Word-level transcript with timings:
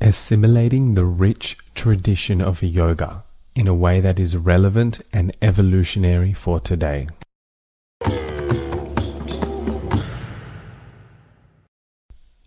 assimilating 0.00 0.94
the 0.94 1.04
rich 1.04 1.58
tradition 1.74 2.40
of 2.40 2.62
yoga 2.62 3.24
in 3.54 3.66
a 3.66 3.74
way 3.74 4.00
that 4.00 4.18
is 4.18 4.36
relevant 4.36 5.00
and 5.12 5.36
evolutionary 5.42 6.32
for 6.32 6.60
today. 6.60 7.08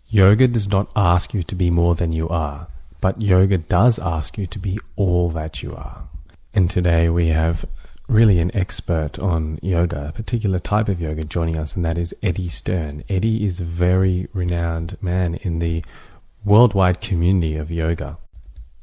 Yoga 0.08 0.46
does 0.46 0.68
not 0.68 0.90
ask 0.94 1.32
you 1.32 1.42
to 1.42 1.54
be 1.54 1.70
more 1.70 1.94
than 1.94 2.12
you 2.12 2.28
are, 2.28 2.68
but 3.00 3.20
yoga 3.20 3.58
does 3.58 3.98
ask 3.98 4.36
you 4.36 4.46
to 4.46 4.58
be 4.58 4.78
all 4.96 5.30
that 5.30 5.62
you 5.62 5.74
are. 5.74 6.04
And 6.54 6.68
today 6.68 7.08
we 7.08 7.28
have 7.28 7.64
really 8.08 8.38
an 8.38 8.54
expert 8.54 9.18
on 9.18 9.58
yoga, 9.62 10.08
a 10.08 10.12
particular 10.12 10.58
type 10.58 10.88
of 10.88 11.00
yoga 11.00 11.24
joining 11.24 11.56
us, 11.56 11.74
and 11.74 11.84
that 11.84 11.96
is 11.96 12.14
Eddie 12.22 12.50
Stern. 12.50 13.02
Eddie 13.08 13.46
is 13.46 13.60
a 13.60 13.64
very 13.64 14.28
renowned 14.34 14.98
man 15.00 15.36
in 15.36 15.60
the 15.60 15.82
worldwide 16.44 17.00
community 17.00 17.56
of 17.56 17.70
yoga. 17.70 18.18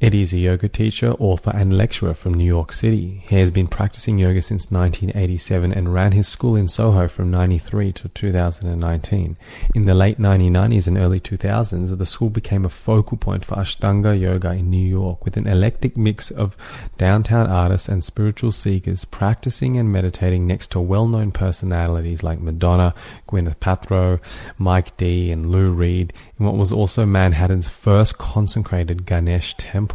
Eddie 0.02 0.22
is 0.22 0.32
a 0.32 0.38
yoga 0.38 0.70
teacher, 0.70 1.12
author, 1.20 1.52
and 1.54 1.78
lecturer 1.78 2.14
from 2.14 2.34
New 2.34 2.46
York 2.46 2.72
City. 2.72 3.22
He 3.28 3.36
has 3.36 3.52
been 3.52 3.68
practicing 3.68 4.18
yoga 4.18 4.42
since 4.42 4.72
1987 4.72 5.74
and 5.74 5.94
ran 5.94 6.14
his 6.14 6.26
school 6.26 6.56
in 6.56 6.70
Soho 6.70 7.10
from 7.10 7.30
93 7.30 7.92
to 7.92 8.08
2019. 8.08 9.36
In 9.76 9.86
the 9.86 9.94
late 9.94 10.18
1990s 10.18 10.88
and 10.88 10.98
early 10.98 11.20
2000s, 11.20 11.98
the 11.98 12.06
school 12.06 12.30
became 12.30 12.64
a 12.64 12.70
focal 12.70 13.18
point 13.18 13.44
for 13.44 13.56
Ashtanga 13.56 14.18
yoga 14.18 14.52
in 14.52 14.70
New 14.70 14.78
York 14.88 15.26
with 15.26 15.36
an 15.36 15.48
eclectic 15.48 15.98
mix 15.98 16.32
of 16.32 16.56
downtown 16.98 17.48
artists 17.48 17.90
and 17.90 18.02
spiritual 18.02 18.54
seekers 18.54 19.04
practicing 19.04 19.76
and 19.76 19.92
meditating 19.92 20.48
next 20.48 20.72
to 20.72 20.80
well-known 20.80 21.34
personalities 21.34 22.24
like 22.24 22.40
Madonna, 22.40 22.96
Gwyneth 23.28 23.58
Paltrow, 23.58 24.22
Mike 24.58 24.96
D, 24.96 25.30
and 25.30 25.52
Lou 25.52 25.72
Reed 25.72 26.14
in 26.40 26.46
what 26.46 26.56
was 26.56 26.72
also 26.72 27.06
Manhattan's 27.06 27.68
first 27.68 28.18
consecrated 28.18 29.06
Ganesh 29.06 29.56
temple 29.58 29.89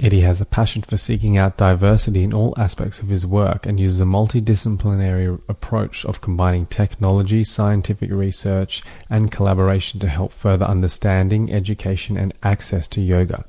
Eddie 0.00 0.22
has 0.22 0.40
a 0.40 0.44
passion 0.44 0.82
for 0.82 0.96
seeking 0.96 1.38
out 1.38 1.56
diversity 1.56 2.24
in 2.24 2.34
all 2.34 2.52
aspects 2.58 2.98
of 2.98 3.08
his 3.08 3.24
work 3.24 3.64
and 3.64 3.78
uses 3.78 4.00
a 4.00 4.04
multidisciplinary 4.04 5.40
approach 5.48 6.04
of 6.04 6.20
combining 6.20 6.66
technology, 6.66 7.44
scientific 7.44 8.10
research, 8.10 8.82
and 9.08 9.30
collaboration 9.30 10.00
to 10.00 10.08
help 10.08 10.32
further 10.32 10.66
understanding, 10.66 11.52
education, 11.52 12.16
and 12.16 12.34
access 12.42 12.88
to 12.88 13.00
yoga. 13.00 13.44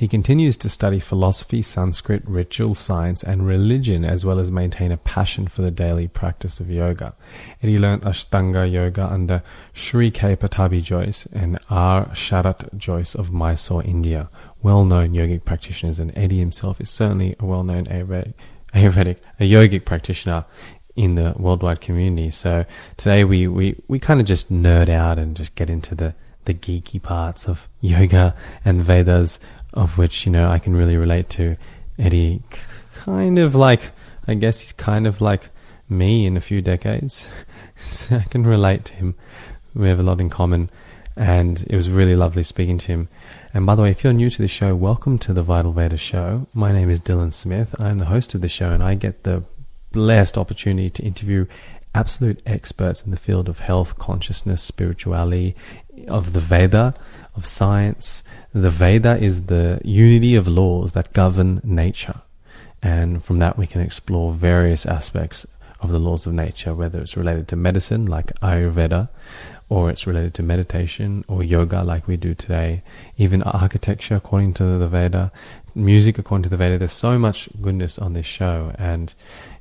He 0.00 0.08
continues 0.08 0.56
to 0.56 0.70
study 0.70 0.98
philosophy, 0.98 1.60
Sanskrit, 1.60 2.22
ritual 2.26 2.74
science, 2.74 3.22
and 3.22 3.46
religion, 3.46 4.02
as 4.02 4.24
well 4.24 4.38
as 4.38 4.50
maintain 4.50 4.92
a 4.92 4.96
passion 4.96 5.46
for 5.46 5.60
the 5.60 5.70
daily 5.70 6.08
practice 6.08 6.58
of 6.58 6.70
yoga. 6.70 7.14
Eddie 7.62 7.78
learned 7.78 8.04
Ashtanga 8.04 8.64
yoga 8.64 9.04
under 9.04 9.42
Sri 9.74 10.10
K. 10.10 10.36
Pattabhi 10.36 10.82
Jois 10.82 11.26
and 11.34 11.58
R. 11.68 12.06
Sharat 12.14 12.74
Jois 12.78 13.14
of 13.14 13.30
Mysore, 13.30 13.84
India 13.84 14.30
well-known 14.62 15.10
yogic 15.10 15.44
practitioners, 15.44 15.98
and 15.98 16.16
Eddie 16.16 16.38
himself 16.38 16.80
is 16.80 16.88
certainly 16.88 17.36
a 17.38 17.44
well-known 17.44 17.84
Ayurvedic, 17.84 18.32
Ayurvedic, 18.72 19.18
a 19.38 19.50
yogic 19.50 19.84
practitioner 19.84 20.46
in 20.96 21.16
the 21.16 21.34
worldwide 21.36 21.82
community. 21.82 22.30
So 22.30 22.64
today 22.96 23.22
we, 23.24 23.46
we, 23.46 23.78
we 23.86 23.98
kind 23.98 24.18
of 24.18 24.26
just 24.26 24.50
nerd 24.50 24.88
out 24.88 25.18
and 25.18 25.36
just 25.36 25.54
get 25.56 25.68
into 25.68 25.94
the, 25.94 26.14
the 26.46 26.54
geeky 26.54 27.02
parts 27.02 27.46
of 27.46 27.68
yoga 27.82 28.34
and 28.64 28.80
Vedas, 28.80 29.38
of 29.72 29.98
which, 29.98 30.26
you 30.26 30.32
know, 30.32 30.50
I 30.50 30.58
can 30.58 30.76
really 30.76 30.96
relate 30.96 31.28
to. 31.30 31.56
Eddie, 31.98 32.42
kind 32.94 33.38
of 33.38 33.54
like, 33.54 33.92
I 34.26 34.34
guess 34.34 34.60
he's 34.60 34.72
kind 34.72 35.06
of 35.06 35.20
like 35.20 35.50
me 35.88 36.26
in 36.26 36.36
a 36.36 36.40
few 36.40 36.62
decades. 36.62 37.28
so 37.76 38.16
I 38.16 38.22
can 38.22 38.46
relate 38.46 38.84
to 38.86 38.94
him. 38.94 39.14
We 39.74 39.88
have 39.88 40.00
a 40.00 40.04
lot 40.04 40.20
in 40.20 40.30
common. 40.30 40.70
And 41.16 41.66
it 41.68 41.76
was 41.76 41.90
really 41.90 42.16
lovely 42.16 42.42
speaking 42.42 42.78
to 42.78 42.86
him. 42.86 43.08
And 43.52 43.66
by 43.66 43.74
the 43.74 43.82
way, 43.82 43.90
if 43.90 44.02
you're 44.02 44.12
new 44.12 44.30
to 44.30 44.40
the 44.40 44.48
show, 44.48 44.74
welcome 44.74 45.18
to 45.18 45.32
the 45.32 45.42
Vital 45.42 45.72
Veda 45.72 45.96
Show. 45.96 46.46
My 46.54 46.72
name 46.72 46.88
is 46.88 47.00
Dylan 47.00 47.32
Smith. 47.32 47.74
I'm 47.78 47.98
the 47.98 48.06
host 48.06 48.32
of 48.34 48.40
the 48.40 48.48
show, 48.48 48.70
and 48.70 48.82
I 48.82 48.94
get 48.94 49.24
the 49.24 49.42
blessed 49.92 50.38
opportunity 50.38 50.88
to 50.88 51.02
interview 51.02 51.46
absolute 51.94 52.40
experts 52.46 53.02
in 53.02 53.10
the 53.10 53.16
field 53.16 53.48
of 53.48 53.58
health, 53.58 53.98
consciousness, 53.98 54.62
spirituality, 54.62 55.56
of 56.08 56.32
the 56.32 56.40
Veda, 56.40 56.94
of 57.36 57.46
science. 57.46 58.22
The 58.52 58.70
Veda 58.70 59.16
is 59.16 59.46
the 59.46 59.80
unity 59.84 60.34
of 60.34 60.48
laws 60.48 60.92
that 60.92 61.12
govern 61.12 61.60
nature. 61.64 62.22
And 62.82 63.22
from 63.22 63.38
that, 63.40 63.58
we 63.58 63.66
can 63.66 63.80
explore 63.80 64.32
various 64.32 64.86
aspects 64.86 65.46
of 65.80 65.90
the 65.90 65.98
laws 65.98 66.26
of 66.26 66.32
nature, 66.32 66.74
whether 66.74 67.00
it's 67.00 67.16
related 67.16 67.48
to 67.48 67.56
medicine, 67.56 68.06
like 68.06 68.38
Ayurveda, 68.40 69.08
or 69.68 69.88
it's 69.88 70.06
related 70.06 70.34
to 70.34 70.42
meditation 70.42 71.24
or 71.28 71.42
yoga 71.42 71.82
like 71.82 72.06
we 72.06 72.16
do 72.16 72.34
today, 72.34 72.82
even 73.16 73.42
architecture 73.44 74.16
according 74.16 74.52
to 74.54 74.64
the 74.78 74.88
Veda, 74.88 75.30
music 75.74 76.18
according 76.18 76.42
to 76.42 76.48
the 76.48 76.56
Veda. 76.56 76.78
There's 76.78 76.92
so 76.92 77.18
much 77.18 77.48
goodness 77.60 77.98
on 77.98 78.12
this 78.12 78.26
show. 78.26 78.74
And 78.78 79.14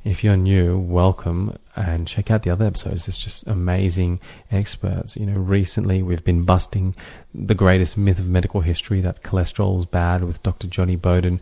if 0.04 0.24
you're 0.24 0.38
new, 0.38 0.78
welcome 0.78 1.58
and 1.76 2.08
check 2.08 2.32
out 2.32 2.44
the 2.44 2.50
other 2.50 2.66
episodes. 2.66 3.08
It's 3.08 3.20
just 3.20 3.48
amazing 3.48 4.20
experts. 4.52 5.16
You 5.16 5.26
know, 5.26 5.40
recently 5.40 6.02
we've 6.02 6.24
been 6.24 6.44
busting 6.44 6.96
the 7.34 7.56
greatest 7.56 7.98
myth 7.98 8.20
of 8.20 8.28
medical 8.28 8.62
history 8.62 9.02
that 9.02 9.24
cholesterol 9.24 9.78
is 9.78 9.86
bad 9.86 10.24
with 10.24 10.42
Dr. 10.44 10.68
Jonny 10.68 10.96
Bowden. 10.96 11.42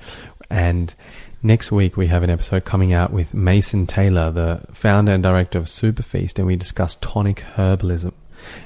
And 0.49 0.93
Next 1.43 1.71
week, 1.71 1.95
we 1.95 2.07
have 2.07 2.23
an 2.23 2.31
episode 2.31 2.65
coming 2.65 2.93
out 2.93 3.13
with 3.13 3.35
Mason 3.35 3.85
Taylor, 3.85 4.31
the 4.31 4.65
founder 4.73 5.11
and 5.11 5.21
director 5.21 5.59
of 5.59 5.65
Superfeast, 5.65 6.39
and 6.39 6.47
we 6.47 6.55
discuss 6.55 6.95
tonic 6.95 7.43
herbalism 7.55 8.13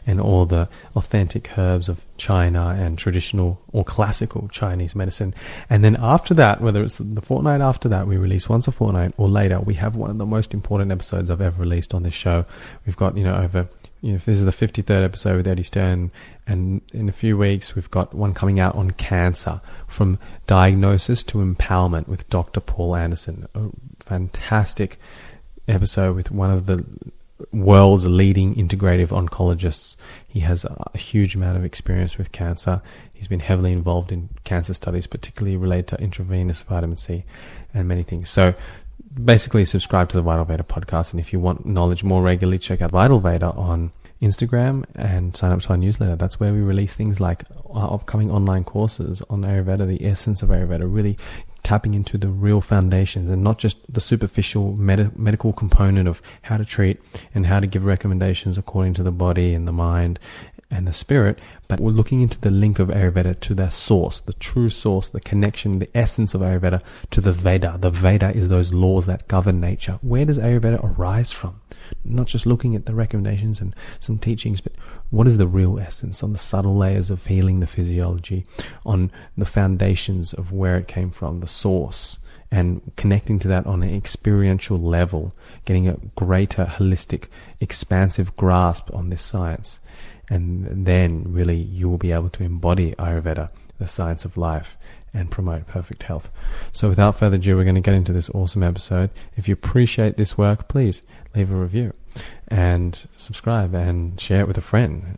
and 0.05 0.19
all 0.19 0.45
the 0.45 0.67
authentic 0.95 1.57
herbs 1.57 1.89
of 1.89 2.01
China 2.17 2.75
and 2.77 2.97
traditional 2.97 3.61
or 3.71 3.83
classical 3.83 4.47
Chinese 4.49 4.95
medicine. 4.95 5.33
And 5.69 5.83
then 5.83 5.97
after 5.99 6.33
that, 6.35 6.61
whether 6.61 6.83
it's 6.83 6.97
the 6.97 7.21
fortnight 7.21 7.61
after 7.61 7.89
that, 7.89 8.07
we 8.07 8.17
release 8.17 8.47
once 8.47 8.67
a 8.67 8.71
fortnight 8.71 9.13
or 9.17 9.27
later, 9.27 9.59
we 9.59 9.75
have 9.75 9.95
one 9.95 10.09
of 10.09 10.17
the 10.17 10.25
most 10.25 10.53
important 10.53 10.91
episodes 10.91 11.29
I've 11.29 11.41
ever 11.41 11.61
released 11.61 11.93
on 11.93 12.03
this 12.03 12.13
show. 12.13 12.45
We've 12.85 12.97
got, 12.97 13.17
you 13.17 13.23
know, 13.23 13.35
over 13.35 13.67
you 14.01 14.13
know, 14.13 14.17
this 14.17 14.39
is 14.39 14.45
the 14.45 14.51
53rd 14.51 15.03
episode 15.03 15.37
with 15.37 15.47
Eddie 15.47 15.61
Stern, 15.61 16.11
and 16.47 16.81
in 16.91 17.07
a 17.07 17.11
few 17.11 17.37
weeks 17.37 17.75
we've 17.75 17.91
got 17.91 18.15
one 18.15 18.33
coming 18.33 18.59
out 18.59 18.75
on 18.75 18.91
cancer 18.91 19.61
from 19.87 20.17
diagnosis 20.47 21.21
to 21.23 21.37
empowerment 21.37 22.07
with 22.07 22.27
Dr. 22.29 22.59
Paul 22.59 22.95
Anderson. 22.95 23.47
A 23.53 23.69
fantastic 23.99 24.99
episode 25.67 26.15
with 26.15 26.31
one 26.31 26.49
of 26.49 26.65
the 26.65 26.83
world's 27.51 28.07
leading 28.07 28.55
integrative 28.55 29.09
oncologists. 29.09 29.95
He 30.27 30.41
has 30.41 30.65
a 30.65 30.97
huge 30.97 31.35
amount 31.35 31.57
of 31.57 31.65
experience 31.65 32.17
with 32.17 32.31
cancer. 32.31 32.81
He's 33.13 33.27
been 33.27 33.39
heavily 33.39 33.71
involved 33.71 34.11
in 34.11 34.29
cancer 34.43 34.73
studies, 34.73 35.07
particularly 35.07 35.57
related 35.57 35.87
to 35.89 36.01
intravenous 36.01 36.61
vitamin 36.61 36.97
C 36.97 37.23
and 37.73 37.87
many 37.87 38.03
things. 38.03 38.29
So 38.29 38.53
basically 39.13 39.65
subscribe 39.65 40.09
to 40.09 40.15
the 40.15 40.21
Vital 40.21 40.45
Veda 40.45 40.63
podcast. 40.63 41.11
And 41.11 41.19
if 41.19 41.33
you 41.33 41.39
want 41.39 41.65
knowledge 41.65 42.03
more 42.03 42.21
regularly, 42.21 42.59
check 42.59 42.81
out 42.81 42.91
Vital 42.91 43.19
Veda 43.19 43.51
on 43.51 43.91
Instagram 44.21 44.85
and 44.95 45.35
sign 45.35 45.51
up 45.51 45.61
to 45.61 45.69
our 45.69 45.77
newsletter. 45.77 46.15
That's 46.15 46.39
where 46.39 46.53
we 46.53 46.61
release 46.61 46.95
things 46.95 47.19
like 47.19 47.43
our 47.71 47.93
upcoming 47.93 48.29
online 48.29 48.63
courses 48.63 49.21
on 49.29 49.41
Ayurveda, 49.41 49.87
the 49.87 50.05
essence 50.05 50.43
of 50.43 50.49
Ayurveda, 50.49 50.91
really 50.91 51.17
tapping 51.63 51.93
into 51.93 52.17
the 52.17 52.27
real 52.27 52.61
foundations 52.61 53.29
and 53.29 53.43
not 53.43 53.57
just 53.57 53.77
the 53.91 54.01
superficial 54.01 54.75
med- 54.77 55.17
medical 55.17 55.53
component 55.53 56.07
of 56.07 56.21
how 56.43 56.57
to 56.57 56.65
treat 56.65 56.99
and 57.33 57.45
how 57.45 57.59
to 57.59 57.67
give 57.67 57.85
recommendations 57.85 58.57
according 58.57 58.93
to 58.93 59.03
the 59.03 59.11
body 59.11 59.53
and 59.53 59.67
the 59.67 59.71
mind 59.71 60.19
and 60.71 60.87
the 60.87 60.93
spirit, 60.93 61.37
but 61.67 61.79
we're 61.79 61.91
looking 61.91 62.21
into 62.21 62.39
the 62.39 62.49
link 62.49 62.79
of 62.79 62.87
Ayurveda 62.87 63.39
to 63.41 63.53
the 63.53 63.69
source, 63.69 64.21
the 64.21 64.33
true 64.33 64.69
source, 64.69 65.09
the 65.09 65.19
connection, 65.19 65.79
the 65.79 65.89
essence 65.95 66.33
of 66.33 66.41
Ayurveda 66.41 66.81
to 67.11 67.21
the 67.21 67.33
Veda. 67.33 67.77
The 67.79 67.91
Veda 67.91 68.31
is 68.31 68.47
those 68.47 68.73
laws 68.73 69.05
that 69.05 69.27
govern 69.27 69.59
nature. 69.59 69.99
Where 70.01 70.25
does 70.25 70.39
Ayurveda 70.39 70.81
arise 70.83 71.31
from? 71.31 71.59
Not 72.05 72.27
just 72.27 72.45
looking 72.45 72.75
at 72.75 72.85
the 72.85 72.95
recommendations 72.95 73.59
and 73.59 73.75
some 73.99 74.17
teachings, 74.17 74.61
but 74.61 74.73
what 75.09 75.27
is 75.27 75.37
the 75.37 75.47
real 75.47 75.77
essence 75.77 76.23
on 76.23 76.31
the 76.31 76.39
subtle 76.39 76.77
layers 76.77 77.09
of 77.09 77.25
healing 77.25 77.59
the 77.59 77.67
physiology, 77.67 78.45
on 78.85 79.11
the 79.37 79.45
foundations 79.45 80.33
of 80.33 80.53
where 80.53 80.77
it 80.77 80.87
came 80.87 81.11
from, 81.11 81.41
the 81.41 81.47
source, 81.47 82.19
and 82.49 82.91
connecting 82.97 83.39
to 83.39 83.47
that 83.47 83.65
on 83.65 83.81
an 83.81 83.93
experiential 83.95 84.77
level, 84.77 85.33
getting 85.65 85.87
a 85.87 85.97
greater 86.15 86.65
holistic, 86.65 87.25
expansive 87.59 88.35
grasp 88.35 88.93
on 88.93 89.09
this 89.09 89.21
science. 89.21 89.79
And 90.31 90.85
then 90.87 91.25
really 91.27 91.57
you 91.57 91.89
will 91.89 91.97
be 91.97 92.13
able 92.13 92.29
to 92.29 92.43
embody 92.43 92.93
Ayurveda, 92.93 93.49
the 93.79 93.87
science 93.87 94.23
of 94.23 94.37
life, 94.37 94.77
and 95.13 95.29
promote 95.29 95.67
perfect 95.67 96.03
health. 96.03 96.29
So 96.71 96.87
without 96.87 97.17
further 97.19 97.35
ado, 97.35 97.57
we're 97.57 97.65
going 97.65 97.75
to 97.75 97.81
get 97.81 97.93
into 97.93 98.13
this 98.13 98.29
awesome 98.29 98.63
episode. 98.63 99.09
If 99.35 99.49
you 99.49 99.53
appreciate 99.53 100.15
this 100.15 100.37
work, 100.37 100.69
please 100.69 101.01
leave 101.35 101.51
a 101.51 101.55
review 101.55 101.93
and 102.47 103.07
subscribe 103.17 103.75
and 103.75 104.17
share 104.19 104.39
it 104.39 104.47
with 104.47 104.57
a 104.57 104.61
friend. 104.61 105.17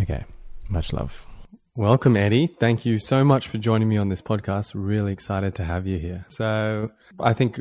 Okay, 0.00 0.24
much 0.66 0.94
love. 0.94 1.26
Welcome, 1.74 2.16
Eddie. 2.16 2.46
Thank 2.58 2.86
you 2.86 2.98
so 2.98 3.22
much 3.22 3.48
for 3.48 3.58
joining 3.58 3.88
me 3.88 3.98
on 3.98 4.08
this 4.08 4.22
podcast. 4.22 4.72
Really 4.74 5.12
excited 5.12 5.54
to 5.56 5.64
have 5.64 5.86
you 5.86 5.98
here. 5.98 6.24
So, 6.28 6.90
I 7.20 7.34
think 7.34 7.60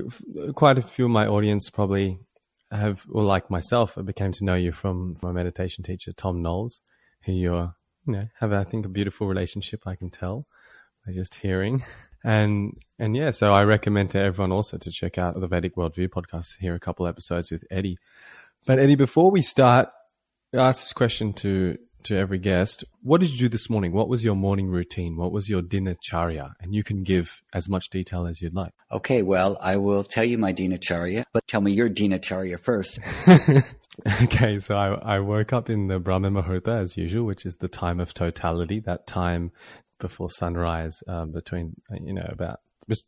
quite 0.56 0.78
a 0.78 0.82
few 0.82 1.06
of 1.06 1.12
my 1.12 1.28
audience 1.28 1.70
probably 1.70 2.18
have, 2.72 3.06
or 3.10 3.24
like 3.24 3.50
myself, 3.50 3.98
I 3.98 4.02
became 4.02 4.32
to 4.34 4.46
know 4.46 4.56
you 4.56 4.72
from 4.72 5.16
my 5.22 5.32
meditation 5.32 5.84
teacher, 5.84 6.12
Thom 6.12 6.42
Knoles, 6.42 6.82
who 7.24 7.34
you're, 7.34 7.76
you 8.06 8.14
know, 8.14 8.28
have, 8.40 8.54
I 8.54 8.64
think, 8.64 8.86
a 8.86 8.90
beautiful 8.90 9.28
relationship, 9.28 9.84
I 9.86 9.96
can 9.96 10.10
tell 10.10 10.46
by 11.06 11.14
just 11.14 11.36
hearing. 11.36 11.84
And 12.24 12.74
and 13.00 13.16
yeah, 13.16 13.32
so 13.32 13.52
I 13.52 13.64
recommend 13.64 14.12
to 14.12 14.20
everyone 14.20 14.52
also 14.52 14.78
to 14.78 14.92
check 14.92 15.18
out 15.18 15.40
the 15.40 15.48
Vedic 15.48 15.76
Worldview 15.76 16.10
podcast. 16.10 16.58
Hear 16.60 16.76
a 16.76 16.80
couple 16.80 17.08
episodes 17.08 17.52
with 17.52 17.64
Eddie. 17.72 17.98
But 18.66 18.80
Eddie, 18.80 18.96
before 18.96 19.32
we 19.32 19.42
start, 19.42 19.90
I 20.54 20.58
ask 20.58 20.82
this 20.82 20.94
question 20.94 21.34
to 21.34 21.78
to 22.08 22.18
every 22.18 22.38
guest. 22.38 22.84
What 23.02 23.22
did 23.22 23.32
you 23.32 23.38
do 23.38 23.50
this 23.50 23.70
morning? 23.70 23.92
What 23.92 24.10
was 24.10 24.24
your 24.24 24.36
morning 24.36 24.70
routine? 24.70 25.18
What 25.18 25.32
was 25.32 25.50
your 25.50 25.62
dinacharya? 25.62 26.54
And 26.62 26.74
you 26.74 26.84
can 26.84 27.04
give 27.04 27.42
as 27.54 27.70
much 27.70 27.90
detail 27.90 28.28
as 28.28 28.42
you'd 28.42 28.56
like. 28.56 28.74
Okay, 28.92 29.22
well, 29.22 29.58
I 29.62 29.78
will 29.78 30.04
tell 30.04 30.24
you 30.24 30.38
my 30.38 30.54
dinacharya, 30.54 31.26
but 31.34 31.48
tell 31.48 31.62
me 31.62 31.72
your 31.72 31.90
dinacharya 31.90 32.60
first. 32.60 33.00
okay, 34.24 34.60
so 34.60 34.78
I, 34.78 35.18
I 35.18 35.20
woke 35.20 35.54
up 35.54 35.70
in 35.70 35.88
the 35.88 36.00
Brahma 36.00 36.32
Muhurta 36.32 36.82
as 36.82 36.98
usual, 36.98 37.26
which 37.26 37.46
is 37.46 37.56
the 37.58 37.68
time 37.68 38.00
of 38.00 38.14
totality, 38.14 38.80
that 38.82 39.08
time 39.08 39.52
before 40.00 40.30
sunrise, 40.30 41.02
um, 41.08 41.32
between 41.32 41.76
you 42.02 42.14
know 42.14 42.28
about 42.30 42.60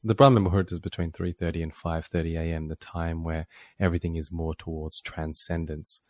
the 0.03 0.15
Brahma 0.15 0.41
Muhurta 0.41 0.73
is 0.73 0.79
between 0.79 1.11
three 1.11 1.31
thirty 1.31 1.61
and 1.61 1.73
five 1.73 2.05
thirty 2.07 2.35
a.m. 2.35 2.67
The 2.67 2.75
time 2.75 3.23
where 3.23 3.47
everything 3.79 4.15
is 4.15 4.31
more 4.31 4.53
towards 4.55 4.99
transcendence. 4.99 6.01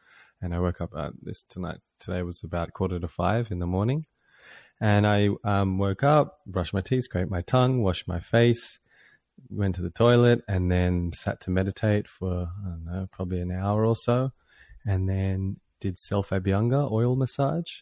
And 0.41 0.53
I 0.53 0.59
woke 0.59 0.81
up 0.81 0.91
uh, 0.95 1.11
this 1.21 1.43
tonight. 1.43 1.79
Today 1.99 2.21
was 2.21 2.43
about 2.43 2.73
quarter 2.73 2.99
to 2.99 3.07
five 3.07 3.51
in 3.51 3.59
the 3.59 3.67
morning, 3.67 4.05
and 4.79 5.05
I 5.05 5.29
um, 5.43 5.77
woke 5.77 6.03
up, 6.03 6.39
brushed 6.47 6.73
my 6.73 6.81
teeth, 6.81 7.03
scraped 7.03 7.29
my 7.29 7.41
tongue, 7.41 7.83
washed 7.83 8.07
my 8.07 8.19
face, 8.19 8.79
went 9.49 9.75
to 9.75 9.81
the 9.81 9.89
toilet, 9.89 10.41
and 10.47 10.71
then 10.71 11.11
sat 11.13 11.41
to 11.41 11.51
meditate 11.51 12.07
for 12.07 12.49
I 12.65 12.69
don't 12.69 12.85
know, 12.85 13.07
probably 13.11 13.41
an 13.41 13.51
hour 13.51 13.85
or 13.85 13.95
so, 13.95 14.31
and 14.85 15.09
then 15.09 15.57
did 15.81 15.99
self 15.99 16.29
abhyanga 16.29 16.89
oil 16.91 17.15
massage, 17.15 17.81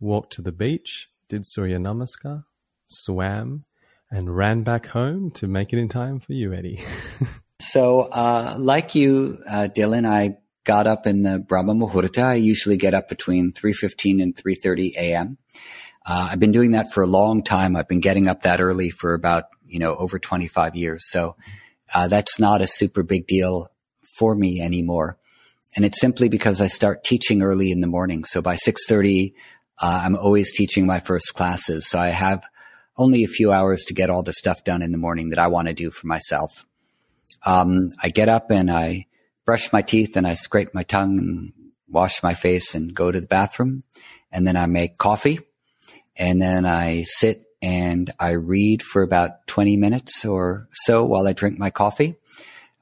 walked 0.00 0.32
to 0.34 0.42
the 0.42 0.52
beach, 0.52 1.08
did 1.28 1.46
Surya 1.46 1.78
Namaskar, 1.78 2.44
swam, 2.88 3.64
and 4.10 4.36
ran 4.36 4.62
back 4.62 4.86
home 4.86 5.30
to 5.32 5.46
make 5.46 5.72
it 5.72 5.78
in 5.78 5.88
time 5.88 6.20
for 6.20 6.32
you, 6.32 6.52
Eddie. 6.52 6.82
so, 7.60 8.02
uh, 8.02 8.56
like 8.58 8.94
you, 8.94 9.42
uh, 9.48 9.68
Dylan, 9.74 10.06
I 10.06 10.36
got 10.64 10.86
up 10.86 11.06
in 11.06 11.22
the 11.22 11.38
Brahma 11.38 11.74
Muhurta. 11.74 12.24
I 12.24 12.34
usually 12.34 12.76
get 12.76 12.94
up 12.94 13.08
between 13.08 13.52
3.15 13.52 14.22
and 14.22 14.34
3.30 14.34 14.94
a.m. 14.96 15.38
Uh, 16.06 16.28
I've 16.32 16.40
been 16.40 16.52
doing 16.52 16.72
that 16.72 16.92
for 16.92 17.02
a 17.02 17.06
long 17.06 17.42
time. 17.42 17.76
I've 17.76 17.88
been 17.88 18.00
getting 18.00 18.28
up 18.28 18.42
that 18.42 18.60
early 18.60 18.90
for 18.90 19.14
about, 19.14 19.44
you 19.66 19.78
know, 19.78 19.94
over 19.94 20.18
25 20.18 20.74
years. 20.74 21.08
So, 21.08 21.36
uh, 21.94 22.08
that's 22.08 22.40
not 22.40 22.60
a 22.60 22.66
super 22.66 23.02
big 23.02 23.26
deal 23.26 23.70
for 24.02 24.34
me 24.34 24.60
anymore. 24.60 25.18
And 25.76 25.84
it's 25.84 26.00
simply 26.00 26.28
because 26.28 26.60
I 26.60 26.68
start 26.68 27.04
teaching 27.04 27.42
early 27.42 27.70
in 27.70 27.80
the 27.80 27.86
morning. 27.86 28.24
So 28.24 28.40
by 28.40 28.54
6.30, 28.54 29.34
uh, 29.80 30.00
I'm 30.04 30.16
always 30.16 30.52
teaching 30.52 30.86
my 30.86 31.00
first 31.00 31.34
classes. 31.34 31.88
So 31.88 31.98
I 31.98 32.08
have 32.08 32.44
only 32.96 33.24
a 33.24 33.28
few 33.28 33.52
hours 33.52 33.84
to 33.86 33.94
get 33.94 34.08
all 34.08 34.22
the 34.22 34.32
stuff 34.32 34.62
done 34.62 34.82
in 34.82 34.92
the 34.92 34.98
morning 34.98 35.30
that 35.30 35.38
I 35.38 35.48
want 35.48 35.68
to 35.68 35.74
do 35.74 35.90
for 35.90 36.06
myself. 36.06 36.64
Um, 37.44 37.90
I 38.02 38.08
get 38.08 38.28
up 38.28 38.50
and 38.50 38.70
I 38.70 39.06
brush 39.44 39.72
my 39.72 39.82
teeth 39.82 40.16
and 40.16 40.26
I 40.26 40.34
scrape 40.34 40.74
my 40.74 40.82
tongue 40.82 41.18
and 41.18 41.52
wash 41.88 42.22
my 42.22 42.34
face 42.34 42.74
and 42.74 42.94
go 42.94 43.10
to 43.12 43.20
the 43.20 43.26
bathroom. 43.26 43.82
And 44.32 44.46
then 44.46 44.56
I 44.56 44.66
make 44.66 44.98
coffee 44.98 45.40
and 46.16 46.40
then 46.40 46.66
I 46.66 47.02
sit 47.02 47.44
and 47.62 48.12
I 48.18 48.30
read 48.30 48.82
for 48.82 49.02
about 49.02 49.46
20 49.46 49.76
minutes 49.76 50.24
or 50.24 50.68
so 50.72 51.04
while 51.04 51.26
I 51.26 51.32
drink 51.32 51.58
my 51.58 51.70
coffee. 51.70 52.16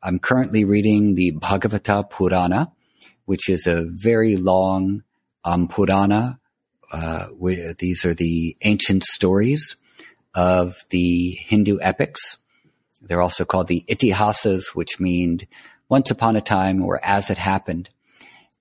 I'm 0.03 0.19
currently 0.19 0.65
reading 0.65 1.15
the 1.15 1.33
Bhagavata 1.33 2.11
Purana, 2.11 2.73
which 3.27 3.49
is 3.49 3.67
a 3.67 3.85
very 3.85 4.37
long 4.37 5.05
um, 5.45 5.69
Purana 5.69 6.41
uh, 6.93 7.29
these 7.79 8.05
are 8.05 8.15
the 8.15 8.57
ancient 8.63 9.03
stories 9.03 9.77
of 10.35 10.77
the 10.91 11.31
Hindu 11.31 11.79
epics. 11.81 12.39
They're 13.01 13.23
also 13.23 13.45
called 13.45 13.69
the 13.69 13.85
itihasas, 13.89 14.75
which 14.75 15.01
mean 15.01 15.41
once 15.93 16.11
upon 16.11 16.37
a 16.37 16.41
time 16.41 16.83
or 16.83 16.99
as 17.05 17.29
it 17.29 17.37
happened. 17.37 17.91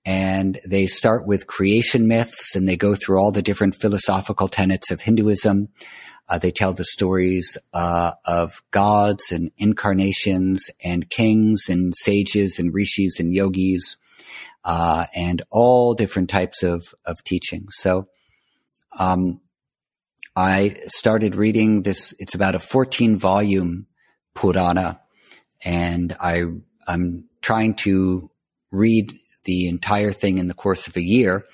And 0.03 0.59
they 0.65 0.85
start 0.85 1.25
with 1.25 1.47
creation 1.47 2.05
myths 2.05 2.57
and 2.57 2.67
they 2.67 2.75
go 2.75 2.93
through 2.93 3.19
all 3.19 3.31
the 3.31 3.41
different 3.41 3.75
philosophical 3.75 4.49
tenets 4.49 4.91
of 4.91 4.99
Hinduism. 4.99 5.69
Uh, 6.27 6.37
they 6.39 6.51
tell 6.51 6.73
the 6.73 6.83
stories 6.83 7.57
uh, 7.71 8.11
of 8.25 8.61
gods 8.71 9.31
and 9.31 9.49
incarnations 9.57 10.69
and 10.83 11.09
kings 11.09 11.69
and 11.69 11.95
sages 11.95 12.59
and 12.59 12.73
rishis 12.73 13.17
and 13.17 13.33
yogis 13.33 13.95
uh, 14.65 15.05
and 15.15 15.41
all 15.49 15.93
different 15.93 16.29
types 16.29 16.63
of, 16.63 16.93
of 17.05 17.23
teachings. 17.23 17.77
So 17.77 18.09
um, 18.99 19.39
I 20.35 20.81
started 20.87 21.37
reading 21.37 21.83
this. 21.83 22.13
It's 22.19 22.35
about 22.35 22.55
a 22.55 22.59
14 22.59 23.17
volume 23.17 23.87
Purana 24.35 24.99
and 25.63 26.13
I, 26.19 26.43
I'm 26.91 27.25
trying 27.41 27.75
to 27.75 28.29
read 28.71 29.13
the 29.45 29.67
entire 29.67 30.11
thing 30.11 30.38
in 30.38 30.47
the 30.47 30.53
course 30.53 30.88
of 30.88 30.97
a 30.97 31.01
year. 31.01 31.45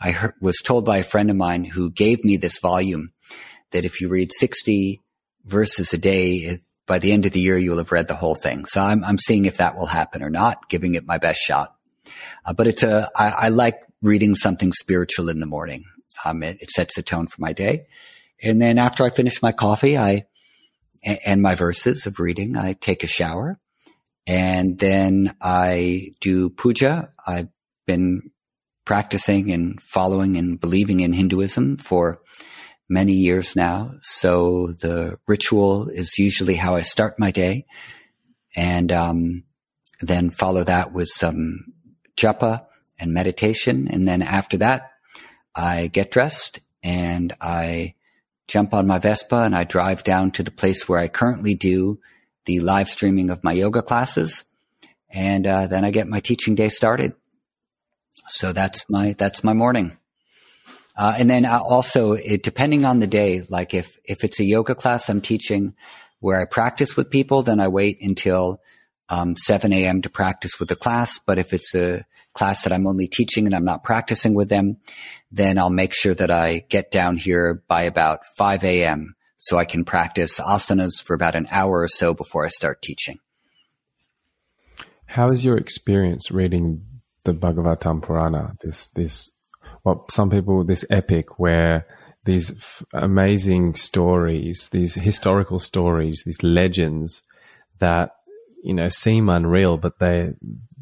I 0.00 0.10
heard, 0.10 0.34
was 0.40 0.56
told 0.64 0.84
by 0.84 0.98
a 0.98 1.04
friend 1.04 1.30
of 1.30 1.36
mine 1.36 1.64
who 1.64 1.90
gave 1.90 2.24
me 2.24 2.36
this 2.36 2.58
volume 2.58 3.12
that 3.70 3.84
if 3.84 4.00
you 4.00 4.08
read 4.08 4.32
60 4.32 5.02
verses 5.44 5.92
a 5.92 5.98
day, 5.98 6.60
by 6.86 6.98
the 6.98 7.12
end 7.12 7.26
of 7.26 7.32
the 7.32 7.40
year, 7.40 7.58
you'll 7.58 7.78
have 7.78 7.92
read 7.92 8.08
the 8.08 8.14
whole 8.14 8.34
thing. 8.34 8.64
So 8.66 8.80
I'm, 8.82 9.04
I'm 9.04 9.18
seeing 9.18 9.44
if 9.44 9.58
that 9.58 9.76
will 9.76 9.86
happen 9.86 10.22
or 10.22 10.30
not, 10.30 10.68
giving 10.68 10.94
it 10.94 11.06
my 11.06 11.18
best 11.18 11.40
shot. 11.40 11.74
Uh, 12.44 12.52
but 12.52 12.66
it's 12.66 12.82
a, 12.82 13.10
I, 13.14 13.30
I 13.30 13.48
like 13.48 13.80
reading 14.02 14.34
something 14.34 14.72
spiritual 14.72 15.28
in 15.28 15.40
the 15.40 15.46
morning. 15.46 15.84
Um, 16.24 16.42
it, 16.42 16.62
it, 16.62 16.70
sets 16.70 16.94
the 16.94 17.02
tone 17.02 17.26
for 17.26 17.40
my 17.40 17.52
day. 17.52 17.86
And 18.42 18.62
then 18.62 18.78
after 18.78 19.04
I 19.04 19.10
finish 19.10 19.42
my 19.42 19.52
coffee, 19.52 19.98
I, 19.98 20.26
and 21.04 21.42
my 21.42 21.54
verses 21.54 22.06
of 22.06 22.18
reading, 22.18 22.56
I 22.56 22.72
take 22.72 23.04
a 23.04 23.08
shower 23.08 23.58
and 24.26 24.78
then 24.78 25.36
I 25.40 26.14
do 26.20 26.50
puja. 26.50 27.12
I've 27.24 27.48
been 27.86 28.30
practicing 28.84 29.50
and 29.50 29.80
following 29.80 30.36
and 30.36 30.60
believing 30.60 31.00
in 31.00 31.12
Hinduism 31.12 31.76
for 31.76 32.20
many 32.88 33.12
years 33.12 33.56
now. 33.56 33.92
So 34.02 34.68
the 34.80 35.18
ritual 35.26 35.88
is 35.88 36.18
usually 36.18 36.54
how 36.54 36.76
I 36.76 36.82
start 36.82 37.18
my 37.18 37.30
day 37.30 37.66
and, 38.54 38.92
um, 38.92 39.44
then 40.00 40.30
follow 40.30 40.62
that 40.64 40.92
with 40.92 41.08
some 41.08 41.64
japa 42.16 42.66
and 42.98 43.12
meditation. 43.12 43.88
And 43.88 44.06
then 44.06 44.22
after 44.22 44.58
that, 44.58 44.90
I 45.54 45.88
get 45.88 46.10
dressed 46.10 46.60
and 46.82 47.34
I 47.40 47.94
jump 48.46 48.74
on 48.74 48.86
my 48.86 48.98
Vespa 48.98 49.36
and 49.36 49.56
I 49.56 49.64
drive 49.64 50.04
down 50.04 50.30
to 50.32 50.42
the 50.42 50.50
place 50.50 50.88
where 50.88 50.98
I 50.98 51.08
currently 51.08 51.54
do 51.54 51.98
the 52.46 52.60
live 52.60 52.88
streaming 52.88 53.30
of 53.30 53.44
my 53.44 53.52
yoga 53.52 53.82
classes. 53.82 54.44
And 55.10 55.46
uh, 55.46 55.66
then 55.66 55.84
I 55.84 55.90
get 55.90 56.08
my 56.08 56.20
teaching 56.20 56.54
day 56.54 56.68
started. 56.68 57.12
So 58.28 58.52
that's 58.52 58.84
my 58.88 59.14
that's 59.16 59.44
my 59.44 59.52
morning. 59.52 59.96
Uh, 60.96 61.14
and 61.18 61.28
then 61.28 61.44
also, 61.44 62.12
it, 62.12 62.42
depending 62.42 62.84
on 62.84 62.98
the 63.00 63.06
day, 63.06 63.42
like 63.48 63.74
if 63.74 63.98
if 64.04 64.24
it's 64.24 64.40
a 64.40 64.44
yoga 64.44 64.74
class 64.74 65.08
I'm 65.08 65.20
teaching 65.20 65.74
where 66.20 66.40
I 66.40 66.46
practice 66.46 66.96
with 66.96 67.10
people, 67.10 67.42
then 67.42 67.60
I 67.60 67.68
wait 67.68 67.98
until 68.00 68.60
um, 69.08 69.36
7 69.36 69.72
a.m. 69.72 70.02
to 70.02 70.10
practice 70.10 70.58
with 70.58 70.68
the 70.68 70.76
class. 70.76 71.20
But 71.24 71.38
if 71.38 71.52
it's 71.52 71.74
a 71.74 72.04
class 72.32 72.62
that 72.62 72.72
I'm 72.72 72.86
only 72.86 73.08
teaching 73.08 73.46
and 73.46 73.54
I'm 73.54 73.64
not 73.64 73.84
practicing 73.84 74.34
with 74.34 74.48
them, 74.48 74.78
then 75.30 75.58
I'll 75.58 75.70
make 75.70 75.94
sure 75.94 76.14
that 76.14 76.30
I 76.30 76.64
get 76.68 76.90
down 76.90 77.16
here 77.16 77.62
by 77.68 77.82
about 77.82 78.20
5 78.36 78.64
a.m. 78.64 79.15
so 79.36 79.58
I 79.58 79.64
can 79.64 79.84
practice 79.84 80.40
asanas 80.40 81.02
for 81.02 81.14
about 81.14 81.34
an 81.34 81.46
hour 81.50 81.80
or 81.80 81.88
so 81.88 82.14
before 82.14 82.44
I 82.44 82.48
start 82.48 82.82
teaching. 82.82 83.18
How 85.06 85.30
is 85.30 85.44
your 85.44 85.56
experience 85.56 86.30
reading 86.30 86.84
the 87.24 87.32
Bhagavatam 87.32 88.02
Purana? 88.02 88.56
This, 88.60 88.88
this, 88.88 89.30
what 89.82 90.10
some 90.10 90.30
people, 90.30 90.64
this 90.64 90.84
epic 90.90 91.38
where 91.38 91.86
these 92.24 92.50
f- 92.50 92.82
amazing 92.92 93.74
stories, 93.74 94.68
these 94.70 94.94
historical 94.94 95.60
stories, 95.60 96.24
these 96.24 96.42
legends 96.42 97.22
that 97.78 98.16
you 98.66 98.74
know, 98.74 98.88
seem 98.88 99.28
unreal, 99.28 99.76
but 99.76 100.00
they, 100.00 100.34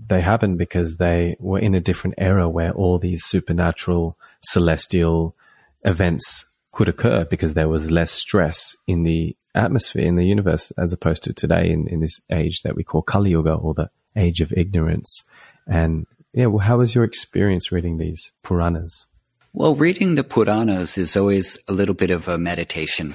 they 0.07 0.23
happen 0.23 0.57
because 0.57 0.97
they 0.97 1.37
were 1.39 1.59
in 1.59 1.75
a 1.75 1.81
different 1.81 2.15
era 2.17 2.49
where 2.49 2.73
all 2.73 2.99
these 2.99 3.23
supernatural 3.25 4.17
celestial 4.41 5.37
events 5.85 6.47
could 6.75 6.89
occur 6.89 7.25
because 7.25 7.55
there 7.55 7.69
was 7.69 7.91
less 7.91 8.11
stress 8.11 8.77
in 8.87 9.05
the 9.05 9.37
atmosphere 9.55 10.05
in 10.05 10.17
the 10.17 10.27
universe 10.27 10.73
as 10.73 10.93
opposed 10.93 11.23
to 11.23 11.33
today 11.33 11.71
in, 11.71 11.87
in 11.89 12.01
this 12.01 12.21
age 12.31 12.63
that 12.63 12.77
we 12.77 12.85
call 12.85 13.03
Kali 13.03 13.31
Yuga 13.31 13.55
or 13.55 13.75
the 13.75 13.89
age 14.17 14.41
of 14.41 14.53
ignorance. 14.57 15.23
And 15.67 16.07
yeah, 16.33 16.47
well, 16.47 16.59
how 16.59 16.79
was 16.79 16.95
your 16.95 17.05
experience 17.05 17.71
reading 17.71 17.99
these 17.99 18.33
Puranas? 18.43 19.07
Well, 19.53 19.77
reading 19.77 20.17
the 20.17 20.25
Puranas 20.25 20.99
is 20.99 21.17
always 21.17 21.59
a 21.69 21.73
little 21.73 21.95
bit 21.95 22.11
of 22.11 22.27
a 22.27 22.39
meditation. 22.39 23.15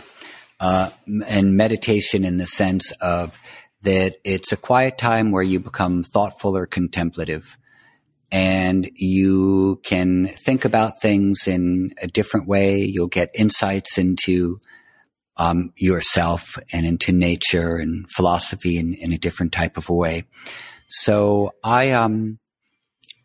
Uh, 0.60 0.90
and 1.28 1.56
meditation 1.56 2.26
in 2.26 2.38
the 2.38 2.46
sense 2.46 2.92
of 3.02 3.38
that 3.82 4.16
it's 4.26 4.52
a 4.52 4.58
quiet 4.58 4.98
time 4.98 5.32
where 5.32 5.44
you 5.44 5.60
become 5.60 6.04
thoughtful 6.04 6.56
or 6.58 6.66
contemplative 6.66 7.58
and 8.32 8.90
you 8.96 9.80
can 9.84 10.28
think 10.28 10.66
about 10.66 11.02
things 11.02 11.48
in 11.48 11.94
a 12.02 12.08
different 12.08 12.48
way. 12.48 12.80
You'll 12.80 13.08
get 13.08 13.32
insights 13.34 13.98
into 13.98 14.62
um, 15.38 15.72
yourself 15.78 16.58
and 16.74 16.86
into 16.86 17.12
nature 17.12 17.78
and 17.78 18.10
philosophy 18.12 18.78
in, 18.78 18.94
in 18.94 19.14
a 19.14 19.18
different 19.18 19.54
type 19.54 19.78
of 19.78 19.90
a 19.90 19.94
way. 19.94 20.26
So 20.90 21.52
I, 21.64 21.92
um, 21.92 22.40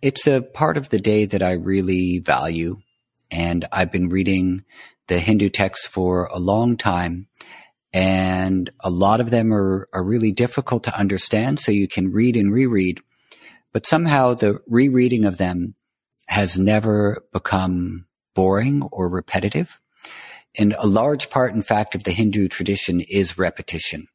it's 0.00 0.26
a 0.26 0.40
part 0.40 0.76
of 0.76 0.90
the 0.90 1.00
day 1.00 1.24
that 1.26 1.42
I 1.42 1.52
really 1.52 2.20
value. 2.20 2.78
And 3.30 3.66
I've 3.72 3.90
been 3.90 4.10
reading 4.10 4.64
the 5.08 5.18
Hindu 5.18 5.48
texts 5.48 5.86
for 5.86 6.26
a 6.26 6.38
long 6.38 6.76
time. 6.76 7.26
And 7.92 8.70
a 8.80 8.90
lot 8.90 9.20
of 9.20 9.30
them 9.30 9.52
are, 9.52 9.88
are 9.92 10.02
really 10.02 10.32
difficult 10.32 10.84
to 10.84 10.96
understand. 10.96 11.58
So 11.58 11.72
you 11.72 11.88
can 11.88 12.12
read 12.12 12.36
and 12.36 12.52
reread, 12.52 13.00
but 13.74 13.86
somehow 13.86 14.32
the 14.32 14.60
rereading 14.66 15.26
of 15.26 15.36
them 15.36 15.74
has 16.28 16.58
never 16.58 17.26
become 17.32 18.06
boring 18.34 18.82
or 18.90 19.08
repetitive. 19.08 19.78
And 20.56 20.74
a 20.78 20.86
large 20.86 21.28
part, 21.28 21.54
in 21.54 21.60
fact, 21.60 21.94
of 21.94 22.04
the 22.04 22.12
Hindu 22.12 22.48
tradition 22.48 23.00
is 23.00 23.36
repetition. 23.36 24.06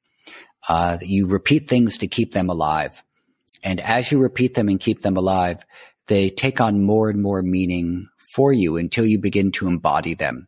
Uh, 0.68 0.98
you 1.02 1.28
repeat 1.28 1.68
things 1.68 1.98
to 1.98 2.08
keep 2.08 2.32
them 2.34 2.50
alive. 2.50 3.04
And 3.62 3.82
as 3.82 4.12
you 4.12 4.20
repeat 4.20 4.56
them 4.56 4.70
and 4.70 4.80
keep 4.80 5.02
them 5.02 5.18
alive, 5.18 5.66
they 6.08 6.30
take 6.30 6.62
on 6.62 6.84
more 6.84 7.10
and 7.10 7.22
more 7.22 7.42
meaning 7.42 8.08
for 8.34 8.54
you 8.54 8.78
until 8.78 9.06
you 9.06 9.20
begin 9.20 9.52
to 9.54 9.68
embody 9.68 10.14
them. 10.14 10.48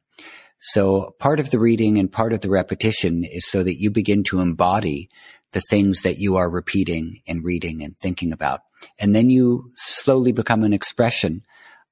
So 0.60 1.16
part 1.20 1.40
of 1.40 1.50
the 1.50 1.60
reading 1.60 1.98
and 1.98 2.12
part 2.12 2.34
of 2.34 2.42
the 2.42 2.50
repetition 2.50 3.26
is 3.26 3.46
so 3.48 3.62
that 3.64 3.82
you 3.82 3.92
begin 3.92 4.24
to 4.26 4.40
embody 4.40 5.10
the 5.52 5.62
things 5.70 6.04
that 6.04 6.20
you 6.20 6.38
are 6.38 6.50
repeating 6.50 7.22
and 7.28 7.44
reading 7.44 7.84
and 7.84 7.98
thinking 7.98 8.32
about. 8.32 8.62
And 9.00 9.16
then 9.16 9.30
you 9.30 9.72
slowly 9.76 10.32
become 10.32 10.64
an 10.64 10.74
expression 10.74 11.44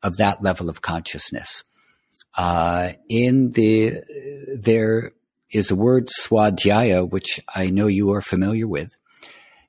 of 0.01 0.17
that 0.17 0.41
level 0.41 0.69
of 0.69 0.81
consciousness. 0.81 1.63
Uh, 2.37 2.93
in 3.09 3.51
the, 3.51 4.01
there 4.59 5.13
is 5.51 5.71
a 5.71 5.75
word 5.75 6.07
swadhyaya, 6.07 7.09
which 7.09 7.39
I 7.53 7.69
know 7.69 7.87
you 7.87 8.11
are 8.11 8.21
familiar 8.21 8.67
with. 8.67 8.95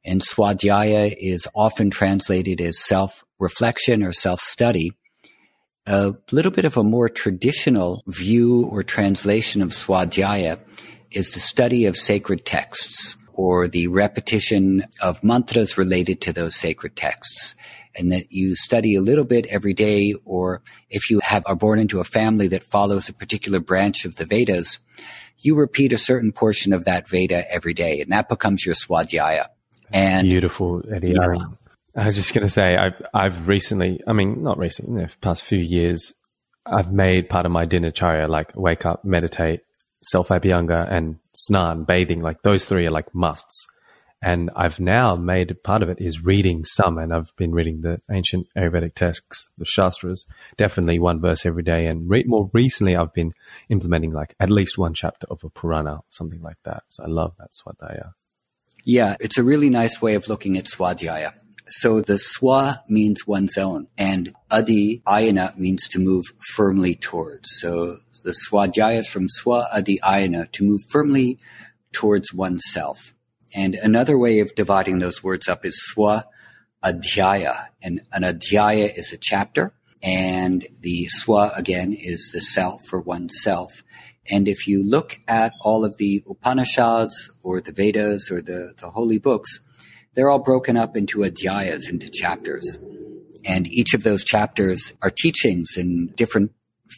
And 0.05 0.21
swadhyaya 0.21 1.15
is 1.19 1.49
often 1.55 1.91
translated 1.91 2.61
as 2.61 2.79
self 2.79 3.25
reflection 3.39 4.03
or 4.03 4.13
self 4.13 4.41
study. 4.41 4.93
A 5.87 6.15
little 6.31 6.53
bit 6.53 6.65
of 6.65 6.77
a 6.77 6.85
more 6.85 7.09
traditional 7.09 8.03
view 8.07 8.67
or 8.67 8.83
translation 8.83 9.63
of 9.63 9.71
swadhyaya 9.71 10.59
is 11.11 11.33
the 11.33 11.41
study 11.41 11.87
of 11.87 11.97
sacred 11.97 12.45
texts 12.45 13.17
or 13.35 13.69
the 13.69 13.89
repetition 13.89 14.85
of 15.03 15.23
mantras 15.23 15.79
related 15.79 16.21
to 16.23 16.33
those 16.33 16.57
sacred 16.57 16.97
texts 16.97 17.55
and 17.97 18.13
that 18.13 18.31
you 18.31 18.55
study 18.55 18.95
a 18.95 19.01
little 19.01 19.25
bit 19.25 19.47
every 19.47 19.75
day, 19.75 20.15
or 20.25 20.63
if 20.91 21.11
you 21.11 21.21
have 21.21 21.43
are 21.47 21.57
born 21.57 21.79
into 21.79 22.01
a 22.01 22.05
family 22.05 22.49
that 22.49 22.63
follows 22.63 23.09
a 23.09 23.13
particular 23.13 23.61
branch 23.61 24.05
of 24.05 24.17
the 24.17 24.25
Vedas, 24.25 24.79
you 25.39 25.57
repeat 25.57 25.93
a 25.93 25.99
certain 25.99 26.33
portion 26.33 26.73
of 26.73 26.85
that 26.85 27.09
Veda 27.09 27.51
every 27.53 27.75
day, 27.75 28.01
and 28.01 28.13
that 28.13 28.29
becomes 28.29 28.65
your 28.65 28.75
swadhyaya. 28.75 29.47
And 29.93 30.29
beautiful, 30.29 30.83
Eddie. 30.93 31.13
Yeah. 31.13 31.27
Um, 31.27 31.59
I 31.97 32.07
was 32.07 32.15
just 32.15 32.33
going 32.33 32.43
to 32.43 32.49
say, 32.49 32.77
I've, 32.77 33.03
I've 33.13 33.49
recently, 33.49 34.01
I 34.07 34.13
mean, 34.13 34.43
not 34.43 34.59
recently, 34.59 35.03
in 35.03 35.09
the 35.09 35.15
past 35.21 35.43
few 35.43 35.59
years, 35.59 36.15
I've 36.65 36.93
made 36.93 37.29
part 37.29 37.47
of 37.47 37.53
my 37.53 37.67
dinacharya, 37.67 38.29
like 38.29 38.53
wake 38.55 38.87
up, 38.87 39.05
meditate, 39.05 39.61
self 40.03 40.29
abhyanga, 40.29 40.87
and 40.91 41.19
snan, 41.49 41.87
bathing. 41.87 42.21
Like 42.23 42.43
those 42.43 42.65
three 42.65 42.87
are 42.87 42.91
like 42.91 43.15
musts. 43.15 43.67
And 44.23 44.51
I've 44.55 44.79
now 44.79 45.17
made 45.17 45.63
part 45.63 45.83
of 45.83 45.89
it 45.89 45.99
is 45.99 46.23
reading 46.23 46.65
some, 46.67 46.99
and 46.99 47.13
I've 47.13 47.35
been 47.37 47.53
reading 47.53 47.81
the 47.81 48.03
ancient 48.11 48.49
Ayurvedic 48.55 48.95
texts, 48.95 49.51
the 49.57 49.65
Shastras, 49.65 50.27
definitely 50.59 50.99
one 50.99 51.23
verse 51.23 51.47
every 51.47 51.63
day. 51.63 51.87
And 51.87 52.09
re- 52.09 52.25
more 52.27 52.51
recently, 52.53 52.97
I've 52.97 53.15
been 53.15 53.33
implementing 53.71 54.13
like 54.13 54.35
at 54.39 54.51
least 54.51 54.77
one 54.77 54.93
chapter 54.93 55.27
of 55.31 55.43
a 55.43 55.49
Purana, 55.49 56.01
something 56.11 56.43
like 56.43 56.59
that. 56.65 56.83
So 56.91 57.03
I 57.03 57.07
love 57.07 57.33
that 57.39 57.53
Swadhyaya. 57.53 58.13
Yeah, 58.85 59.17
it's 59.21 59.39
a 59.39 59.43
really 59.43 59.71
nice 59.71 60.03
way 60.03 60.15
of 60.17 60.29
looking 60.29 60.59
at 60.59 60.67
Swadhyaya. 60.67 61.33
So 61.69 62.01
the 62.01 62.15
swa 62.15 62.81
means 62.89 63.27
one's 63.27 63.57
own, 63.57 63.87
and 63.97 64.35
adi 64.51 65.03
ayana 65.07 65.57
means 65.57 65.89
to 65.91 66.01
move 66.01 66.25
firmly 66.55 66.97
towards. 66.97 67.49
So 67.61 67.99
the 68.23 68.33
swadhyaya 68.33 68.99
is 68.99 69.09
from 69.09 69.29
swa 69.29 69.67
adi 69.73 69.99
to 69.99 70.65
move 70.65 70.83
firmly 70.89 71.39
towards 71.93 72.33
oneself. 72.33 73.15
And 73.55 73.75
another 73.75 74.17
way 74.17 74.41
of 74.41 74.55
dividing 74.55 74.99
those 74.99 75.23
words 75.23 75.49
up 75.49 75.65
is 75.65 75.81
swa 75.93 76.25
adhyaya. 76.85 77.69
And 77.83 78.03
an 78.13 78.23
adhyaya 78.23 78.97
is 78.97 79.13
a 79.13 79.19
chapter. 79.19 79.73
And 80.03 80.67
the 80.81 81.09
swa 81.09 81.57
again 81.57 81.93
is 81.93 82.31
the 82.33 82.41
self 82.41 82.85
for 82.87 83.01
oneself. 83.01 83.83
And 84.31 84.47
if 84.47 84.69
you 84.69 84.83
look 84.83 85.19
at 85.27 85.53
all 85.61 85.85
of 85.85 85.97
the 85.97 86.23
Upanishads 86.29 87.31
or 87.43 87.61
the 87.61 87.73
Vedas 87.73 88.31
or 88.31 88.41
the, 88.41 88.75
the 88.79 88.91
holy 88.91 89.19
books, 89.19 89.61
they're 90.15 90.31
all 90.31 90.43
broken 90.43 90.77
up 90.77 90.97
into 90.97 91.19
adhyayas, 91.19 91.91
into 91.91 92.09
chapters. 92.09 92.79
And 93.45 93.67
each 93.67 93.95
of 93.95 94.03
those 94.03 94.25
chapters 94.25 94.93
are 95.03 95.11
teachings 95.11 95.77
in 95.77 96.13
different 96.15 96.53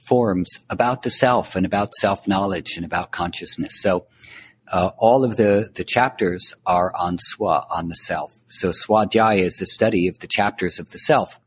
forms 0.07 0.61
about 0.71 1.03
the 1.03 1.11
self 1.11 1.57
and 1.57 1.67
about 1.67 1.95
self 1.95 2.27
knowledge 2.27 2.77
and 2.77 2.85
about 2.85 3.13
consciousness. 3.13 3.81
So 3.81 4.07
uh, 4.69 4.91
all 4.97 5.25
of 5.25 5.37
the, 5.37 5.71
the 5.75 5.85
chapters 5.85 6.55
are 6.65 6.95
on 6.97 7.19
swa, 7.19 7.67
on 7.71 7.89
the 7.89 7.95
self. 7.95 8.33
So 8.49 8.71
swadhyaya 8.71 9.41
is 9.41 9.57
the 9.59 9.67
study 9.67 10.09
of 10.09 10.21
the 10.21 10.29
chapters 10.29 10.79
of 10.79 10.91
the 10.91 10.99
self, 10.99 11.39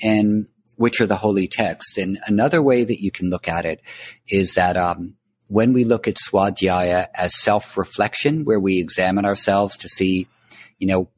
and 0.00 0.46
which 0.76 1.00
are 1.00 1.06
the 1.06 1.16
holy 1.16 1.48
texts. 1.48 1.98
And 1.98 2.18
another 2.26 2.62
way 2.62 2.84
that 2.84 3.02
you 3.02 3.10
can 3.10 3.28
look 3.28 3.48
at 3.48 3.66
it 3.66 3.80
is 4.28 4.54
that 4.54 4.76
um, 4.76 5.14
when 5.48 5.72
we 5.72 5.84
look 5.84 6.06
at 6.06 6.16
swadhyaya 6.16 7.08
as 7.14 7.36
self-reflection, 7.36 8.44
where 8.44 8.60
we 8.60 8.78
examine 8.78 9.24
ourselves 9.24 9.76
to 9.78 9.88
see, 9.88 10.28
you 10.78 10.86
know, 10.86 11.10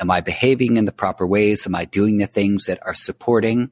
am 0.00 0.10
I 0.10 0.20
behaving 0.20 0.76
in 0.76 0.86
the 0.86 0.92
proper 0.92 1.26
ways? 1.26 1.66
Am 1.66 1.74
I 1.74 1.84
doing 1.84 2.18
the 2.18 2.26
things 2.26 2.64
that 2.64 2.80
are 2.84 2.94
supporting 2.94 3.70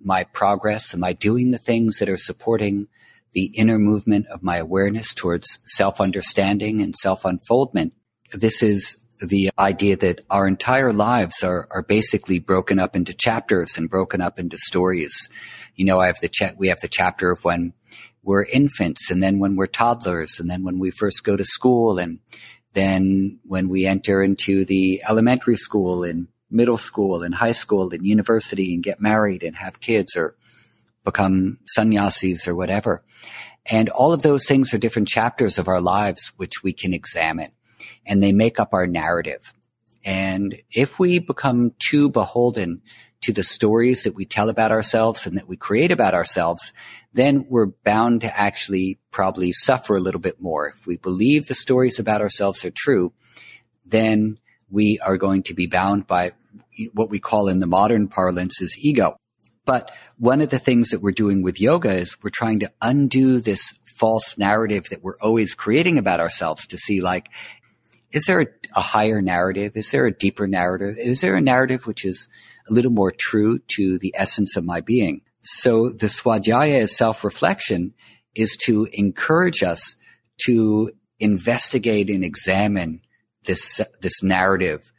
my 0.00 0.24
progress? 0.24 0.94
Am 0.94 1.04
I 1.04 1.12
doing 1.12 1.50
the 1.50 1.58
things 1.58 1.98
that 1.98 2.08
are 2.08 2.16
supporting 2.16 2.88
the 3.36 3.52
inner 3.54 3.78
movement 3.78 4.26
of 4.28 4.42
my 4.42 4.56
awareness 4.56 5.12
towards 5.12 5.58
self 5.66 6.00
understanding 6.00 6.80
and 6.80 6.96
self 6.96 7.26
unfoldment. 7.26 7.92
This 8.32 8.62
is 8.62 8.96
the 9.20 9.50
idea 9.58 9.94
that 9.98 10.22
our 10.30 10.46
entire 10.46 10.90
lives 10.90 11.42
are, 11.42 11.68
are 11.70 11.82
basically 11.82 12.38
broken 12.38 12.78
up 12.78 12.96
into 12.96 13.12
chapters 13.12 13.76
and 13.76 13.90
broken 13.90 14.22
up 14.22 14.38
into 14.38 14.56
stories. 14.56 15.28
You 15.74 15.84
know, 15.84 16.00
I 16.00 16.06
have 16.06 16.18
the 16.22 16.30
cha- 16.30 16.54
we 16.56 16.68
have 16.68 16.80
the 16.80 16.88
chapter 16.88 17.30
of 17.30 17.44
when 17.44 17.74
we're 18.22 18.44
infants 18.44 19.10
and 19.10 19.22
then 19.22 19.38
when 19.38 19.54
we're 19.54 19.66
toddlers 19.66 20.40
and 20.40 20.48
then 20.48 20.64
when 20.64 20.78
we 20.78 20.90
first 20.90 21.22
go 21.22 21.36
to 21.36 21.44
school 21.44 21.98
and 21.98 22.20
then 22.72 23.38
when 23.44 23.68
we 23.68 23.84
enter 23.84 24.22
into 24.22 24.64
the 24.64 25.02
elementary 25.06 25.56
school 25.56 26.04
and 26.04 26.28
middle 26.50 26.78
school 26.78 27.22
and 27.22 27.34
high 27.34 27.52
school 27.52 27.92
and 27.92 28.06
university 28.06 28.74
and 28.74 28.82
get 28.82 29.00
married 29.00 29.42
and 29.42 29.56
have 29.56 29.80
kids 29.80 30.16
or 30.16 30.36
become 31.04 31.58
sannyasis 31.66 32.46
or 32.46 32.54
whatever. 32.54 33.02
And 33.64 33.88
all 33.88 34.12
of 34.12 34.22
those 34.22 34.46
things 34.46 34.72
are 34.72 34.78
different 34.78 35.08
chapters 35.08 35.58
of 35.58 35.68
our 35.68 35.80
lives, 35.80 36.32
which 36.36 36.62
we 36.62 36.72
can 36.72 36.94
examine 36.94 37.50
and 38.06 38.22
they 38.22 38.32
make 38.32 38.58
up 38.60 38.72
our 38.72 38.86
narrative. 38.86 39.52
And 40.04 40.62
if 40.70 40.98
we 40.98 41.18
become 41.18 41.72
too 41.78 42.08
beholden 42.08 42.82
to 43.22 43.32
the 43.32 43.42
stories 43.42 44.04
that 44.04 44.14
we 44.14 44.24
tell 44.24 44.48
about 44.48 44.70
ourselves 44.70 45.26
and 45.26 45.36
that 45.36 45.48
we 45.48 45.56
create 45.56 45.90
about 45.90 46.14
ourselves, 46.14 46.72
then 47.12 47.46
we're 47.48 47.66
bound 47.66 48.20
to 48.20 48.38
actually 48.38 49.00
probably 49.10 49.50
suffer 49.52 49.96
a 49.96 50.00
little 50.00 50.20
bit 50.20 50.40
more. 50.40 50.68
If 50.68 50.86
we 50.86 50.96
believe 50.96 51.46
the 51.46 51.54
stories 51.54 51.98
about 51.98 52.20
ourselves 52.20 52.64
are 52.64 52.70
true, 52.70 53.12
then 53.84 54.38
we 54.70 54.98
are 55.04 55.16
going 55.16 55.42
to 55.44 55.54
be 55.54 55.66
bound 55.66 56.06
by 56.06 56.32
what 56.92 57.10
we 57.10 57.18
call 57.18 57.48
in 57.48 57.60
the 57.60 57.66
modern 57.66 58.08
parlance 58.08 58.60
is 58.60 58.76
ego. 58.78 59.16
But 59.64 59.90
one 60.18 60.40
of 60.40 60.50
the 60.50 60.58
things 60.58 60.90
that 60.90 61.00
we're 61.00 61.10
doing 61.10 61.42
with 61.42 61.60
yoga 61.60 61.92
is 61.92 62.16
we're 62.22 62.30
trying 62.32 62.60
to 62.60 62.72
undo 62.80 63.40
this 63.40 63.78
false 63.84 64.38
narrative 64.38 64.84
that 64.90 65.02
we're 65.02 65.18
always 65.20 65.54
creating 65.54 65.98
about 65.98 66.20
ourselves 66.20 66.66
to 66.68 66.78
see 66.78 67.00
like, 67.00 67.28
is 68.12 68.24
there 68.26 68.46
a, 68.74 68.80
higher 68.80 69.20
narrative? 69.20 69.76
Is 69.76 69.90
there 69.90 70.06
a 70.06 70.12
deeper 70.12 70.46
narrative? 70.46 70.96
Is 70.98 71.20
there 71.20 71.34
a 71.34 71.40
narrative 71.40 71.86
which 71.86 72.04
is 72.04 72.28
a 72.68 72.72
little 72.72 72.92
more 72.92 73.10
true 73.10 73.58
to 73.76 73.98
the 73.98 74.14
essence 74.16 74.56
of 74.56 74.64
my 74.64 74.80
being? 74.80 75.22
So 75.42 75.90
the 75.90 76.06
swadhyaya 76.06 76.82
as 76.82 76.96
self-reflection 76.96 77.94
is 78.34 78.56
to 78.64 78.86
encourage 78.92 79.62
us 79.62 79.96
to 80.46 80.92
investigate 81.18 82.10
and 82.10 82.24
examine 82.24 83.00
this, 83.46 83.80
this 84.00 84.22
narrative 84.22 84.92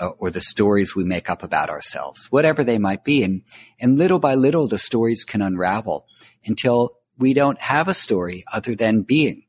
uh, 0.00 0.08
or 0.18 0.30
the 0.30 0.40
stories 0.40 0.96
we 0.96 1.04
make 1.04 1.30
up 1.30 1.42
about 1.42 1.70
ourselves, 1.70 2.26
whatever 2.30 2.64
they 2.64 2.78
might 2.78 3.04
be. 3.04 3.22
And, 3.22 3.42
and 3.78 3.98
little 3.98 4.18
by 4.18 4.34
little, 4.34 4.66
the 4.66 4.78
stories 4.78 5.24
can 5.24 5.42
unravel 5.42 6.06
until 6.44 6.96
we 7.18 7.34
don't 7.34 7.60
have 7.60 7.86
a 7.86 7.94
story 7.94 8.44
other 8.52 8.74
than 8.74 9.02
being, 9.02 9.44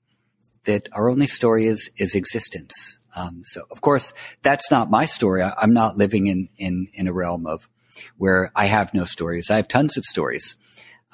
that 0.66 0.90
our 0.92 1.10
only 1.10 1.28
story 1.28 1.68
is, 1.68 1.90
is 1.98 2.16
existence. 2.16 3.00
Um, 3.16 3.44
so 3.46 3.64
of 3.72 3.82
course, 3.82 4.14
that's 4.44 4.70
not 4.70 4.92
my 4.92 5.06
story. 5.06 5.42
I, 5.42 5.64
am 5.64 5.74
not 5.74 5.98
living 5.98 6.28
in, 6.28 6.50
in, 6.58 6.88
in 6.94 7.08
a 7.08 7.14
realm 7.14 7.48
of 7.48 7.68
where 8.18 8.52
I 8.56 8.66
have 8.66 8.94
no 8.94 9.06
stories. 9.06 9.50
I 9.50 9.56
have 9.56 9.68
tons 9.68 9.98
of 9.98 10.04
stories. 10.06 10.56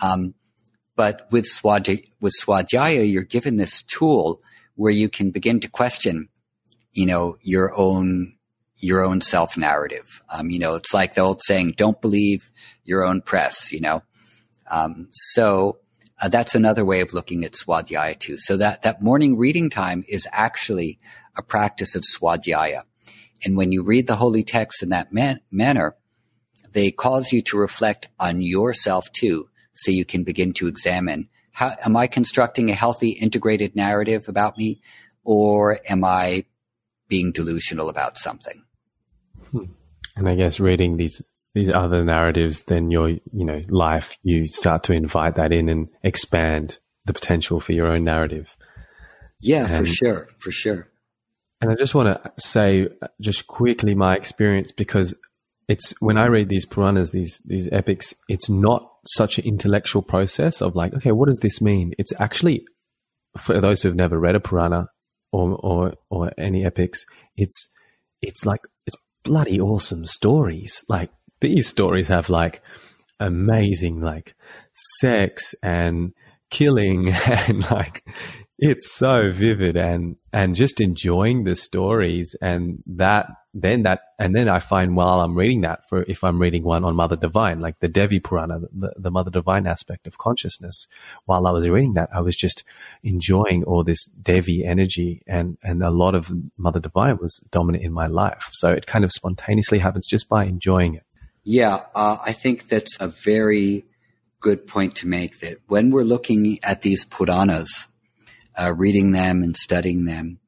Um, 0.02 0.34
but 0.96 1.28
with 1.32 1.46
Swadhyaya, 1.46 2.04
with 2.20 2.34
Swadhyaya, 2.42 3.10
you're 3.10 3.24
given 3.24 3.58
this 3.58 3.84
tool 3.84 4.42
where 4.76 4.92
you 4.92 5.10
can 5.10 5.32
begin 5.32 5.60
to 5.60 5.70
question, 5.70 6.30
you 6.98 7.06
know, 7.06 7.38
your 7.44 7.78
own 7.78 8.34
your 8.80 9.04
own 9.04 9.22
self 9.22 9.56
narrative. 9.56 10.20
Um, 10.32 10.50
you 10.50 10.58
know, 10.58 10.74
it's 10.74 10.96
like 10.96 11.14
the 11.14 11.22
old 11.22 11.44
saying, 11.44 11.76
"Don't 11.78 12.02
believe 12.02 12.52
your 12.86 13.06
own 13.06 13.22
press." 13.22 13.72
You 13.72 13.82
know, 13.82 14.04
um, 14.72 15.08
so 15.12 15.78
uh, 16.20 16.28
that's 16.28 16.56
another 16.56 16.84
way 16.84 17.02
of 17.02 17.14
looking 17.14 17.46
at 17.46 17.54
swadhyaya 17.54 18.20
too. 18.20 18.40
So 18.40 18.58
that 18.58 18.82
that 18.82 19.04
morning 19.04 19.38
reading 19.38 19.70
time 19.70 20.06
is 20.08 20.28
actually 20.32 20.98
a 21.38 21.44
practice 21.44 21.96
of 21.96 22.04
swadhyaya, 22.04 22.82
and 23.46 23.56
when 23.56 23.72
you 23.72 23.84
read 23.84 24.08
the 24.08 24.16
holy 24.16 24.44
text 24.44 24.82
in 24.82 24.90
that 24.90 25.14
man- 25.14 25.42
manner, 25.52 25.96
they 26.72 26.90
cause 26.90 27.32
you 27.32 27.44
to 27.44 27.58
reflect 27.58 28.08
on 28.20 28.42
yourself 28.42 29.12
too, 29.12 29.50
so 29.74 29.92
you 29.92 30.04
can 30.04 30.24
begin 30.24 30.52
to 30.54 30.68
examine 30.68 31.30
how 31.52 31.76
am 31.86 31.96
I 31.96 32.08
constructing 32.08 32.72
a 32.72 32.74
healthy 32.74 33.10
integrated 33.10 33.76
narrative 33.76 34.28
about 34.28 34.58
me, 34.58 34.82
or 35.24 35.80
am 35.88 36.04
I 36.04 36.46
being 37.08 37.32
delusional 37.32 37.90
about 37.90 38.18
something? 38.18 38.64
Hmm. 39.52 39.66
And 40.16 40.28
I 40.28 40.36
guess 40.36 40.60
reading 40.60 40.98
these 40.98 41.22
these 41.54 41.74
other 41.74 42.04
narratives 42.04 42.66
than 42.66 42.92
your 42.92 43.10
you 43.10 43.22
know 43.32 43.64
life, 43.70 44.18
you 44.24 44.48
start 44.48 44.84
to 44.84 44.94
invite 44.94 45.36
that 45.36 45.52
in 45.52 45.70
and 45.70 45.88
expand 46.04 46.80
the 47.06 47.14
potential 47.14 47.60
for 47.60 47.74
your 47.74 47.88
own 47.88 48.04
narrative. 48.04 48.56
Yeah, 49.40 49.68
and, 49.68 49.78
for 49.78 49.86
sure, 49.86 50.28
for 50.38 50.52
sure. 50.52 50.88
And 51.62 51.72
I 51.72 51.76
just 51.76 51.96
want 51.96 52.22
to 52.24 52.32
say 52.40 52.88
just 53.20 53.48
quickly 53.48 53.96
my 53.96 54.16
experience 54.16 54.72
because 54.72 55.16
it's 55.68 55.92
when 56.00 56.18
I 56.18 56.28
read 56.28 56.50
these 56.50 56.66
Puranas, 56.66 57.12
these 57.12 57.42
these 57.46 57.70
epics, 57.72 58.14
it's 58.30 58.50
not 58.50 58.92
such 59.06 59.38
an 59.38 59.46
intellectual 59.46 60.02
process 60.02 60.62
of 60.62 60.76
like, 60.76 60.94
okay, 60.94 61.12
what 61.12 61.30
does 61.30 61.40
this 61.40 61.62
mean? 61.62 61.94
It's 61.98 62.14
actually 62.20 62.66
for 63.38 63.60
those 63.60 63.82
who've 63.82 63.96
never 63.96 64.20
read 64.20 64.36
a 64.36 64.40
Purana 64.40 64.90
or 65.38 65.56
or 65.64 65.94
or 66.10 66.32
any 66.38 66.66
epics, 66.66 67.06
it's 67.36 67.70
it's 68.22 68.46
like 68.46 68.62
it's 68.86 68.98
bloody 69.24 69.60
awesome 69.60 70.06
stories. 70.06 70.84
Like 70.90 71.12
these 71.40 71.68
stories 71.68 72.08
have 72.08 72.30
like 72.30 72.62
amazing 73.20 74.02
like 74.02 74.36
sex 75.00 75.56
and 75.64 76.14
killing 76.50 77.10
and 77.48 77.70
like 77.72 78.04
it's 78.60 78.92
so 78.92 79.32
vivid 79.32 79.78
and 79.78 80.16
and 80.34 80.56
just 80.56 80.82
enjoying 80.82 81.44
the 81.44 81.56
stories 81.56 82.36
and 82.42 82.82
that 82.88 83.28
then 83.54 83.84
that 83.84 84.02
and 84.18 84.36
then 84.36 84.50
I 84.50 84.60
find 84.60 84.96
while 84.96 85.22
I'm 85.22 85.36
reading 85.36 85.62
that 85.62 85.88
for 85.88 86.04
if 86.04 86.24
I'm 86.24 86.40
reading 86.40 86.64
one 86.64 86.84
on 86.84 86.96
Mother 86.96 87.16
Divine 87.16 87.60
like 87.60 87.80
the 87.80 87.88
Devi 87.88 88.20
Purana 88.20 88.60
the, 88.72 88.94
the 88.98 89.12
Mother 89.12 89.30
Divine 89.30 89.68
aspect 89.68 90.08
of 90.08 90.18
consciousness 90.18 90.88
while 91.26 91.46
I 91.46 91.52
was 91.52 91.68
reading 91.70 91.94
that 91.94 92.10
I 92.12 92.22
was 92.22 92.36
just 92.36 92.64
enjoying 93.04 93.64
all 93.64 93.84
this 93.84 94.06
Devi 94.06 94.66
energy 94.66 95.22
and 95.28 95.58
and 95.62 95.84
a 95.84 95.92
lot 95.92 96.16
of 96.16 96.32
Mother 96.58 96.80
Divine 96.80 97.18
was 97.18 97.38
dominant 97.52 97.84
in 97.84 97.94
my 97.94 98.08
life. 98.08 98.50
So 98.54 98.72
it 98.72 98.88
kind 98.88 99.06
of 99.06 99.12
spontaneously 99.12 99.80
happens 99.80 100.08
just 100.08 100.28
by 100.28 100.46
enjoying 100.46 100.96
it. 100.96 101.04
Yeah 101.44 101.82
uh, 101.94 102.18
I 102.26 102.32
think 102.32 102.70
that's 102.70 102.98
a 103.00 103.08
very 103.08 103.86
good 104.40 104.66
point 104.66 104.96
to 104.96 105.08
make 105.08 105.42
that 105.42 105.58
when 105.68 105.92
we're 105.92 106.04
looking 106.04 106.58
at 106.64 106.82
these 106.82 107.06
Puranas 107.06 107.88
uh, 108.60 108.74
reading 108.74 109.12
them 109.12 109.44
and 109.44 109.56
studying 109.56 110.06
them, 110.06 110.40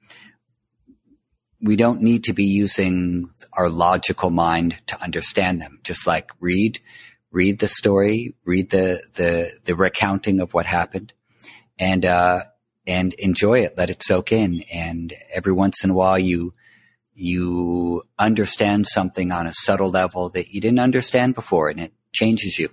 we 1.62 1.76
don't 1.76 2.02
need 2.02 2.24
to 2.26 2.34
be 2.34 2.46
using 2.46 3.30
our 3.54 3.70
logical 3.70 4.30
mind 4.30 4.78
to 4.88 5.02
understand 5.02 5.62
them. 5.62 5.80
Just 5.84 6.08
like 6.08 6.32
read, 6.40 6.80
read 7.32 7.60
the 7.60 7.68
story, 7.68 8.36
read 8.46 8.70
the 8.70 9.02
the 9.14 9.52
the 9.66 9.76
recounting 9.76 10.40
of 10.40 10.54
what 10.54 10.66
happened, 10.66 11.14
and 11.78 12.06
uh, 12.06 12.44
and 12.88 13.14
enjoy 13.16 13.60
it. 13.60 13.78
Let 13.78 13.90
it 13.90 14.04
soak 14.04 14.32
in. 14.32 14.64
And 14.74 15.14
every 15.34 15.52
once 15.52 15.84
in 15.84 15.90
a 15.90 15.94
while, 15.94 16.18
you 16.18 16.54
you 17.14 18.04
understand 18.18 18.88
something 18.88 19.32
on 19.32 19.46
a 19.46 19.54
subtle 19.54 19.90
level 19.90 20.30
that 20.30 20.54
you 20.54 20.62
didn't 20.62 20.80
understand 20.80 21.36
before, 21.36 21.70
and 21.70 21.80
it 21.80 21.94
changes 22.14 22.58
you. 22.58 22.70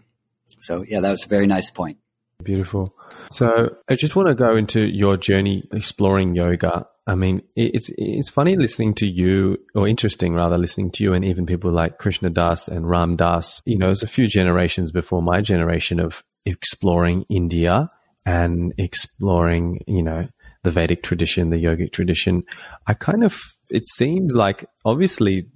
So 0.61 0.85
yeah, 0.87 1.01
that 1.01 1.11
was 1.11 1.25
a 1.25 1.29
very 1.29 1.47
nice 1.47 1.71
point. 1.71 1.99
Beautiful. 2.43 2.95
So 3.31 3.77
I 3.89 3.97
just 3.97 4.15
want 4.15 4.29
to 4.29 4.35
go 4.35 4.57
into 4.57 4.81
your 4.81 5.17
journey 5.17 5.69
exploring 5.73 6.35
yoga. 6.35 6.87
I 7.07 7.15
mean, 7.15 7.43
it's 7.55 7.91
it's 7.97 8.29
funny 8.29 8.57
listening 8.57 8.95
to 8.97 9.07
you, 9.07 9.59
or 9.75 9.89
interesting 9.89 10.35
rather, 10.35 10.59
listening 10.59 10.91
to 10.93 11.05
you, 11.05 11.15
and 11.15 11.25
even 11.25 11.47
people 11.47 11.73
like 11.73 11.99
Krishna 11.99 12.31
Das 12.31 12.69
and 12.69 12.89
Ram 12.89 13.17
Dass. 13.17 13.63
You 13.65 13.79
know, 13.79 13.91
it's 13.91 14.03
a 14.03 14.09
few 14.09 14.27
generations 14.27 14.91
before 14.91 15.23
my 15.23 15.41
generation 15.41 15.99
of 15.99 16.23
exploring 16.45 17.25
India 17.31 17.89
and 18.25 18.75
exploring, 18.77 19.83
you 19.87 20.03
know, 20.03 20.29
the 20.63 20.71
Vedic 20.71 21.03
tradition, 21.03 21.51
the 21.51 21.63
yogic 21.63 21.93
tradition. 21.93 22.43
I 22.87 22.95
kind 22.95 23.25
of, 23.25 23.41
it 23.71 23.87
seems 23.87 24.35
like 24.35 24.67
obviously 24.85 25.49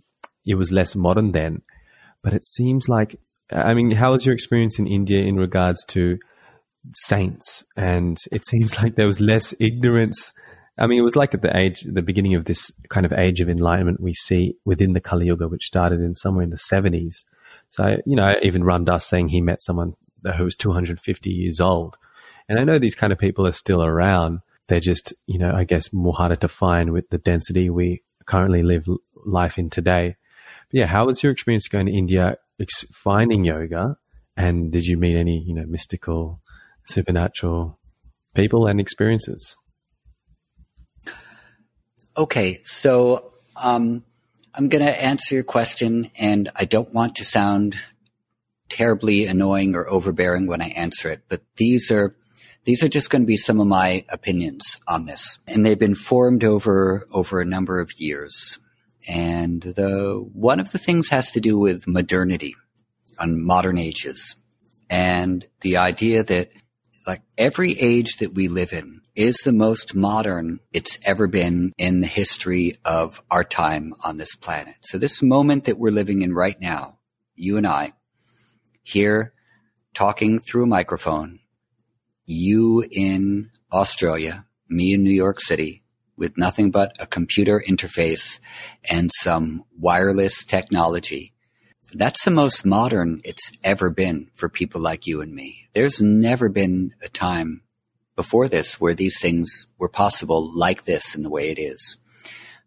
it 0.47 0.55
was 0.55 0.71
less 0.71 0.95
modern 0.95 1.33
then, 1.33 1.63
but 2.23 2.33
it 2.33 2.45
seems 2.45 2.89
like, 2.89 3.17
I 3.51 3.75
mean, 3.75 3.91
how 3.91 4.13
was 4.13 4.25
your 4.25 4.35
experience 4.35 4.79
in 4.79 4.87
India 4.87 5.25
in 5.25 5.37
regards 5.37 5.85
to 5.87 6.19
saints, 6.95 7.65
and 7.77 8.19
it 8.33 8.45
seems 8.45 8.77
like 8.83 8.97
there 8.97 9.07
was 9.07 9.21
less 9.21 9.55
ignorance. 9.61 10.33
I 10.79 10.87
mean, 10.87 10.99
it 10.99 11.03
was 11.03 11.17
like 11.17 11.35
at 11.35 11.43
the 11.43 11.55
age, 11.55 11.83
the 11.83 12.03
beginning 12.03 12.35
of 12.35 12.47
this 12.47 12.71
kind 12.89 13.05
of 13.05 13.13
age 13.13 13.41
of 13.41 13.51
enlightenment 13.51 14.01
we 14.01 14.15
see 14.15 14.57
within 14.65 14.95
the 14.95 15.01
Kali 15.01 15.27
Yuga, 15.27 15.49
which 15.49 15.67
started 15.67 16.01
in 16.01 16.15
somewhere 16.15 16.45
in 16.45 16.51
the 16.51 16.57
70s. 16.57 17.25
So, 17.69 17.99
you 18.07 18.17
know, 18.17 18.35
even 18.43 18.65
Ram 18.65 18.85
Dass 18.85 19.07
saying 19.07 19.29
he 19.29 19.41
met 19.41 19.63
someone 19.63 19.95
who 20.37 20.45
was 20.45 20.57
250 20.57 21.31
years 21.31 21.61
old. 21.61 21.99
And 22.49 22.59
I 22.59 22.65
know 22.65 22.79
these 22.79 22.95
kind 22.95 23.13
of 23.13 23.19
people 23.19 23.47
are 23.47 23.53
still 23.53 23.83
around. 23.83 24.41
They're 24.69 24.81
just, 24.81 25.13
you 25.27 25.39
know, 25.39 25.53
I 25.55 25.65
guess 25.65 25.93
more 25.93 26.15
harder 26.15 26.37
to 26.37 26.49
find 26.49 26.93
with 26.93 27.11
the 27.11 27.19
density 27.19 27.69
we 27.69 28.03
currently 28.27 28.63
live 28.63 28.87
life 29.25 29.59
in 29.59 29.71
today. 29.71 30.17
But 30.71 30.79
yeah, 30.79 30.87
how 30.87 31.07
was 31.07 31.23
your 31.23 31.33
experience 31.33 31.69
going 31.69 31.87
to 31.87 31.93
India, 31.93 32.39
finding 32.93 33.45
yoga? 33.45 33.99
And 34.37 34.73
did 34.73 34.87
you 34.87 34.97
meet 34.97 35.17
any, 35.17 35.43
you 35.43 35.55
know, 35.55 35.67
mystical 35.67 36.41
supernatural 36.91 37.79
people 38.35 38.67
and 38.67 38.81
experiences. 38.81 39.57
Okay, 42.17 42.61
so 42.65 43.33
um, 43.57 44.05
I'm 44.55 44.69
going 44.69 44.85
to 44.85 45.03
answer 45.03 45.35
your 45.35 45.45
question, 45.45 46.11
and 46.19 46.51
I 46.57 46.65
don't 46.65 46.93
want 46.93 47.17
to 47.17 47.25
sound 47.25 47.77
terribly 48.69 49.27
annoying 49.27 49.75
or 49.75 49.89
overbearing 49.89 50.47
when 50.47 50.63
I 50.63 50.69
answer 50.69 51.11
it, 51.11 51.23
but 51.29 51.43
these 51.57 51.91
are 51.91 52.15
these 52.65 52.83
are 52.83 52.89
just 52.89 53.09
going 53.09 53.23
to 53.23 53.27
be 53.27 53.39
some 53.39 53.59
of 53.59 53.67
my 53.67 54.05
opinions 54.11 54.79
on 54.87 55.07
this, 55.07 55.39
and 55.47 55.65
they've 55.65 55.79
been 55.79 55.95
formed 55.95 56.45
over 56.45 57.07
over 57.13 57.41
a 57.41 57.45
number 57.45 57.81
of 57.81 57.91
years. 57.97 58.59
And 59.09 59.63
the 59.63 60.25
one 60.33 60.61
of 60.61 60.73
the 60.73 60.79
things 60.79 61.09
has 61.09 61.31
to 61.33 61.41
do 61.41 61.59
with 61.59 61.89
modernity 61.89 62.55
on 63.19 63.43
modern 63.43 63.79
ages, 63.79 64.37
and 64.89 65.47
the 65.63 65.79
idea 65.79 66.23
that 66.25 66.51
like 67.07 67.23
every 67.39 67.79
age 67.79 68.17
that 68.19 68.35
we 68.35 68.49
live 68.49 68.73
in 68.73 69.01
is 69.15 69.37
the 69.39 69.53
most 69.53 69.95
modern 69.95 70.61
it's 70.73 70.99
ever 71.05 71.27
been 71.27 71.73
in 71.77 72.01
the 72.01 72.07
history 72.07 72.77
of 72.85 73.23
our 73.31 73.45
time 73.45 73.95
on 74.05 74.17
this 74.17 74.35
planet. 74.35 74.77
So 74.83 74.99
this 74.99 75.23
moment 75.23 75.65
that 75.65 75.79
we're 75.79 75.91
living 75.91 76.23
in 76.23 76.33
right 76.33 76.61
now, 76.61 76.99
you 77.35 77.57
and 77.57 77.67
I, 77.67 77.93
here 78.83 79.33
talking 79.95 80.39
through 80.39 80.65
a 80.65 80.69
microphone, 80.69 81.41
you 82.25 82.87
in 82.91 83.51
Australia, 83.73 84.47
me 84.69 84.95
in 84.95 85.03
New 85.03 85.11
York 85.11 85.41
City, 85.41 85.83
with 86.17 86.37
nothing 86.37 86.71
but 86.71 86.95
a 87.01 87.07
computer 87.07 87.63
interface 87.67 88.41
and 88.89 89.11
some 89.13 89.65
wireless 89.79 90.45
technology 90.45 91.33
that's 91.95 92.25
the 92.25 92.31
most 92.31 92.65
modern 92.65 93.21
it's 93.25 93.53
ever 93.65 93.91
been 93.91 94.31
for 94.35 94.49
people 94.49 94.81
like 94.81 95.07
you 95.07 95.21
and 95.21 95.35
me. 95.35 95.69
There's 95.73 96.01
never 96.01 96.49
been 96.49 96.95
a 97.03 97.09
time 97.09 97.63
before 98.17 98.49
this 98.49 98.81
where 98.81 98.95
these 98.95 99.21
things 99.21 99.67
were 99.79 99.89
possible 99.89 100.51
like 100.57 100.85
this 100.85 101.15
in 101.15 101.23
the 101.23 101.31
way 101.31 101.51
it 101.51 101.59
is. 101.59 101.97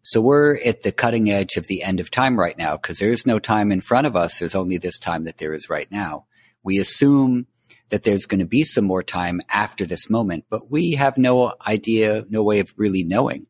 So 0.02 0.20
we're 0.20 0.58
at 0.58 0.82
the 0.82 0.92
cutting 0.92 1.30
edge 1.30 1.56
of 1.56 1.66
the 1.66 1.82
end 1.82 2.00
of 2.00 2.10
time 2.10 2.38
right 2.38 2.58
now 2.58 2.76
because 2.76 2.98
there's 2.98 3.24
no 3.24 3.38
time 3.38 3.72
in 3.72 3.80
front 3.80 4.06
of 4.06 4.16
us. 4.16 4.38
There's 4.38 4.54
only 4.54 4.76
this 4.76 4.98
time 4.98 5.24
that 5.24 5.38
there 5.38 5.54
is 5.54 5.70
right 5.70 5.90
now. 5.90 6.26
We 6.62 6.78
assume 6.78 7.46
that 7.88 8.02
there's 8.02 8.26
going 8.26 8.40
to 8.40 8.46
be 8.46 8.64
some 8.64 8.84
more 8.84 9.02
time 9.02 9.40
after 9.48 9.86
this 9.86 10.10
moment, 10.10 10.44
but 10.50 10.70
we 10.70 10.92
have 10.92 11.16
no 11.16 11.54
idea, 11.66 12.24
no 12.28 12.42
way 12.42 12.58
of 12.60 12.74
really 12.76 13.04
knowing 13.04 13.46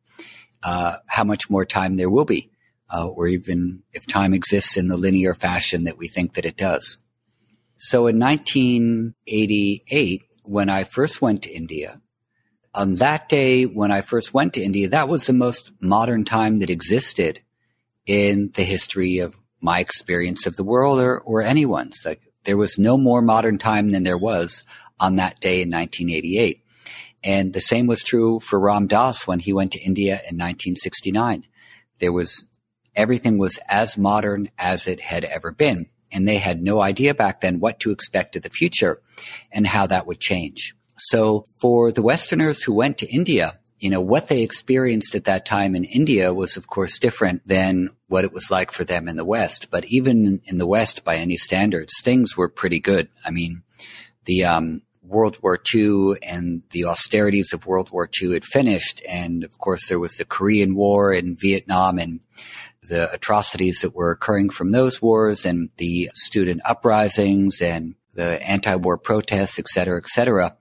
uh, 0.63 0.97
how 1.07 1.23
much 1.23 1.49
more 1.49 1.65
time 1.65 1.97
there 1.97 2.09
will 2.09 2.25
be 2.25 2.51
uh, 2.93 3.07
or 3.07 3.27
even 3.27 3.83
if 3.93 4.05
time 4.05 4.33
exists 4.33 4.77
in 4.77 4.87
the 4.87 4.97
linear 4.97 5.33
fashion 5.33 5.85
that 5.85 5.97
we 5.97 6.07
think 6.07 6.33
that 6.33 6.45
it 6.45 6.57
does. 6.57 6.99
So 7.77 8.07
in 8.07 8.19
1988, 8.19 10.23
when 10.43 10.69
I 10.69 10.83
first 10.83 11.21
went 11.21 11.43
to 11.43 11.51
India, 11.51 12.01
on 12.73 12.95
that 12.95 13.29
day 13.29 13.65
when 13.65 13.91
I 13.91 14.01
first 14.01 14.33
went 14.33 14.53
to 14.53 14.63
India, 14.63 14.89
that 14.89 15.07
was 15.07 15.25
the 15.25 15.33
most 15.33 15.71
modern 15.79 16.25
time 16.25 16.59
that 16.59 16.69
existed 16.69 17.41
in 18.05 18.51
the 18.53 18.63
history 18.63 19.19
of 19.19 19.35
my 19.61 19.79
experience 19.79 20.45
of 20.45 20.55
the 20.55 20.63
world 20.63 20.99
or, 20.99 21.19
or 21.19 21.41
anyone's. 21.41 22.03
Like 22.05 22.21
there 22.43 22.57
was 22.57 22.77
no 22.77 22.97
more 22.97 23.21
modern 23.21 23.57
time 23.57 23.89
than 23.89 24.03
there 24.03 24.17
was 24.17 24.63
on 24.99 25.15
that 25.15 25.39
day 25.39 25.61
in 25.61 25.69
1988. 25.69 26.61
And 27.23 27.53
the 27.53 27.61
same 27.61 27.87
was 27.87 28.03
true 28.03 28.39
for 28.39 28.59
Ram 28.59 28.87
Dass 28.87 29.25
when 29.25 29.39
he 29.39 29.51
went 29.51 29.71
to 29.71 29.79
India 29.79 30.13
in 30.13 30.37
1969. 30.37 31.45
There 31.99 32.13
was 32.13 32.45
everything 32.95 33.37
was 33.37 33.59
as 33.67 33.97
modern 33.97 34.49
as 34.57 34.87
it 34.87 34.99
had 34.99 35.23
ever 35.23 35.51
been. 35.51 35.87
And 36.11 36.27
they 36.27 36.37
had 36.37 36.61
no 36.61 36.81
idea 36.81 37.13
back 37.13 37.41
then 37.41 37.59
what 37.59 37.79
to 37.81 37.91
expect 37.91 38.35
of 38.35 38.43
the 38.43 38.49
future 38.49 39.01
and 39.51 39.67
how 39.67 39.87
that 39.87 40.07
would 40.07 40.19
change. 40.19 40.75
So 40.97 41.45
for 41.57 41.91
the 41.91 42.01
Westerners 42.01 42.63
who 42.63 42.73
went 42.73 42.99
to 42.99 43.09
India, 43.09 43.59
you 43.79 43.89
know, 43.89 44.01
what 44.01 44.27
they 44.27 44.41
experienced 44.41 45.15
at 45.15 45.25
that 45.25 45.45
time 45.45 45.75
in 45.75 45.83
India 45.83 46.33
was, 46.33 46.55
of 46.55 46.67
course, 46.67 46.97
different 46.97 47.45
than 47.45 47.89
what 48.07 48.23
it 48.23 48.31
was 48.31 48.49
like 48.49 48.71
for 48.71 48.85
them 48.85 49.07
in 49.07 49.17
the 49.17 49.25
West. 49.25 49.69
But 49.69 49.85
even 49.85 50.41
in 50.45 50.57
the 50.57 50.67
West, 50.67 51.03
by 51.03 51.17
any 51.17 51.35
standards, 51.35 51.93
things 52.01 52.37
were 52.37 52.47
pretty 52.47 52.79
good. 52.79 53.09
I 53.25 53.31
mean, 53.31 53.63
the 54.23 54.45
um, 54.45 54.81
World 55.03 55.37
War 55.41 55.59
II 55.73 56.13
and 56.23 56.63
the 56.71 56.85
austerities 56.85 57.51
of 57.53 57.65
World 57.65 57.91
War 57.91 58.09
II 58.21 58.33
had 58.33 58.45
finished. 58.45 59.01
And 59.07 59.43
of 59.43 59.57
course, 59.57 59.89
there 59.89 59.99
was 59.99 60.15
the 60.15 60.25
Korean 60.25 60.75
War 60.75 61.11
and 61.11 61.39
Vietnam 61.39 61.99
and 61.99 62.21
the 62.87 63.11
atrocities 63.11 63.81
that 63.81 63.95
were 63.95 64.11
occurring 64.11 64.49
from 64.49 64.71
those 64.71 65.01
wars 65.01 65.45
and 65.45 65.69
the 65.77 66.09
student 66.13 66.61
uprisings 66.65 67.61
and 67.61 67.95
the 68.13 68.41
anti-war 68.41 68.97
protests, 68.97 69.59
et 69.59 69.67
cetera, 69.67 69.97
et 69.97 70.07
cetera. 70.07 70.55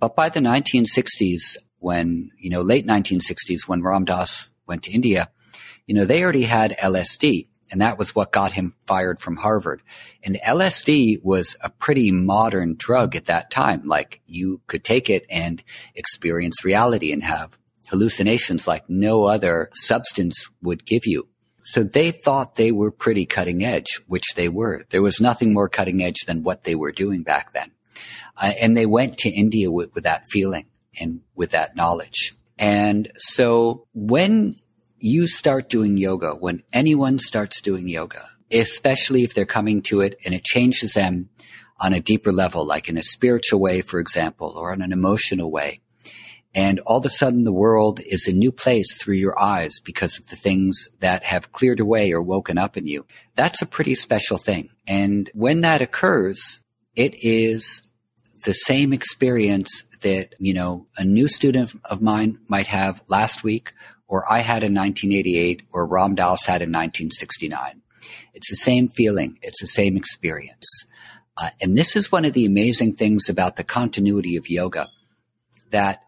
But 0.00 0.16
by 0.16 0.28
the 0.28 0.40
1960s, 0.40 1.56
when, 1.78 2.30
you 2.38 2.50
know, 2.50 2.62
late 2.62 2.86
1960s, 2.86 3.66
when 3.66 3.82
Ram 3.82 4.04
Dass 4.04 4.50
went 4.66 4.82
to 4.84 4.92
India, 4.92 5.30
you 5.86 5.94
know, 5.94 6.04
they 6.04 6.22
already 6.22 6.42
had 6.42 6.76
LSD 6.78 7.48
and 7.70 7.80
that 7.80 7.98
was 7.98 8.14
what 8.14 8.32
got 8.32 8.52
him 8.52 8.74
fired 8.86 9.20
from 9.20 9.36
Harvard. 9.36 9.82
And 10.22 10.38
LSD 10.44 11.22
was 11.22 11.56
a 11.60 11.70
pretty 11.70 12.10
modern 12.10 12.76
drug 12.76 13.14
at 13.14 13.26
that 13.26 13.50
time. 13.50 13.82
Like 13.86 14.20
you 14.26 14.60
could 14.66 14.84
take 14.84 15.10
it 15.10 15.26
and 15.28 15.62
experience 15.94 16.64
reality 16.64 17.12
and 17.12 17.22
have 17.22 17.58
hallucinations 17.88 18.66
like 18.66 18.88
no 18.88 19.24
other 19.24 19.70
substance 19.74 20.48
would 20.62 20.84
give 20.84 21.06
you. 21.06 21.28
So 21.68 21.82
they 21.82 22.12
thought 22.12 22.54
they 22.54 22.72
were 22.72 22.90
pretty 22.90 23.26
cutting 23.26 23.62
edge, 23.62 24.00
which 24.06 24.24
they 24.36 24.48
were. 24.48 24.86
There 24.88 25.02
was 25.02 25.20
nothing 25.20 25.52
more 25.52 25.68
cutting 25.68 26.02
edge 26.02 26.20
than 26.26 26.42
what 26.42 26.64
they 26.64 26.74
were 26.74 26.92
doing 26.92 27.24
back 27.24 27.52
then. 27.52 27.72
Uh, 28.38 28.52
and 28.58 28.74
they 28.74 28.86
went 28.86 29.18
to 29.18 29.28
India 29.28 29.70
with, 29.70 29.94
with 29.94 30.04
that 30.04 30.24
feeling 30.30 30.64
and 30.98 31.20
with 31.34 31.50
that 31.50 31.76
knowledge. 31.76 32.34
And 32.58 33.12
so 33.18 33.86
when 33.92 34.56
you 34.96 35.26
start 35.26 35.68
doing 35.68 35.98
yoga, 35.98 36.30
when 36.30 36.62
anyone 36.72 37.18
starts 37.18 37.60
doing 37.60 37.86
yoga, 37.86 38.30
especially 38.50 39.22
if 39.22 39.34
they're 39.34 39.44
coming 39.44 39.82
to 39.82 40.00
it 40.00 40.18
and 40.24 40.32
it 40.32 40.44
changes 40.44 40.94
them 40.94 41.28
on 41.78 41.92
a 41.92 42.00
deeper 42.00 42.32
level, 42.32 42.64
like 42.64 42.88
in 42.88 42.96
a 42.96 43.02
spiritual 43.02 43.60
way, 43.60 43.82
for 43.82 44.00
example, 44.00 44.54
or 44.56 44.72
in 44.72 44.80
an 44.80 44.90
emotional 44.90 45.50
way, 45.50 45.82
and 46.58 46.80
all 46.80 46.98
of 46.98 47.06
a 47.06 47.08
sudden 47.08 47.44
the 47.44 47.52
world 47.52 48.00
is 48.00 48.26
a 48.26 48.32
new 48.32 48.50
place 48.50 49.00
through 49.00 49.14
your 49.14 49.38
eyes 49.38 49.78
because 49.78 50.18
of 50.18 50.26
the 50.26 50.34
things 50.34 50.88
that 50.98 51.22
have 51.22 51.52
cleared 51.52 51.78
away 51.78 52.12
or 52.12 52.20
woken 52.20 52.58
up 52.58 52.76
in 52.76 52.88
you. 52.88 53.06
That's 53.36 53.62
a 53.62 53.66
pretty 53.66 53.94
special 53.94 54.38
thing. 54.38 54.70
And 54.84 55.30
when 55.34 55.60
that 55.60 55.82
occurs, 55.82 56.60
it 56.96 57.14
is 57.24 57.82
the 58.44 58.54
same 58.54 58.92
experience 58.92 59.84
that, 60.00 60.34
you 60.40 60.52
know, 60.52 60.88
a 60.96 61.04
new 61.04 61.28
student 61.28 61.76
of 61.84 62.02
mine 62.02 62.40
might 62.48 62.66
have 62.66 63.02
last 63.06 63.44
week 63.44 63.72
or 64.08 64.24
I 64.28 64.40
had 64.40 64.64
in 64.64 64.74
1988 64.74 65.62
or 65.70 65.86
Ram 65.86 66.16
Dass 66.16 66.44
had 66.44 66.60
in 66.60 66.70
1969. 66.70 67.82
It's 68.34 68.50
the 68.50 68.56
same 68.56 68.88
feeling. 68.88 69.38
It's 69.42 69.60
the 69.60 69.68
same 69.68 69.96
experience. 69.96 70.66
Uh, 71.36 71.50
and 71.60 71.76
this 71.76 71.94
is 71.94 72.10
one 72.10 72.24
of 72.24 72.32
the 72.32 72.46
amazing 72.46 72.96
things 72.96 73.28
about 73.28 73.54
the 73.54 73.62
continuity 73.62 74.34
of 74.34 74.50
yoga 74.50 74.88
that 75.70 76.02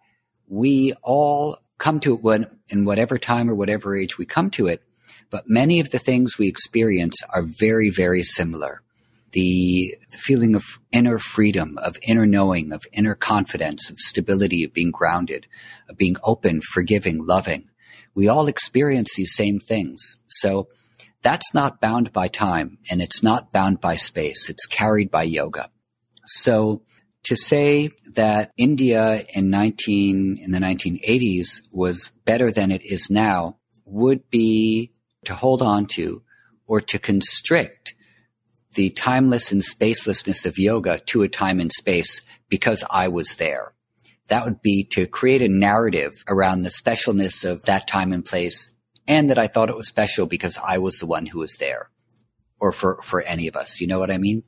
we 0.51 0.93
all 1.03 1.59
come 1.79 2.01
to 2.01 2.13
it 2.13 2.23
when, 2.23 2.47
in 2.69 2.85
whatever 2.85 3.17
time 3.17 3.49
or 3.49 3.55
whatever 3.55 3.97
age 3.97 4.19
we 4.19 4.27
come 4.27 4.51
to 4.51 4.67
it, 4.67 4.83
but 5.31 5.49
many 5.49 5.81
of 5.81 5.91
the 5.91 5.99
things 5.99 6.37
we 6.37 6.49
experience 6.49 7.17
are 7.33 7.43
very, 7.43 7.89
very 7.89 8.23
similar. 8.23 8.83
The, 9.33 9.95
the, 10.11 10.19
feeling 10.19 10.57
of 10.57 10.65
inner 10.91 11.21
freedom, 11.21 11.79
of 11.79 11.97
inner 12.03 12.27
knowing, 12.27 12.73
of 12.73 12.83
inner 12.93 13.15
confidence, 13.15 13.89
of 13.89 14.01
stability, 14.01 14.65
of 14.65 14.75
being 14.75 14.91
grounded, 14.91 15.47
of 15.89 15.97
being 15.97 16.17
open, 16.25 16.61
forgiving, 16.61 17.25
loving. 17.25 17.71
We 18.17 18.27
all 18.27 18.49
experience 18.49 19.15
these 19.17 19.33
same 19.33 19.61
things. 19.61 20.17
So 20.27 20.67
that's 21.23 21.55
not 21.55 21.81
bound 21.81 22.13
by 22.13 22.27
time 22.27 22.79
and 22.91 23.01
it's 23.01 23.23
not 23.23 23.53
bound 23.53 23.81
by 23.81 23.95
space. 23.95 24.51
It's 24.51 24.67
carried 24.67 25.13
by 25.13 25.23
yoga. 25.23 25.71
So 26.27 26.83
to 27.25 27.37
say 27.37 27.91
that 28.15 28.53
India 28.57 29.25
in 29.35 29.51
19 29.51 30.39
in 30.43 30.51
the 30.51 30.59
1980s 30.59 31.63
was 31.73 32.11
better 32.25 32.51
than 32.51 32.71
it 32.71 32.83
is 32.85 33.11
now 33.11 33.57
would 33.85 34.29
be 34.31 34.93
to 35.25 35.35
hold 35.35 35.63
on 35.63 35.87
to 35.87 36.23
or 36.67 36.81
to 36.81 36.99
constrict 36.99 37.95
the 38.75 38.91
timeless 38.91 39.51
and 39.51 39.63
spacelessness 39.63 40.47
of 40.47 40.59
yoga 40.59 40.99
to 41.01 41.23
a 41.23 41.29
time 41.29 41.61
and 41.61 41.73
space 41.73 42.23
because 42.49 42.85
I 42.91 43.09
was 43.09 43.37
there. 43.37 43.73
That 44.29 44.45
would 44.45 44.63
be 44.63 44.85
to 44.93 45.07
create 45.07 45.43
a 45.43 45.49
narrative 45.49 46.25
around 46.29 46.63
the 46.63 46.69
specialness 46.69 47.45
of 47.45 47.65
that 47.65 47.89
time 47.89 48.13
and 48.13 48.25
place 48.25 48.73
and 49.09 49.29
that 49.29 49.39
I 49.39 49.49
thought 49.49 49.71
it 49.71 49.77
was 49.77 49.89
special 49.89 50.27
because 50.27 50.57
I 50.65 50.79
was 50.79 51.01
the 51.01 51.07
one 51.07 51.27
who 51.27 51.41
was 51.41 51.57
there 51.57 51.91
or 52.61 52.71
for, 52.71 53.03
for 53.03 53.23
any 53.23 53.49
of 53.49 53.57
us. 53.57 53.81
You 53.81 53.89
know 53.89 53.99
what 53.99 54.11
I 54.11 54.19
mean? 54.19 54.45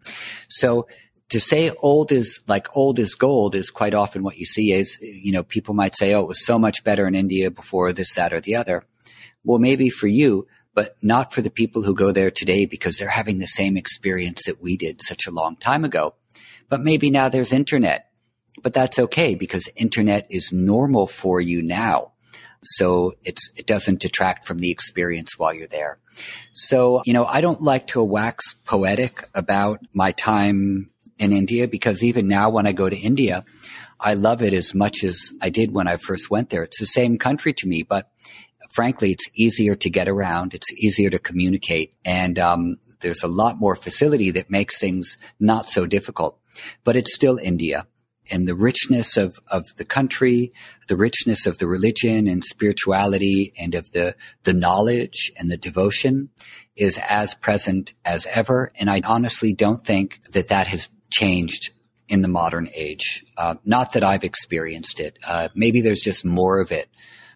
So 0.49 0.87
to 1.33 1.41
say 1.41 1.71
old 1.81 2.13
is 2.13 2.43
like 2.47 2.77
old 2.77 2.99
is 2.99 3.15
gold 3.15 3.55
is 3.55 3.71
quite 3.71 3.95
often 3.95 4.23
what 4.23 4.37
you 4.37 4.45
see 4.45 4.71
is, 4.73 4.99
you 5.01 5.33
know, 5.33 5.43
people 5.43 5.73
might 5.73 5.97
say, 5.97 6.13
oh, 6.13 6.21
it 6.21 6.29
was 6.29 6.45
so 6.45 6.59
much 6.59 6.85
better 6.85 7.07
in 7.07 7.15
India 7.15 7.51
before 7.51 7.91
this, 7.95 8.15
that, 8.17 8.35
or 8.35 8.41
the 8.41 8.57
other. 8.57 8.85
Well, 9.43 9.59
maybe 9.59 9.89
for 9.89 10.09
you, 10.09 10.47
but 10.75 10.95
not 11.01 11.33
for 11.33 11.41
the 11.41 11.51
people 11.51 11.83
who 11.83 11.95
go 11.95 12.13
there 12.13 12.31
today 12.31 12.67
because 12.67 12.99
they're 12.99 13.09
having 13.09 13.39
the 13.39 13.47
same 13.47 13.79
experience 13.79 14.43
that 14.45 14.61
we 14.61 14.77
did 14.77 15.01
such 15.01 15.27
a 15.27 15.31
long 15.31 15.57
time 15.57 15.87
ago. 15.87 16.15
But 16.69 16.83
maybe 16.83 17.11
now 17.11 17.31
there's 17.31 17.53
internet, 17.53 18.11
but 18.63 18.75
that's 18.75 18.99
okay 18.99 19.35
because 19.35 19.71
internet 19.75 20.27
is 20.29 20.53
normal 20.53 21.07
for 21.07 21.41
you 21.41 21.63
now. 21.63 22.13
So 22.63 23.15
it's, 23.25 23.51
it 23.57 23.67
doesn't 23.67 24.01
detract 24.01 24.45
from 24.45 24.59
the 24.59 24.71
experience 24.71 25.39
while 25.39 25.55
you're 25.55 25.67
there. 25.67 25.99
So, 26.53 27.01
you 27.07 27.15
know, 27.15 27.25
I 27.25 27.41
don't 27.41 27.63
like 27.63 27.87
to 27.89 28.05
wax 28.05 28.55
poetic 28.67 29.31
about 29.35 29.81
my 29.95 30.13
time 30.13 30.91
in 31.19 31.33
India 31.33 31.69
because 31.69 32.03
even 32.03 32.29
now 32.29 32.51
when 32.51 32.67
I 32.67 32.73
go 32.73 32.89
to 32.89 32.97
India, 32.97 33.45
I 34.01 34.15
love 34.15 34.43
it 34.43 34.55
as 34.55 34.75
much 34.75 35.05
as 35.05 35.33
I 35.41 35.51
did 35.51 35.73
when 35.73 35.89
I 35.89 35.97
first 35.97 36.31
went 36.31 36.51
there. 36.51 36.63
It's 36.63 36.81
the 36.81 36.87
same 36.87 37.19
country 37.19 37.53
to 37.55 37.69
me, 37.69 37.83
but 37.83 38.11
frankly, 38.75 39.13
it's 39.13 39.27
easier 39.35 39.75
to 39.77 39.91
get 39.91 40.09
around. 40.09 40.55
It's 40.55 40.73
easier 40.73 41.11
to 41.11 41.19
communicate. 41.19 41.95
And, 42.05 42.39
um, 42.39 42.77
there's 43.01 43.23
a 43.23 43.29
lot 43.29 43.59
more 43.59 43.77
facility 43.77 44.31
that 44.31 44.49
makes 44.49 44.79
things 44.79 45.17
not 45.39 45.69
so 45.69 45.87
difficult, 45.87 46.39
but 46.85 46.97
it's 46.97 47.15
still 47.15 47.37
India 47.37 47.87
and 48.31 48.49
the 48.49 48.55
richness 48.55 49.17
of, 49.17 49.39
of 49.49 49.67
the 49.77 49.85
country, 49.85 50.53
the 50.89 50.97
richness 50.97 51.47
of 51.47 51.59
the 51.59 51.67
religion 51.67 52.29
and 52.29 52.45
spirituality 52.45 53.53
and 53.59 53.75
of 53.75 53.91
the, 53.91 54.15
the 54.45 54.53
knowledge 54.53 55.33
and 55.37 55.51
the 55.51 55.57
devotion 55.57 56.31
is 56.77 56.99
as 57.09 57.35
present 57.35 57.93
as 58.05 58.27
ever. 58.27 58.73
And 58.77 58.89
I 58.89 59.03
honestly 59.05 59.53
don't 59.53 59.85
think 59.85 60.21
that 60.33 60.49
that 60.49 60.69
has 60.69 60.89
changed 61.13 61.71
in 62.09 62.23
the 62.23 62.29
modern 62.29 62.69
age. 62.75 63.25
Uh, 63.37 63.55
not 63.65 63.93
that 63.93 64.03
I've 64.03 64.25
experienced 64.25 64.99
it. 64.99 65.19
Uh, 65.27 65.49
maybe 65.55 65.81
there's 65.81 66.01
just 66.01 66.25
more 66.25 66.61
of 66.61 66.73
it. 66.73 66.89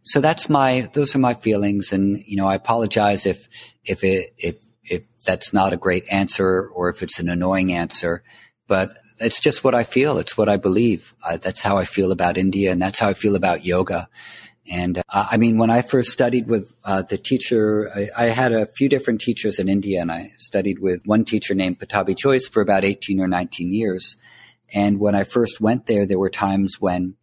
So 0.03 0.21
that's 0.21 0.49
my, 0.49 0.89
those 0.93 1.15
are 1.15 1.19
my 1.21 1.35
feelings. 1.35 1.93
And, 1.93 2.19
you 2.27 2.37
know, 2.37 2.47
I 2.47 2.55
apologize 2.55 3.27
if, 3.27 3.49
if 3.85 4.05
it, 4.05 4.35
if, 4.39 4.57
if 4.85 5.03
that's 5.25 5.53
not 5.53 5.73
a 5.73 5.77
great 5.77 6.07
answer 6.11 6.69
or 6.69 6.91
if 6.91 7.03
it's 7.03 7.19
an 7.19 7.29
annoying 7.29 7.73
answer, 7.73 8.23
but 8.69 8.97
it's 9.19 9.41
just 9.41 9.65
what 9.65 9.75
I 9.75 9.83
feel. 9.83 10.19
It's 10.19 10.37
what 10.37 10.49
I 10.49 10.57
believe. 10.57 11.15
Uh, 11.23 11.39
that's 11.39 11.63
how 11.63 11.79
I 11.79 11.85
feel 11.85 12.13
about 12.13 12.37
India 12.37 12.71
and 12.71 12.81
that's 12.81 12.99
how 12.99 13.09
I 13.09 13.15
feel 13.15 13.35
about 13.35 13.65
yoga. 13.65 14.09
And 14.71 14.99
uh, 14.99 15.27
I 15.31 15.37
mean, 15.37 15.59
when 15.59 15.71
I 15.71 15.83
first 15.83 16.11
studied 16.11 16.49
with 16.49 16.73
uh, 16.85 17.03
the 17.03 17.19
teacher, 17.19 17.91
I, 17.95 18.25
I, 18.25 18.29
had 18.31 18.53
a 18.53 18.67
few 18.67 18.89
different 18.89 19.21
teachers 19.21 19.59
in 19.59 19.69
India, 19.69 20.01
and 20.01 20.11
I 20.11 20.33
studied 20.39 20.81
with 20.81 21.03
one 21.05 21.25
teacher 21.25 21.55
named 21.55 21.79
Pattabhi 21.79 22.17
Jois 22.17 22.49
for 22.49 22.61
about 22.61 22.85
18 22.85 23.21
or 23.21 23.29
19 23.29 23.73
years. 23.73 24.17
And 24.73 24.99
when 24.99 25.15
I 25.15 25.23
first 25.23 25.61
went 25.61 25.87
there, 25.87 26.07
there 26.07 26.19
were 26.19 26.31
times 26.31 26.81
when 26.81 27.15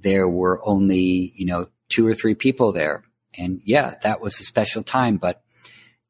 there 0.00 0.28
were 0.28 0.60
only, 0.66 1.32
you 1.34 1.44
know, 1.44 1.66
two 1.88 2.06
or 2.06 2.14
three 2.14 2.34
people 2.34 2.72
there. 2.72 3.04
And 3.36 3.60
yeah, 3.64 3.94
that 4.02 4.20
was 4.20 4.40
a 4.40 4.44
special 4.44 4.82
time. 4.82 5.18
But 5.18 5.42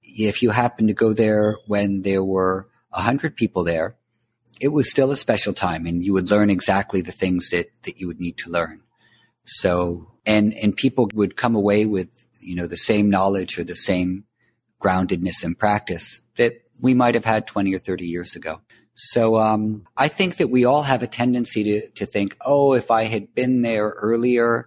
if 0.02 0.42
you 0.42 0.50
happened 0.50 0.88
to 0.88 0.94
go 0.94 1.12
there 1.12 1.56
when 1.66 2.02
there 2.02 2.22
were 2.22 2.68
a 2.92 3.02
hundred 3.02 3.36
people 3.36 3.64
there, 3.64 3.96
it 4.60 4.68
was 4.68 4.90
still 4.90 5.10
a 5.10 5.16
special 5.16 5.52
time 5.52 5.86
and 5.86 6.04
you 6.04 6.12
would 6.12 6.30
learn 6.30 6.50
exactly 6.50 7.00
the 7.00 7.12
things 7.12 7.50
that, 7.50 7.66
that 7.82 8.00
you 8.00 8.06
would 8.06 8.20
need 8.20 8.38
to 8.38 8.50
learn. 8.50 8.82
So 9.44 10.12
and 10.28 10.54
and 10.62 10.76
people 10.76 11.08
would 11.14 11.34
come 11.36 11.56
away 11.56 11.86
with 11.86 12.08
you 12.38 12.54
know 12.54 12.68
the 12.68 12.76
same 12.76 13.10
knowledge 13.10 13.58
or 13.58 13.64
the 13.64 13.74
same 13.74 14.24
groundedness 14.80 15.42
in 15.42 15.56
practice 15.56 16.20
that 16.36 16.52
we 16.80 16.94
might 16.94 17.16
have 17.16 17.24
had 17.24 17.48
20 17.48 17.74
or 17.74 17.80
30 17.80 18.06
years 18.06 18.36
ago 18.36 18.60
So 19.00 19.38
um, 19.38 19.86
I 19.96 20.08
think 20.08 20.38
that 20.38 20.50
we 20.50 20.64
all 20.64 20.82
have 20.82 21.04
a 21.04 21.06
tendency 21.06 21.62
to 21.64 21.88
to 21.90 22.04
think, 22.04 22.36
oh, 22.44 22.74
if 22.74 22.90
I 22.90 23.04
had 23.04 23.32
been 23.32 23.62
there 23.62 23.90
earlier, 23.90 24.66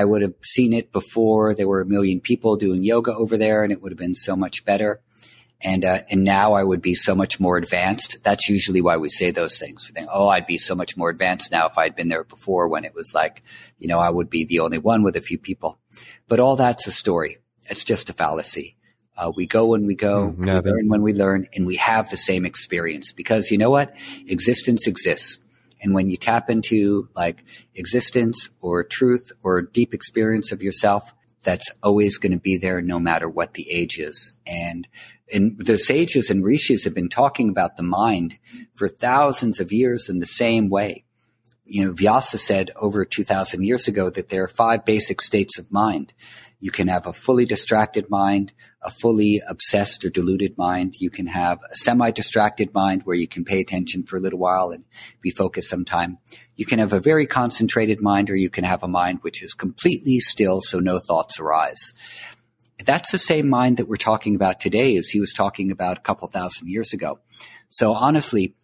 I 0.00 0.04
would 0.04 0.20
have 0.20 0.34
seen 0.42 0.74
it 0.74 0.92
before. 0.92 1.54
There 1.54 1.66
were 1.66 1.80
a 1.80 1.86
million 1.86 2.20
people 2.20 2.56
doing 2.56 2.84
yoga 2.84 3.14
over 3.14 3.38
there, 3.38 3.64
and 3.64 3.72
it 3.72 3.80
would 3.80 3.92
have 3.92 3.98
been 3.98 4.14
so 4.14 4.36
much 4.36 4.66
better. 4.66 5.00
And 5.62 5.84
uh, 5.84 6.00
and 6.08 6.24
now 6.24 6.54
I 6.54 6.64
would 6.64 6.80
be 6.80 6.94
so 6.94 7.14
much 7.14 7.38
more 7.38 7.58
advanced. 7.58 8.16
That's 8.22 8.48
usually 8.48 8.80
why 8.80 8.96
we 8.96 9.10
say 9.10 9.30
those 9.30 9.58
things. 9.58 9.86
We 9.86 9.92
think, 9.92 10.08
oh, 10.10 10.28
I'd 10.28 10.46
be 10.46 10.56
so 10.56 10.74
much 10.74 10.96
more 10.96 11.10
advanced 11.10 11.52
now 11.52 11.66
if 11.66 11.76
I'd 11.76 11.94
been 11.94 12.08
there 12.08 12.24
before, 12.24 12.68
when 12.68 12.84
it 12.84 12.94
was 12.94 13.12
like, 13.14 13.42
you 13.78 13.86
know, 13.86 13.98
I 13.98 14.08
would 14.08 14.30
be 14.30 14.44
the 14.44 14.60
only 14.60 14.78
one 14.78 15.02
with 15.02 15.16
a 15.16 15.20
few 15.20 15.38
people. 15.38 15.78
But 16.28 16.40
all 16.40 16.56
that's 16.56 16.86
a 16.86 16.92
story. 16.92 17.38
It's 17.68 17.84
just 17.84 18.08
a 18.08 18.14
fallacy. 18.14 18.76
Uh, 19.16 19.30
we 19.36 19.44
go 19.44 19.66
when 19.66 19.84
we 19.84 19.94
go, 19.94 20.28
mm, 20.30 20.38
no, 20.38 20.60
we 20.60 20.70
learn 20.70 20.88
when 20.88 21.02
we 21.02 21.12
learn, 21.12 21.46
and 21.54 21.66
we 21.66 21.76
have 21.76 22.08
the 22.08 22.16
same 22.16 22.46
experience 22.46 23.12
because 23.12 23.50
you 23.50 23.58
know 23.58 23.70
what? 23.70 23.94
Existence 24.26 24.86
exists. 24.86 25.38
And 25.82 25.94
when 25.94 26.08
you 26.08 26.16
tap 26.16 26.48
into 26.48 27.08
like 27.14 27.44
existence 27.74 28.48
or 28.60 28.82
truth 28.82 29.32
or 29.42 29.60
deep 29.62 29.92
experience 29.92 30.52
of 30.52 30.62
yourself, 30.62 31.12
that's 31.42 31.70
always 31.82 32.18
going 32.18 32.32
to 32.32 32.38
be 32.38 32.58
there 32.58 32.82
no 32.82 32.98
matter 32.98 33.28
what 33.28 33.54
the 33.54 33.70
age 33.70 33.98
is. 33.98 34.34
And, 34.46 34.86
and 35.32 35.56
the 35.58 35.78
sages 35.78 36.30
and 36.30 36.44
rishis 36.44 36.84
have 36.84 36.94
been 36.94 37.08
talking 37.08 37.48
about 37.48 37.76
the 37.76 37.82
mind 37.82 38.38
for 38.74 38.88
thousands 38.88 39.60
of 39.60 39.72
years 39.72 40.08
in 40.08 40.18
the 40.18 40.26
same 40.26 40.68
way. 40.68 41.04
You 41.64 41.84
know, 41.84 41.92
Vyasa 41.92 42.38
said 42.38 42.72
over 42.76 43.04
2000 43.04 43.62
years 43.62 43.86
ago 43.86 44.10
that 44.10 44.28
there 44.28 44.42
are 44.42 44.48
five 44.48 44.84
basic 44.84 45.20
states 45.20 45.58
of 45.58 45.70
mind. 45.70 46.12
You 46.58 46.70
can 46.70 46.88
have 46.88 47.06
a 47.06 47.12
fully 47.12 47.46
distracted 47.46 48.10
mind, 48.10 48.52
a 48.82 48.90
fully 48.90 49.40
obsessed 49.46 50.04
or 50.04 50.10
deluded 50.10 50.58
mind. 50.58 51.00
You 51.00 51.08
can 51.08 51.26
have 51.26 51.58
a 51.70 51.76
semi 51.76 52.10
distracted 52.10 52.74
mind 52.74 53.02
where 53.04 53.16
you 53.16 53.26
can 53.26 53.44
pay 53.44 53.60
attention 53.60 54.02
for 54.02 54.16
a 54.16 54.20
little 54.20 54.38
while 54.38 54.70
and 54.70 54.84
be 55.22 55.30
focused 55.30 55.70
some 55.70 55.86
time. 55.86 56.18
You 56.56 56.66
can 56.66 56.78
have 56.78 56.92
a 56.92 57.00
very 57.00 57.26
concentrated 57.26 58.02
mind 58.02 58.28
or 58.28 58.36
you 58.36 58.50
can 58.50 58.64
have 58.64 58.82
a 58.82 58.88
mind 58.88 59.20
which 59.22 59.42
is 59.42 59.54
completely 59.54 60.20
still 60.20 60.60
so 60.60 60.80
no 60.80 60.98
thoughts 60.98 61.40
arise. 61.40 61.94
That's 62.84 63.12
the 63.12 63.18
same 63.18 63.48
mind 63.48 63.76
that 63.76 63.88
we're 63.88 63.96
talking 63.96 64.34
about 64.34 64.60
today 64.60 64.96
as 64.96 65.08
he 65.08 65.20
was 65.20 65.32
talking 65.32 65.70
about 65.70 65.98
a 65.98 66.02
couple 66.02 66.28
thousand 66.28 66.68
years 66.68 66.92
ago. 66.92 67.18
So 67.68 67.92
honestly, 67.92 68.54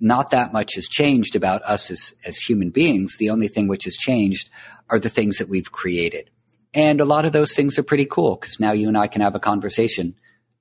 not 0.00 0.30
that 0.30 0.52
much 0.52 0.74
has 0.74 0.88
changed 0.88 1.36
about 1.36 1.62
us 1.62 1.90
as, 1.90 2.14
as 2.24 2.38
human 2.38 2.70
beings. 2.70 3.16
The 3.18 3.30
only 3.30 3.48
thing 3.48 3.68
which 3.68 3.84
has 3.84 3.96
changed 3.96 4.48
are 4.88 4.98
the 4.98 5.08
things 5.08 5.38
that 5.38 5.48
we've 5.48 5.70
created. 5.70 6.30
And 6.72 7.00
a 7.00 7.04
lot 7.04 7.24
of 7.24 7.32
those 7.32 7.54
things 7.54 7.78
are 7.78 7.82
pretty 7.82 8.06
cool 8.06 8.36
because 8.36 8.60
now 8.60 8.72
you 8.72 8.88
and 8.88 8.96
I 8.96 9.08
can 9.08 9.22
have 9.22 9.34
a 9.34 9.40
conversation 9.40 10.14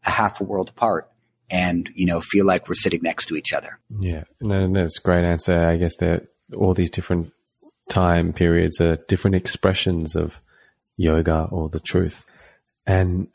a 0.05 0.11
half 0.11 0.39
a 0.39 0.43
world 0.43 0.69
apart 0.69 1.09
and, 1.49 1.89
you 1.93 2.05
know, 2.05 2.21
feel 2.21 2.45
like 2.45 2.67
we're 2.67 2.75
sitting 2.75 3.01
next 3.03 3.27
to 3.27 3.35
each 3.35 3.53
other. 3.53 3.79
Yeah. 3.99 4.23
No, 4.39 4.71
that's 4.71 4.99
a 4.99 5.01
great 5.01 5.25
answer. 5.25 5.67
I 5.67 5.77
guess 5.77 5.97
that 5.97 6.27
all 6.55 6.73
these 6.73 6.89
different 6.89 7.31
time 7.89 8.33
periods 8.33 8.79
are 8.79 8.97
different 9.07 9.35
expressions 9.35 10.15
of 10.15 10.41
yoga 10.95 11.47
or 11.51 11.69
the 11.69 11.79
truth. 11.79 12.28
And 12.89 13.27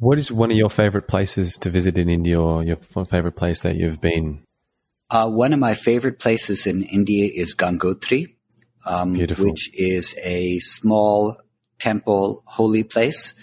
what 0.00 0.18
is 0.18 0.32
one 0.32 0.50
of 0.50 0.56
your 0.56 0.68
favorite 0.68 1.06
places 1.06 1.54
to 1.58 1.70
visit 1.70 1.96
in 1.96 2.08
India 2.08 2.40
or 2.40 2.64
your 2.64 2.78
favorite 3.08 3.36
place 3.36 3.60
that 3.60 3.76
you've 3.76 4.00
been? 4.00 4.42
Uh, 5.08 5.28
one 5.28 5.52
of 5.52 5.60
my 5.60 5.74
favorite 5.74 6.18
places 6.18 6.66
in 6.66 6.82
India 6.82 7.30
is 7.32 7.54
Gangotri, 7.54 8.34
um, 8.84 9.14
which 9.14 9.70
is 9.74 10.16
a 10.24 10.58
small 10.58 11.36
temple 11.78 12.42
holy 12.46 12.82
place 12.82 13.34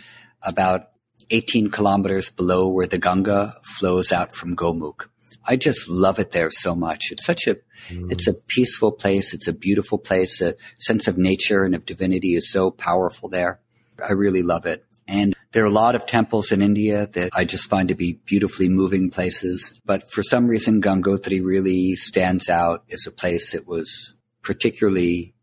about 0.41 0.89
18 1.29 1.71
kilometers 1.71 2.29
below 2.29 2.67
where 2.67 2.87
the 2.87 2.97
Ganga 2.97 3.55
flows 3.63 4.11
out 4.11 4.35
from 4.35 4.57
Gomukh. 4.57 5.07
I 5.45 5.55
just 5.55 5.87
love 5.87 6.19
it 6.19 6.31
there 6.31 6.51
so 6.51 6.75
much. 6.75 7.05
It's 7.09 7.23
such 7.23 7.47
a, 7.47 7.55
mm. 7.87 8.11
it's 8.11 8.27
a 8.27 8.33
peaceful 8.33 8.91
place. 8.91 9.33
It's 9.33 9.47
a 9.47 9.53
beautiful 9.53 9.97
place. 9.97 10.41
A 10.41 10.55
sense 10.77 11.07
of 11.07 11.17
nature 11.17 11.63
and 11.63 11.73
of 11.73 11.85
divinity 11.85 12.35
is 12.35 12.51
so 12.51 12.69
powerful 12.69 13.29
there. 13.29 13.61
I 14.05 14.11
really 14.11 14.43
love 14.43 14.65
it. 14.65 14.85
And 15.07 15.33
there 15.53 15.63
are 15.63 15.67
a 15.67 15.71
lot 15.71 15.95
of 15.95 16.05
temples 16.05 16.51
in 16.51 16.61
India 16.61 17.07
that 17.13 17.29
I 17.33 17.45
just 17.45 17.69
find 17.69 17.87
to 17.89 17.95
be 17.95 18.19
beautifully 18.25 18.69
moving 18.69 19.09
places. 19.09 19.79
But 19.85 20.11
for 20.11 20.23
some 20.23 20.47
reason, 20.47 20.81
Gangotri 20.81 21.43
really 21.43 21.95
stands 21.95 22.49
out 22.49 22.83
as 22.91 23.05
a 23.07 23.11
place 23.11 23.51
that 23.51 23.67
was 23.67 24.15
particularly 24.41 25.35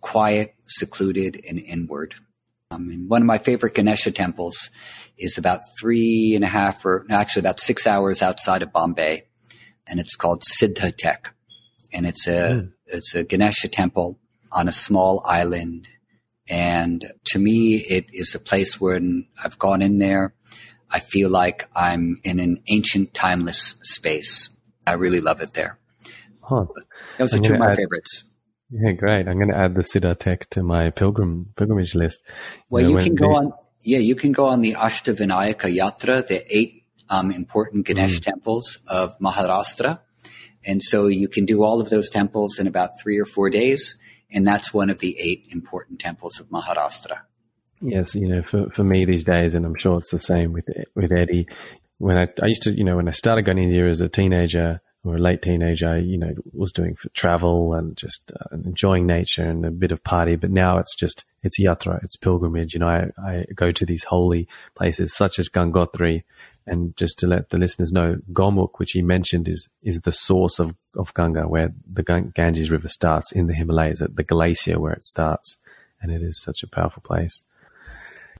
quiet, 0.00 0.54
secluded, 0.66 1.42
and 1.48 1.58
inward. 1.58 2.14
Um, 2.70 2.90
and 2.90 3.08
one 3.08 3.22
of 3.22 3.26
my 3.26 3.38
favorite 3.38 3.74
Ganesha 3.74 4.10
temples 4.10 4.70
is 5.18 5.38
about 5.38 5.62
three 5.80 6.34
and 6.34 6.44
a 6.44 6.48
half, 6.48 6.84
or 6.84 7.06
actually 7.10 7.40
about 7.40 7.60
six 7.60 7.86
hours 7.86 8.22
outside 8.22 8.62
of 8.62 8.72
Bombay, 8.72 9.24
and 9.86 10.00
it's 10.00 10.16
called 10.16 10.42
Siddhatek, 10.42 11.28
and 11.92 12.06
it's 12.06 12.26
a 12.26 12.30
mm. 12.30 12.72
it's 12.86 13.14
a 13.14 13.24
Ganesha 13.24 13.68
temple 13.68 14.18
on 14.50 14.68
a 14.68 14.72
small 14.72 15.22
island. 15.26 15.88
And 16.48 17.12
to 17.26 17.38
me, 17.38 17.76
it 17.76 18.06
is 18.12 18.34
a 18.34 18.38
place 18.38 18.80
where 18.80 19.00
I've 19.42 19.58
gone 19.58 19.82
in 19.82 19.98
there. 19.98 20.34
I 20.90 21.00
feel 21.00 21.30
like 21.30 21.68
I'm 21.74 22.20
in 22.24 22.40
an 22.40 22.62
ancient, 22.68 23.14
timeless 23.14 23.76
space. 23.82 24.50
I 24.86 24.92
really 24.92 25.20
love 25.20 25.40
it 25.40 25.52
there. 25.54 25.78
Huh. 26.42 26.66
Those 27.16 27.34
are 27.34 27.38
two 27.38 27.54
of 27.54 27.60
my 27.60 27.70
add, 27.70 27.76
favorites. 27.76 28.24
Yeah, 28.70 28.92
great. 28.92 29.28
I'm 29.28 29.36
going 29.36 29.50
to 29.50 29.56
add 29.56 29.74
the 29.74 29.82
Siddhatek 29.82 30.48
to 30.50 30.62
my 30.62 30.90
pilgrim 30.90 31.52
pilgrimage 31.56 31.94
list. 31.94 32.22
Well, 32.68 32.82
you, 32.82 32.94
know, 32.94 32.98
you 32.98 33.04
can 33.04 33.14
go 33.14 33.34
on. 33.34 33.52
Yeah, 33.82 33.98
you 33.98 34.14
can 34.14 34.32
go 34.32 34.46
on 34.46 34.60
the 34.60 34.72
Ashtavinayaka 34.72 35.74
Yatra, 35.76 36.26
the 36.26 36.44
eight 36.54 36.84
um, 37.08 37.30
important 37.30 37.86
Ganesh 37.86 38.20
mm. 38.20 38.24
temples 38.24 38.78
of 38.86 39.18
Maharashtra, 39.18 40.00
and 40.64 40.82
so 40.82 41.06
you 41.06 41.28
can 41.28 41.44
do 41.44 41.62
all 41.62 41.80
of 41.80 41.90
those 41.90 42.08
temples 42.08 42.58
in 42.58 42.66
about 42.66 43.00
three 43.00 43.18
or 43.18 43.24
four 43.24 43.50
days, 43.50 43.98
and 44.32 44.46
that's 44.46 44.72
one 44.72 44.90
of 44.90 44.98
the 44.98 45.18
eight 45.18 45.46
important 45.50 46.00
temples 46.00 46.40
of 46.40 46.48
Maharashtra. 46.48 47.20
Yes, 47.80 48.14
you 48.14 48.28
know, 48.28 48.42
for 48.42 48.70
for 48.70 48.84
me 48.84 49.04
these 49.04 49.24
days, 49.24 49.54
and 49.54 49.66
I'm 49.66 49.74
sure 49.74 49.98
it's 49.98 50.10
the 50.10 50.18
same 50.18 50.52
with 50.52 50.68
with 50.94 51.12
Eddie. 51.12 51.48
When 51.98 52.18
I, 52.18 52.28
I 52.42 52.46
used 52.46 52.62
to, 52.62 52.72
you 52.72 52.84
know, 52.84 52.96
when 52.96 53.08
I 53.08 53.12
started 53.12 53.42
going 53.42 53.58
to 53.58 53.62
India 53.62 53.88
as 53.88 54.00
a 54.00 54.08
teenager, 54.08 54.80
or 55.04 55.16
a 55.16 55.18
late 55.18 55.42
teenager, 55.42 55.98
you 55.98 56.16
know, 56.16 56.34
was 56.52 56.72
doing 56.72 56.94
for 56.94 57.08
travel 57.10 57.74
and 57.74 57.96
just 57.96 58.32
uh, 58.32 58.56
enjoying 58.64 59.04
nature 59.06 59.44
and 59.44 59.66
a 59.66 59.70
bit 59.70 59.90
of 59.90 60.04
party. 60.04 60.36
But 60.36 60.50
now 60.50 60.78
it's 60.78 60.94
just, 60.94 61.24
it's 61.42 61.60
yatra, 61.60 62.02
it's 62.04 62.16
pilgrimage. 62.16 62.74
You 62.74 62.80
know, 62.80 62.88
I, 62.88 63.10
I 63.20 63.46
go 63.54 63.72
to 63.72 63.84
these 63.84 64.04
holy 64.04 64.46
places 64.76 65.14
such 65.14 65.40
as 65.40 65.48
Gangotri. 65.48 66.22
And 66.66 66.96
just 66.96 67.18
to 67.18 67.26
let 67.26 67.50
the 67.50 67.58
listeners 67.58 67.92
know, 67.92 68.18
Gomukh, 68.32 68.78
which 68.78 68.92
he 68.92 69.02
mentioned, 69.02 69.48
is, 69.48 69.68
is 69.82 70.00
the 70.00 70.12
source 70.12 70.58
of, 70.58 70.74
of 70.96 71.12
Ganga, 71.14 71.48
where 71.48 71.72
the 71.90 72.02
Ganges 72.34 72.70
River 72.70 72.88
starts 72.88 73.32
in 73.32 73.46
the 73.46 73.54
Himalayas, 73.54 74.00
at 74.00 74.16
the 74.16 74.22
glacier 74.22 74.78
where 74.78 74.92
it 74.92 75.04
starts. 75.04 75.58
And 76.00 76.12
it 76.12 76.22
is 76.22 76.40
such 76.40 76.62
a 76.62 76.68
powerful 76.68 77.02
place. 77.02 77.44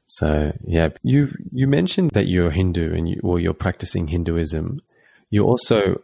So 0.07 0.53
yeah, 0.67 0.89
you 1.03 1.33
you 1.53 1.67
mentioned 1.67 2.11
that 2.11 2.27
you're 2.27 2.51
Hindu 2.51 2.93
and 2.93 3.09
you, 3.09 3.21
or 3.23 3.39
you're 3.39 3.55
practicing 3.55 4.09
Hinduism. 4.09 4.81
You're 5.31 5.47
also 5.47 6.03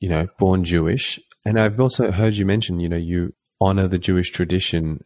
you 0.00 0.08
know, 0.08 0.28
born 0.38 0.64
Jewish. 0.64 1.20
And 1.44 1.60
I've 1.60 1.80
also 1.80 2.10
heard 2.10 2.34
you 2.34 2.46
mention, 2.46 2.80
you 2.80 2.88
know, 2.88 2.96
you 2.96 3.34
honor 3.60 3.88
the 3.88 3.98
Jewish 3.98 4.30
tradition. 4.30 5.04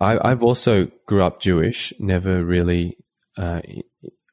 I, 0.00 0.28
have 0.28 0.42
also 0.42 0.90
grew 1.06 1.22
up 1.22 1.40
Jewish, 1.40 1.92
never 1.98 2.44
really, 2.44 2.96
uh, 3.36 3.60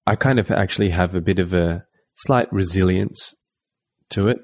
I 0.07 0.15
kind 0.15 0.39
of 0.39 0.49
actually 0.49 0.91
have 0.91 1.13
a 1.15 1.19
bit 1.19 1.37
of 1.37 1.53
a 1.53 1.85
slight 2.15 2.51
resilience 2.53 3.35
to 4.11 4.29
it. 4.29 4.39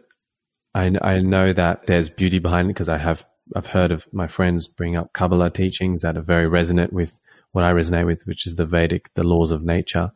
I, 0.76 0.92
I 1.02 1.22
know 1.22 1.54
that 1.54 1.88
there's 1.88 2.10
beauty 2.10 2.38
behind 2.40 2.70
it 2.70 2.74
because 2.74 2.90
I 2.90 2.98
have, 2.98 3.26
I've 3.56 3.68
heard 3.68 3.94
of 3.94 4.06
my 4.12 4.28
friends 4.28 4.68
bring 4.68 4.98
up 4.98 5.14
Kabbalah 5.14 5.52
teachings 5.52 6.02
that 6.02 6.18
are 6.18 6.22
very 6.22 6.48
resonant 6.48 6.92
with 6.92 7.18
what 7.54 7.64
I 7.64 7.72
resonate 7.72 8.06
with, 8.06 8.28
which 8.28 8.46
is 8.46 8.56
the 8.56 8.66
Vedic, 8.66 9.14
the 9.14 9.24
laws 9.24 9.52
of 9.52 9.64
nature. 9.64 10.12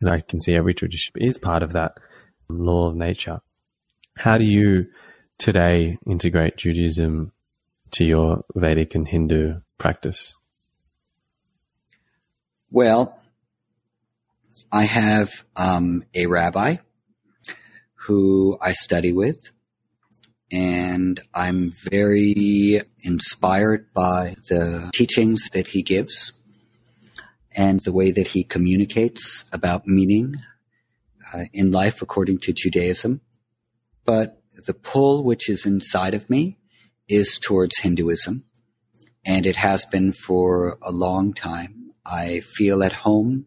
And 0.00 0.08
I 0.08 0.20
can 0.20 0.38
see 0.38 0.54
every 0.54 0.72
tradition 0.72 1.14
is 1.16 1.36
part 1.36 1.64
of 1.64 1.72
that 1.72 1.98
law 2.48 2.88
of 2.88 2.94
nature. 2.94 3.40
How 4.18 4.38
do 4.38 4.44
you 4.44 4.86
today 5.36 5.98
integrate 6.06 6.58
Judaism 6.58 7.32
to 7.90 8.04
your 8.04 8.44
Vedic 8.54 8.94
and 8.94 9.08
Hindu 9.08 9.62
practice? 9.78 10.36
Well, 12.70 13.18
I 14.72 14.84
have 14.84 15.44
um, 15.54 16.04
a 16.14 16.26
rabbi 16.26 16.76
who 17.94 18.58
I 18.60 18.72
study 18.72 19.12
with, 19.12 19.52
and 20.50 21.20
I'm 21.34 21.70
very 21.90 22.80
inspired 23.02 23.92
by 23.94 24.34
the 24.48 24.90
teachings 24.92 25.48
that 25.52 25.68
he 25.68 25.82
gives 25.82 26.32
and 27.52 27.80
the 27.80 27.92
way 27.92 28.10
that 28.10 28.28
he 28.28 28.42
communicates 28.42 29.44
about 29.52 29.86
meaning 29.86 30.36
uh, 31.32 31.44
in 31.52 31.70
life 31.70 32.02
according 32.02 32.38
to 32.40 32.52
Judaism. 32.52 33.20
But 34.04 34.40
the 34.66 34.74
pull 34.74 35.24
which 35.24 35.48
is 35.48 35.64
inside 35.64 36.14
of 36.14 36.28
me 36.28 36.58
is 37.08 37.38
towards 37.38 37.78
Hinduism, 37.78 38.44
and 39.24 39.46
it 39.46 39.56
has 39.56 39.86
been 39.86 40.12
for 40.12 40.76
a 40.82 40.90
long 40.90 41.32
time. 41.32 41.92
I 42.04 42.40
feel 42.40 42.82
at 42.82 42.92
home 42.92 43.46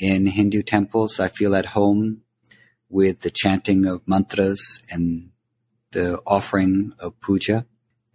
in 0.00 0.26
Hindu 0.26 0.62
temples. 0.62 1.20
I 1.20 1.28
feel 1.28 1.54
at 1.54 1.66
home 1.66 2.22
with 2.88 3.20
the 3.20 3.30
chanting 3.30 3.86
of 3.86 4.02
mantras 4.06 4.82
and 4.90 5.30
the 5.92 6.20
offering 6.26 6.92
of 6.98 7.20
puja. 7.20 7.66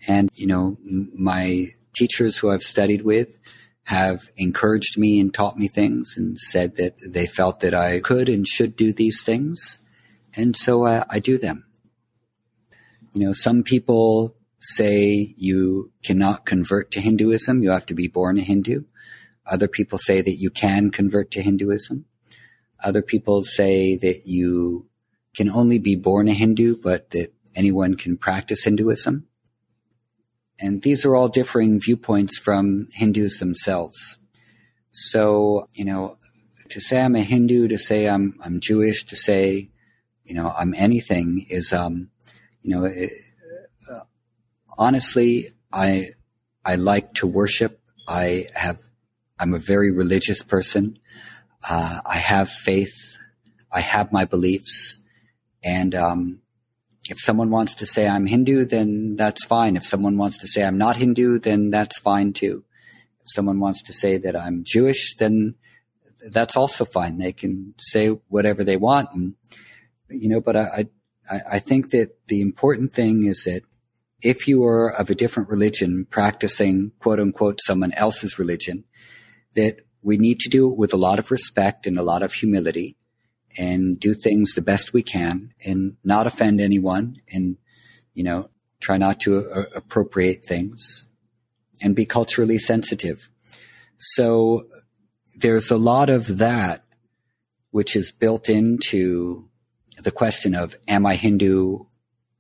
And, 0.08 0.30
you 0.34 0.48
know, 0.48 0.78
my 0.84 1.68
teachers 1.96 2.38
who 2.38 2.52
I've 2.52 2.64
studied 2.64 3.04
with 3.04 3.38
have 3.84 4.30
encouraged 4.36 4.98
me 4.98 5.20
and 5.20 5.34
taught 5.34 5.58
me 5.58 5.68
things 5.68 6.16
and 6.18 6.40
said 6.40 6.76
that 6.76 6.96
they 7.08 7.28
felt 7.28 7.60
that 7.60 7.74
I 7.74 8.00
could 8.00 8.30
and 8.30 8.48
should 8.48 8.76
do 8.76 8.92
these 8.92 9.24
things. 9.24 9.80
And 10.36 10.56
so 10.56 10.86
I, 10.86 11.06
I 11.10 11.20
do 11.20 11.38
them. 11.38 11.66
You 13.14 13.28
know, 13.28 13.34
some 13.34 13.64
people 13.64 14.36
say 14.60 15.34
you 15.38 15.92
cannot 16.04 16.46
convert 16.46 16.92
to 16.92 17.00
Hinduism. 17.00 17.64
You 17.64 17.70
have 17.70 17.86
to 17.86 17.94
be 17.94 18.08
born 18.08 18.40
a 18.40 18.42
Hindu. 18.42 18.84
Other 19.46 19.68
people 19.68 19.98
say 19.98 20.22
that 20.22 20.38
you 20.38 20.50
can 20.50 20.92
convert 20.92 21.32
to 21.32 21.42
Hinduism. 21.42 22.06
Other 22.84 23.02
people 23.02 23.44
say 23.44 23.96
that 23.98 24.24
you 24.26 24.88
can 25.36 25.50
only 25.50 25.80
be 25.80 25.96
born 25.96 26.28
a 26.28 26.34
Hindu, 26.34 26.78
but 26.78 27.12
that 27.12 27.34
anyone 27.56 27.96
can 27.96 28.18
practice 28.18 28.64
Hinduism. 28.64 29.28
And 30.60 30.82
these 30.82 31.06
are 31.06 31.16
all 31.16 31.28
differing 31.28 31.80
viewpoints 31.80 32.38
from 32.38 32.88
Hindus 32.94 33.40
themselves. 33.40 34.18
So, 34.92 35.70
you 35.74 35.84
know, 35.84 36.18
to 36.70 36.80
say 36.80 37.02
I'm 37.02 37.16
a 37.16 37.22
Hindu, 37.22 37.68
to 37.68 37.78
say 37.78 38.08
I'm, 38.08 38.40
I'm 38.44 38.60
Jewish, 38.60 39.04
to 39.06 39.16
say, 39.16 39.70
you 40.24 40.34
know, 40.34 40.54
I'm 40.58 40.74
anything 40.74 41.46
is, 41.50 41.74
um, 41.74 42.10
you 42.62 42.72
know, 42.72 42.86
it, 42.86 43.12
uh, 43.92 44.00
honestly, 44.78 45.50
I, 45.72 46.12
I 46.64 46.76
like 46.76 47.14
to 47.16 47.28
worship. 47.28 47.82
I 48.08 48.48
have, 48.56 48.80
I'm 49.40 49.54
a 49.54 49.60
very 49.60 49.92
religious 49.92 50.42
person. 50.42 51.00
Uh, 51.70 52.00
I 52.06 52.18
have 52.18 52.50
faith. 52.50 53.18
I 53.72 53.82
have 53.82 54.12
my 54.12 54.26
beliefs. 54.26 55.02
And, 55.64 55.96
um, 55.96 56.42
if 57.10 57.20
someone 57.20 57.50
wants 57.50 57.76
to 57.76 57.86
say 57.86 58.08
I'm 58.08 58.26
Hindu, 58.26 58.66
then 58.66 59.16
that's 59.16 59.46
fine. 59.46 59.78
If 59.78 59.86
someone 59.86 60.18
wants 60.18 60.40
to 60.40 60.48
say 60.48 60.64
I'm 60.64 60.78
not 60.78 60.98
Hindu, 60.98 61.40
then 61.40 61.70
that's 61.70 62.00
fine 62.00 62.34
too. 62.34 62.64
If 63.22 63.32
someone 63.32 63.60
wants 63.60 63.84
to 63.84 63.94
say 63.94 64.18
that 64.18 64.36
I'm 64.36 64.64
Jewish, 64.64 65.16
then 65.16 65.56
that's 66.32 66.58
also 66.58 66.86
fine. 66.86 67.18
They 67.18 67.32
can 67.32 67.76
say 67.78 68.08
whatever 68.30 68.64
they 68.64 68.78
want. 68.78 69.10
And, 69.14 69.36
you 70.10 70.30
know, 70.30 70.42
but 70.42 70.56
I, 70.56 70.86
I, 71.30 71.42
I 71.52 71.60
think 71.60 71.92
that 71.92 72.16
the 72.28 72.42
important 72.42 72.94
thing 72.94 73.26
is 73.26 73.44
that 73.44 73.62
if 74.22 74.48
you 74.48 74.64
are 74.64 74.90
of 74.90 75.10
a 75.10 75.16
different 75.16 75.50
religion 75.50 76.08
practicing 76.10 76.92
quote 77.00 77.20
unquote 77.20 77.60
someone 77.62 77.92
else's 77.94 78.40
religion, 78.40 78.84
that 79.56 79.86
we 80.02 80.18
need 80.18 80.40
to 80.40 80.50
do 80.50 80.72
it 80.72 80.78
with 80.78 80.94
a 80.94 80.98
lot 80.98 81.20
of 81.20 81.32
respect 81.32 81.88
and 81.88 81.98
a 81.98 82.04
lot 82.04 82.22
of 82.22 82.34
humility 82.34 82.96
and 83.58 84.00
do 84.00 84.14
things 84.14 84.54
the 84.54 84.62
best 84.62 84.94
we 84.94 85.02
can 85.02 85.54
and 85.66 85.96
not 86.04 86.28
offend 86.28 86.62
anyone 86.62 87.18
and, 87.32 87.58
you 88.14 88.24
know, 88.24 88.50
try 88.80 88.98
not 88.98 89.20
to 89.22 89.50
uh, 89.50 89.64
appropriate 89.76 90.46
things 90.46 91.08
and 91.82 91.96
be 91.96 92.06
culturally 92.06 92.60
sensitive. 92.60 93.30
So 93.98 94.68
there's 95.36 95.72
a 95.72 95.78
lot 95.78 96.10
of 96.10 96.38
that 96.38 96.84
which 97.72 97.96
is 97.96 98.12
built 98.12 98.48
into 98.48 99.50
the 100.02 100.12
question 100.12 100.56
of, 100.56 100.78
am 100.88 101.06
I 101.06 101.16
Hindu 101.16 101.80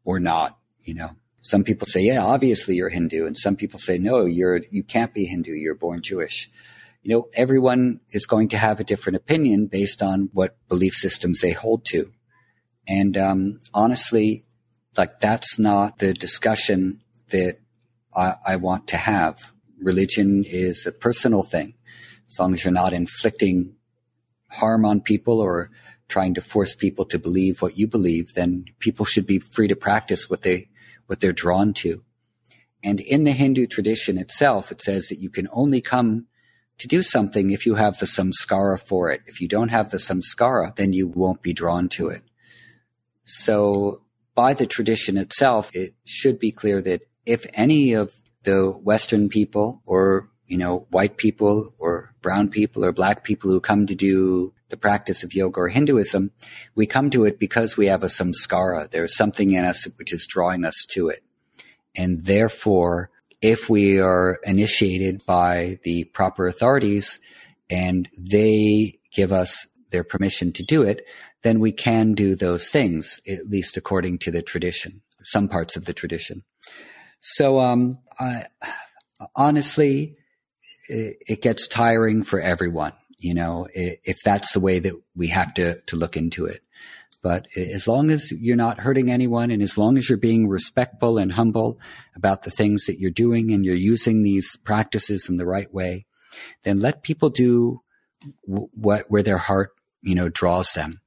or 0.03 0.19
not? 0.19 0.57
You 0.83 0.93
know, 0.93 1.15
some 1.41 1.63
people 1.63 1.87
say, 1.87 2.01
yeah, 2.01 2.23
obviously 2.23 2.75
you're 2.75 2.89
Hindu. 2.89 3.25
And 3.25 3.37
some 3.37 3.55
people 3.55 3.79
say, 3.79 3.97
no, 3.97 4.25
you're, 4.25 4.61
you 4.69 4.83
can't 4.83 5.13
be 5.13 5.25
Hindu. 5.25 5.51
You're 5.51 5.75
born 5.75 6.01
Jewish 6.01 6.49
you 7.05 7.15
know, 7.15 7.29
everyone 7.35 7.99
is 8.09 8.25
going 8.25 8.47
to 8.47 8.57
have 8.57 8.79
a 8.79 8.83
different 8.83 9.15
opinion 9.15 9.67
based 9.67 10.01
on 10.01 10.31
what 10.33 10.57
belief 10.67 10.95
systems 10.95 11.39
they 11.39 11.51
hold 11.51 11.85
to. 11.85 12.11
And 12.87 13.15
um, 13.15 13.59
honestly, 13.75 14.43
like 14.97 15.19
that's 15.19 15.59
not 15.59 15.99
the 15.99 16.15
discussion 16.15 17.03
that 17.29 17.59
I, 18.15 18.37
I 18.43 18.55
want 18.55 18.87
to 18.87 18.97
have. 18.97 19.51
Religion 19.79 20.43
is 20.47 20.87
a 20.87 20.91
personal 20.91 21.43
thing. 21.43 21.75
As 22.27 22.39
long 22.39 22.53
as 22.53 22.65
you're 22.65 22.73
not 22.73 22.91
inflicting 22.91 23.75
harm 24.49 24.83
on 24.83 24.99
people 24.99 25.39
or 25.39 25.69
trying 26.07 26.33
to 26.33 26.41
force 26.41 26.73
people 26.73 27.05
to 27.05 27.19
believe 27.19 27.61
what 27.61 27.77
you 27.77 27.85
believe, 27.85 28.33
then 28.33 28.65
people 28.79 29.05
should 29.05 29.27
be 29.27 29.37
free 29.37 29.67
to 29.67 29.75
practice 29.75 30.27
what 30.27 30.41
they 30.41 30.69
what 31.05 31.19
they're 31.19 31.33
drawn 31.33 31.71
to. 31.71 32.03
And 32.83 32.99
in 32.99 33.25
the 33.25 33.31
Hindu 33.31 33.67
tradition 33.67 34.17
itself, 34.17 34.71
it 34.71 34.81
says 34.81 35.09
that 35.09 35.19
you 35.19 35.29
can 35.29 35.47
only 35.51 35.81
come 35.81 36.25
to 36.77 36.87
do 36.87 37.01
something 37.01 37.51
if 37.51 37.65
you 37.65 37.75
have 37.75 37.99
the 37.99 38.05
samskara 38.05 38.79
for 38.79 39.11
it. 39.11 39.21
If 39.27 39.41
you 39.41 39.47
don't 39.47 39.69
have 39.69 39.91
the 39.91 39.97
samskara, 39.97 40.75
then 40.75 40.93
you 40.93 41.07
won't 41.07 41.41
be 41.41 41.53
drawn 41.53 41.89
to 41.89 42.09
it. 42.09 42.23
So 43.23 44.01
by 44.35 44.53
the 44.53 44.65
tradition 44.65 45.17
itself, 45.17 45.71
it 45.73 45.95
should 46.03 46.39
be 46.39 46.51
clear 46.51 46.81
that 46.81 47.01
if 47.25 47.45
any 47.53 47.93
of 47.93 48.13
the 48.43 48.71
Western 48.71 49.29
people 49.29 49.81
or, 49.85 50.29
you 50.45 50.57
know, 50.57 50.85
white 50.91 51.17
people 51.17 51.73
or 51.79 52.13
brown 52.21 52.49
people 52.49 52.83
or 52.85 52.91
black 52.91 53.23
people 53.23 53.49
who 53.49 53.59
come 53.59 53.87
to 53.87 53.95
do 53.95 54.53
the 54.69 54.77
practice 54.77 55.23
of 55.23 55.33
yoga 55.33 55.61
or 55.61 55.69
Hinduism, 55.69 56.31
we 56.75 56.85
come 56.85 57.09
to 57.11 57.25
it 57.25 57.39
because 57.39 57.77
we 57.77 57.87
have 57.87 58.03
a 58.03 58.07
samskara. 58.07 58.91
There's 58.91 59.15
something 59.15 59.51
in 59.51 59.65
us 59.65 59.87
which 59.97 60.13
is 60.13 60.27
drawing 60.27 60.65
us 60.65 60.85
to 60.89 61.09
it. 61.09 61.23
And 61.95 62.25
therefore, 62.25 63.09
if 63.45 63.69
we 63.69 63.99
are 63.99 64.39
initiated 64.43 65.23
by 65.27 65.77
the 65.83 66.03
proper 66.05 66.47
authorities 66.47 67.19
and 67.69 68.09
they 68.17 68.97
give 69.13 69.31
us 69.31 69.67
their 69.91 70.03
permission 70.03 70.51
to 70.51 70.63
do 70.63 70.81
it, 70.81 71.05
then 71.43 71.59
we 71.59 71.71
can 71.71 72.13
do 72.13 72.35
those 72.35 72.69
things, 72.69 73.21
at 73.27 73.47
least 73.47 73.77
according 73.77 74.17
to 74.17 74.31
the 74.31 74.41
tradition, 74.41 75.03
some 75.23 75.47
parts 75.47 75.75
of 75.75 75.85
the 75.85 75.93
tradition. 75.93 76.43
So, 77.19 77.59
um, 77.59 77.99
I, 78.19 78.47
honestly, 79.35 80.17
it, 80.89 81.17
it, 81.27 81.41
gets 81.43 81.67
tiring 81.67 82.23
for 82.23 82.41
everyone, 82.41 82.93
you 83.19 83.35
know, 83.35 83.67
if 83.75 84.17
that's 84.25 84.53
the 84.53 84.59
way 84.59 84.79
that 84.79 84.95
we 85.15 85.27
have 85.27 85.53
to, 85.53 85.81
to 85.81 85.95
look 85.95 86.17
into 86.17 86.45
it. 86.45 86.61
But 87.25 87.47
as 87.57 87.87
long 87.87 88.11
as 88.11 88.31
you're 88.31 88.55
not 88.55 88.81
hurting 88.81 89.09
anyone 89.09 89.49
and 89.49 89.63
as 89.63 89.79
long 89.79 89.97
as 89.97 90.07
you're 90.07 90.15
being 90.15 90.47
respectful 90.47 91.17
and 91.17 91.31
humble 91.31 91.79
about 92.15 92.43
the 92.43 92.51
things 92.51 92.85
that 92.85 92.99
you're 92.99 93.09
doing 93.09 93.51
and 93.51 93.65
you're 93.65 93.73
using 93.73 94.21
these 94.21 94.57
practices 94.57 95.27
in 95.27 95.37
the 95.37 95.45
right 95.47 95.73
way, 95.73 96.05
then 96.61 96.81
let 96.81 97.01
people 97.01 97.31
do 97.31 97.81
what, 98.43 99.05
where 99.07 99.23
their 99.23 99.39
heart, 99.39 99.71
you 100.03 100.13
know, 100.13 100.29
draws 100.29 100.73
them 100.73 101.01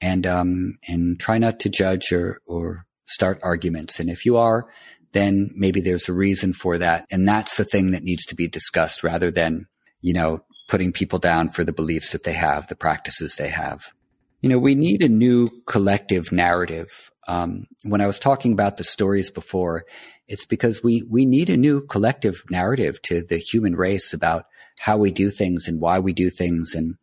and, 0.00 0.26
um, 0.26 0.76
and 0.88 1.20
try 1.20 1.38
not 1.38 1.60
to 1.60 1.68
judge 1.68 2.10
or, 2.10 2.40
or 2.48 2.84
start 3.04 3.38
arguments. 3.44 4.00
And 4.00 4.10
if 4.10 4.26
you 4.26 4.38
are, 4.38 4.66
then 5.12 5.50
maybe 5.54 5.80
there's 5.80 6.08
a 6.08 6.12
reason 6.12 6.52
for 6.52 6.78
that. 6.78 7.06
And 7.12 7.28
that's 7.28 7.56
the 7.56 7.64
thing 7.64 7.92
that 7.92 8.02
needs 8.02 8.26
to 8.26 8.34
be 8.34 8.48
discussed 8.48 9.04
rather 9.04 9.30
than, 9.30 9.68
you 10.00 10.14
know, 10.14 10.42
putting 10.66 10.90
people 10.90 11.20
down 11.20 11.48
for 11.48 11.62
the 11.62 11.72
beliefs 11.72 12.10
that 12.10 12.24
they 12.24 12.32
have, 12.32 12.66
the 12.66 12.74
practices 12.74 13.36
they 13.36 13.50
have 13.50 13.92
you 14.40 14.48
know, 14.48 14.58
we 14.58 14.74
need 14.74 15.02
a 15.02 15.08
new 15.08 15.46
collective 15.66 16.32
narrative. 16.32 17.10
Um, 17.28 17.66
when 17.84 18.00
I 18.00 18.06
was 18.06 18.18
talking 18.18 18.52
about 18.52 18.76
the 18.76 18.84
stories 18.84 19.30
before, 19.30 19.84
it's 20.28 20.46
because 20.46 20.82
we, 20.82 21.02
we 21.10 21.26
need 21.26 21.50
a 21.50 21.56
new 21.56 21.82
collective 21.86 22.42
narrative 22.50 23.02
to 23.02 23.22
the 23.22 23.38
human 23.38 23.76
race 23.76 24.12
about 24.12 24.44
how 24.78 24.96
we 24.96 25.10
do 25.10 25.30
things 25.30 25.68
and 25.68 25.80
why 25.80 25.98
we 25.98 26.12
do 26.12 26.30
things 26.30 26.74
and 26.74 26.94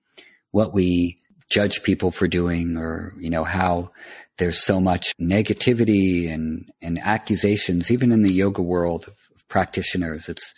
what 0.51 0.73
we 0.73 1.17
judge 1.49 1.83
people 1.83 2.11
for 2.11 2.27
doing 2.27 2.77
or, 2.77 3.13
you 3.19 3.29
know, 3.29 3.43
how 3.43 3.91
there's 4.37 4.63
so 4.63 4.79
much 4.79 5.13
negativity 5.19 6.31
and, 6.31 6.69
and 6.81 6.99
accusations, 6.99 7.91
even 7.91 8.11
in 8.11 8.23
the 8.23 8.33
yoga 8.33 8.61
world 8.61 9.05
of 9.07 9.15
practitioners. 9.47 10.29
It's, 10.29 10.53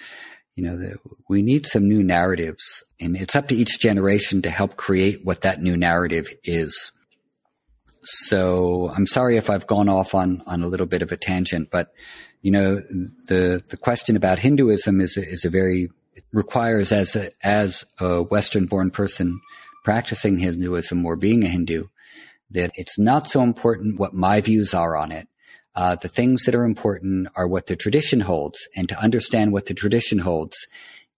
you 0.60 0.66
know, 0.66 0.78
the, 0.78 0.98
we 1.30 1.42
need 1.42 1.66
some 1.66 1.88
new 1.88 2.04
narratives 2.04 2.84
and 3.00 3.16
it's 3.16 3.34
up 3.34 3.48
to 3.48 3.56
each 3.56 3.80
generation 3.80 4.42
to 4.42 4.50
help 4.50 4.76
create 4.76 5.24
what 5.24 5.40
that 5.40 5.62
new 5.62 5.78
narrative 5.78 6.28
is. 6.44 6.92
So 8.04 8.92
I'm 8.94 9.08
sorry 9.08 9.38
if 9.38 9.50
I've 9.50 9.68
gone 9.68 9.88
off 9.88 10.14
on, 10.14 10.42
on 10.48 10.62
a 10.62 10.68
little 10.68 10.86
bit 10.86 11.02
of 11.02 11.14
a 11.14 11.18
tangent, 11.18 11.70
but 11.72 11.94
you 12.42 12.52
know, 12.52 12.82
the, 13.28 13.64
the 13.70 13.78
question 13.78 14.18
about 14.18 14.40
Hinduism 14.40 15.00
is, 15.00 15.16
is 15.16 15.46
a 15.46 15.50
very, 15.50 15.92
requires 16.34 16.92
as 16.92 17.16
a, 17.16 17.32
as 17.42 17.86
a 18.02 18.22
Western 18.24 18.66
born 18.66 18.92
person 18.92 19.40
practicing 19.86 20.40
Hinduism 20.40 21.06
or 21.06 21.16
being 21.16 21.46
a 21.46 21.48
Hindu, 21.48 21.86
that 22.52 22.72
it's 22.76 23.00
not 23.00 23.30
so 23.30 23.44
important 23.44 23.98
what 23.98 24.14
my 24.14 24.42
views 24.42 24.74
are 24.74 24.98
on 24.98 25.14
it. 25.14 25.29
Uh, 25.80 25.96
the 25.96 26.10
things 26.10 26.44
that 26.44 26.56
are 26.56 26.66
important 26.66 27.30
are 27.36 27.48
what 27.48 27.68
the 27.68 27.76
tradition 27.78 28.20
holds. 28.20 28.68
And 28.76 28.90
to 28.90 29.00
understand 29.00 29.54
what 29.54 29.68
the 29.68 29.74
tradition 29.74 30.20
holds 30.20 30.68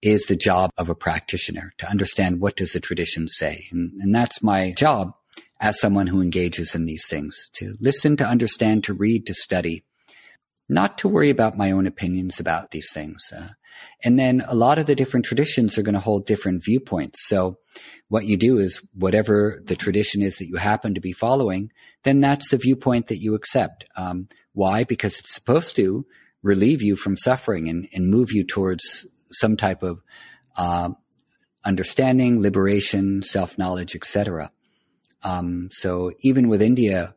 is 0.03 0.28
the 0.28 0.36
job 0.36 0.70
of 0.78 0.88
a 0.88 0.93
practitioner 0.93 1.74
to 1.80 1.89
understand 1.89 2.39
what 2.39 2.57
does 2.57 2.74
the 2.74 2.80
tradition 2.80 3.28
say. 3.28 3.66
And, 3.72 3.91
and 3.99 4.14
that's 4.14 4.43
my 4.43 4.72
job 4.78 5.14
as 5.59 5.80
someone 5.80 6.05
who 6.05 6.22
engages 6.22 6.76
in 6.76 6.86
these 6.86 7.07
things 7.09 7.49
to 7.53 7.76
listen, 7.80 8.16
to 8.18 8.24
understand, 8.28 8.84
to 8.84 8.93
read, 8.93 9.26
to 9.26 9.34
study, 9.34 9.84
not 10.70 10.99
to 10.99 11.07
worry 11.07 11.32
about 11.32 11.57
my 11.57 11.72
own 11.72 11.88
opinions 11.88 12.39
about 12.39 12.70
these 12.70 12.93
things. 12.93 13.34
Uh, 13.36 13.49
and 14.03 14.20
then 14.20 14.43
a 14.47 14.53
lot 14.53 14.78
of 14.78 14.86
the 14.86 14.95
different 14.95 15.26
traditions 15.26 15.76
are 15.76 15.84
going 15.84 15.95
to 15.95 15.99
hold 15.99 16.28
different 16.28 16.64
viewpoints. 16.64 17.28
So 17.28 17.57
what 18.09 18.26
you 18.26 18.38
do 18.38 18.59
is 18.59 18.80
whatever 18.93 19.59
the 19.66 19.76
tradition 19.76 20.22
is 20.22 20.38
that 20.38 20.49
you 20.49 20.57
happen 20.57 20.93
to 20.93 21.01
be 21.01 21.14
following, 21.14 21.72
then 22.03 22.20
that's 22.20 22.51
the 22.51 22.57
viewpoint 22.57 23.07
that 23.07 23.22
you 23.22 23.34
accept. 23.34 23.86
Um, 23.95 24.28
Why? 24.54 24.84
Because 24.84 25.20
it's 25.20 25.34
supposed 25.34 25.76
to 25.78 26.06
relieve 26.43 26.82
you 26.82 26.95
from 26.95 27.16
suffering 27.18 27.70
and, 27.70 27.88
and 27.93 28.10
move 28.10 28.32
you 28.32 28.43
towards 28.43 29.06
some 29.32 29.56
type 29.56 29.84
of 29.84 30.02
uh, 30.58 30.89
understanding, 31.64 32.41
liberation, 32.41 33.24
self 33.24 33.58
knowledge, 33.58 33.95
etc. 33.95 34.52
Um, 35.24 35.70
so 35.72 36.12
even 36.22 36.47
with 36.47 36.62
India, 36.62 37.16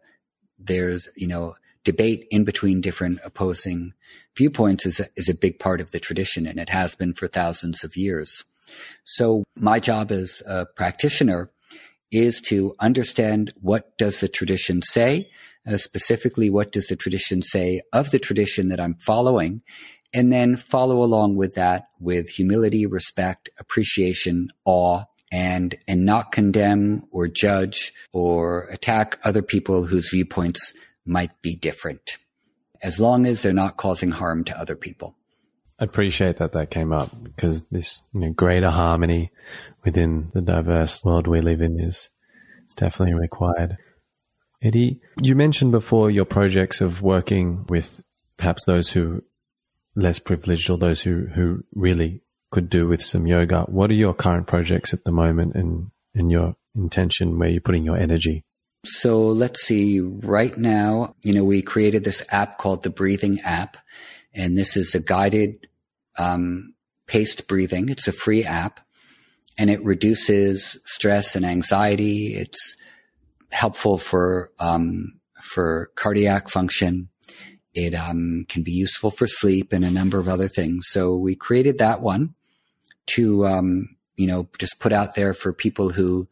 there's 0.59 1.09
you 1.17 1.27
know 1.27 1.57
debate 1.85 2.27
in 2.31 2.45
between 2.45 2.81
different 2.81 3.21
opposing 3.25 3.93
viewpoints 4.37 4.87
is 4.87 5.01
is 5.17 5.29
a 5.29 5.35
big 5.35 5.59
part 5.59 5.81
of 5.81 5.91
the 5.91 6.01
tradition, 6.01 6.47
and 6.47 6.59
it 6.59 6.69
has 6.69 6.95
been 6.95 7.15
for 7.15 7.27
thousands 7.29 7.85
of 7.85 7.97
years. 7.97 8.45
So 9.05 9.45
my 9.57 9.81
job 9.81 10.11
as 10.11 10.43
a 10.47 10.67
practitioner 10.67 11.51
is 12.11 12.41
to 12.41 12.75
understand 12.81 13.53
what 13.61 13.97
does 13.99 14.21
the 14.21 14.29
tradition 14.29 14.81
say, 14.83 15.29
uh, 15.67 15.77
specifically 15.77 16.51
what 16.51 16.73
does 16.73 16.89
the 16.89 16.97
tradition 16.97 17.43
say 17.43 17.81
of 17.93 18.11
the 18.11 18.19
tradition 18.19 18.69
that 18.69 18.81
I'm 18.81 18.95
following, 18.95 19.63
and 20.13 20.33
then 20.33 20.57
follow 20.57 21.03
along 21.03 21.37
with 21.37 21.55
that 21.55 21.89
with 21.99 22.29
humility, 22.29 22.87
respect, 22.87 23.49
appreciation, 23.59 24.51
awe, 24.65 25.05
and 25.33 25.77
and 25.89 26.05
not 26.05 26.33
condemn 26.33 27.05
or 27.11 27.27
judge 27.27 27.93
or 28.13 28.69
attack 28.71 29.19
other 29.25 29.43
people 29.43 29.85
whose 29.85 30.11
viewpoints 30.11 30.75
might 31.05 31.43
be 31.43 31.55
different, 31.55 32.19
as 32.83 33.01
long 33.01 33.27
as 33.27 33.43
they're 33.43 33.53
not 33.53 33.77
causing 33.77 34.11
harm 34.11 34.45
to 34.45 34.59
other 34.59 34.77
people. 34.77 35.17
I 35.79 35.85
appreciate 35.85 36.37
that 36.37 36.53
that 36.53 36.71
came 36.71 36.93
up 36.93 37.11
because 37.25 37.65
this 37.65 38.03
you 38.13 38.21
know, 38.21 38.31
greater 38.31 38.71
harmony 38.71 39.33
within 39.85 40.31
the 40.33 40.41
diverse 40.41 41.03
world 41.05 41.27
we 41.27 41.41
live 41.41 41.61
in 41.61 41.81
is, 41.81 42.11
is 42.69 42.75
definitely 42.77 43.15
required. 43.15 43.77
Eddie, 44.65 44.99
you 45.21 45.37
mentioned 45.37 45.73
before 45.73 46.11
your 46.11 46.25
projects 46.25 46.81
of 46.81 47.03
working 47.03 47.67
with 47.69 48.01
perhaps 48.39 48.65
those 48.65 48.91
who 48.91 49.23
less 49.95 50.19
privileged 50.19 50.71
or 50.71 50.79
those 50.79 51.03
who, 51.03 51.27
who 51.35 51.63
really 51.75 52.23
could 52.51 52.71
do 52.71 52.89
with 52.89 53.03
some 53.03 53.27
yoga. 53.27 53.63
What 53.63 53.91
are 53.91 53.95
your 53.95 54.15
current 54.15 54.47
projects 54.47 54.95
at 54.95 55.05
the 55.05 55.13
moment 55.13 55.55
and, 55.55 55.91
and 56.15 56.31
your 56.31 56.57
intention 56.75 57.39
where 57.39 57.51
you're 57.51 57.61
putting 57.61 57.85
your 57.85 57.99
energy? 57.99 58.45
So 58.87 59.29
let's 59.29 59.63
see. 59.63 60.01
Right 60.01 60.57
now, 60.57 61.15
you 61.23 61.35
know, 61.35 61.45
we 61.45 61.61
created 61.61 62.05
this 62.05 62.25
app 62.31 62.59
called 62.59 62.83
the 62.83 62.91
Breathing 62.91 63.41
app, 63.41 63.77
and 64.35 64.57
this 64.57 64.77
is 64.77 64.95
a 64.95 65.01
guided 65.01 65.67
um, 66.19 66.75
paced 67.07 67.49
breathing. 67.49 67.89
It's 67.89 68.09
a 68.09 68.13
free 68.13 68.45
app, 68.45 68.81
and 69.59 69.71
it 69.71 69.85
reduces 69.85 70.79
stress 70.85 71.35
and 71.37 71.45
anxiety. 71.47 72.35
It's 72.35 72.77
helpful 73.55 73.99
for 73.99 74.51
um, 74.59 75.21
for 75.41 75.91
cardiac 75.95 76.49
function. 76.49 77.09
It 77.73 77.95
um, 77.95 78.47
can 78.49 78.63
be 78.63 78.73
useful 78.73 79.11
for 79.11 79.27
sleep 79.27 79.73
and 79.73 79.85
a 79.85 79.91
number 79.91 80.19
of 80.19 80.29
other 80.29 80.49
things. 80.49 80.87
So 80.89 81.17
we 81.17 81.35
created 81.35 81.79
that 81.79 82.03
one 82.03 82.35
to 83.07 83.47
um, 83.47 83.97
you 84.17 84.27
know 84.27 84.49
just 84.59 84.79
put 84.81 84.93
out 84.93 85.15
there 85.15 85.35
for 85.35 85.53
people 85.53 85.91
who 85.91 86.29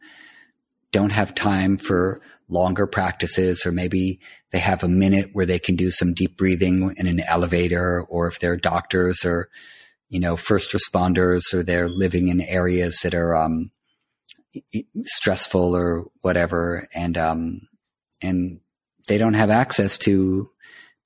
don't 0.91 1.11
have 1.11 1.33
time 1.35 1.77
for 1.77 2.21
longer 2.49 2.87
practices, 2.87 3.65
or 3.65 3.71
maybe 3.71 4.19
they 4.51 4.59
have 4.59 4.83
a 4.83 4.87
minute 4.87 5.29
where 5.33 5.45
they 5.45 5.59
can 5.59 5.75
do 5.75 5.91
some 5.91 6.13
deep 6.13 6.37
breathing 6.37 6.93
in 6.97 7.07
an 7.07 7.19
elevator, 7.21 8.03
or 8.09 8.27
if 8.27 8.39
they're 8.39 8.55
doctors 8.55 9.25
or, 9.25 9.49
you 10.09 10.19
know, 10.19 10.37
first 10.37 10.71
responders, 10.71 11.53
or 11.53 11.63
they're 11.63 11.89
living 11.89 12.27
in 12.27 12.39
areas 12.41 12.99
that 13.03 13.15
are, 13.15 13.35
um, 13.35 13.71
stressful 15.03 15.75
or 15.75 16.05
whatever. 16.21 16.87
And, 16.93 17.17
um, 17.17 17.61
and 18.21 18.59
they 19.07 19.17
don't 19.17 19.33
have 19.33 19.49
access 19.49 19.97
to, 19.99 20.49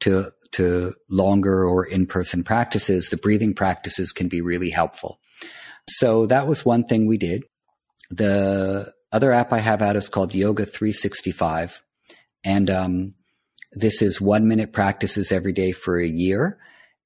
to, 0.02 0.32
to 0.52 0.93
longer 1.10 1.66
or 1.66 1.86
in-person 1.86 2.43
practices. 2.43 3.10
The 3.10 3.18
breathing 3.18 3.54
practices 3.54 4.12
can 4.12 4.28
be 4.28 4.41
really 4.41 4.70
helpful. 4.70 5.20
So 5.89 6.26
that 6.28 6.48
was 6.48 6.66
one 6.66 6.86
thing 6.86 7.08
we 7.08 7.18
did. 7.18 7.43
The 8.10 8.93
other 9.12 9.32
app 9.32 9.54
I 9.54 9.60
have 9.60 9.82
out 9.82 9.95
is 9.95 10.10
called 10.10 10.34
Yoga 10.34 10.66
365. 10.66 11.82
And 12.43 12.70
um, 12.70 13.14
this 13.74 14.02
is 14.02 14.22
one 14.22 14.48
minute 14.48 14.74
practices 14.74 15.32
every 15.32 15.54
day 15.54 15.72
for 15.72 16.00
a 16.00 16.08
year. 16.08 16.60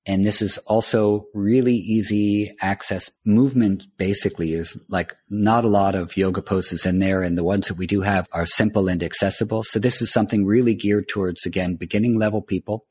And 0.05 0.25
this 0.25 0.41
is 0.41 0.57
also 0.59 1.27
really 1.33 1.75
easy 1.75 2.55
access 2.59 3.11
movement 3.23 3.85
basically 3.97 4.53
is 4.53 4.79
like 4.89 5.15
not 5.29 5.63
a 5.63 5.69
lot 5.69 5.93
of 5.93 6.17
yoga 6.17 6.41
poses 6.41 6.85
in 6.85 6.99
there. 6.99 7.21
And 7.21 7.37
the 7.37 7.43
ones 7.43 7.67
that 7.67 7.77
we 7.77 7.85
do 7.85 8.01
have 8.01 8.27
are 8.31 8.45
simple 8.45 8.87
and 8.87 9.03
accessible. 9.03 9.61
So 9.63 9.77
this 9.77 10.01
is 10.01 10.11
something 10.11 10.45
really 10.45 10.73
geared 10.73 11.07
towards, 11.07 11.45
again, 11.45 11.75
beginning 11.75 12.17
level 12.17 12.41
people 12.41 12.85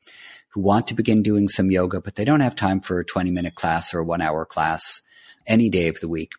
who 0.50 0.61
want 0.61 0.86
to 0.88 0.94
begin 0.94 1.22
doing 1.22 1.48
some 1.48 1.70
yoga, 1.70 2.00
but 2.00 2.14
they 2.14 2.24
don't 2.24 2.40
have 2.40 2.54
time 2.54 2.80
for 2.80 3.00
a 3.00 3.04
20 3.04 3.30
minute 3.30 3.56
class 3.56 3.92
or 3.92 4.00
a 4.00 4.04
one 4.04 4.20
hour 4.20 4.44
class 4.44 5.02
any 5.46 5.68
day 5.68 5.88
of 5.88 5.98
the 6.00 6.08
week 6.08 6.32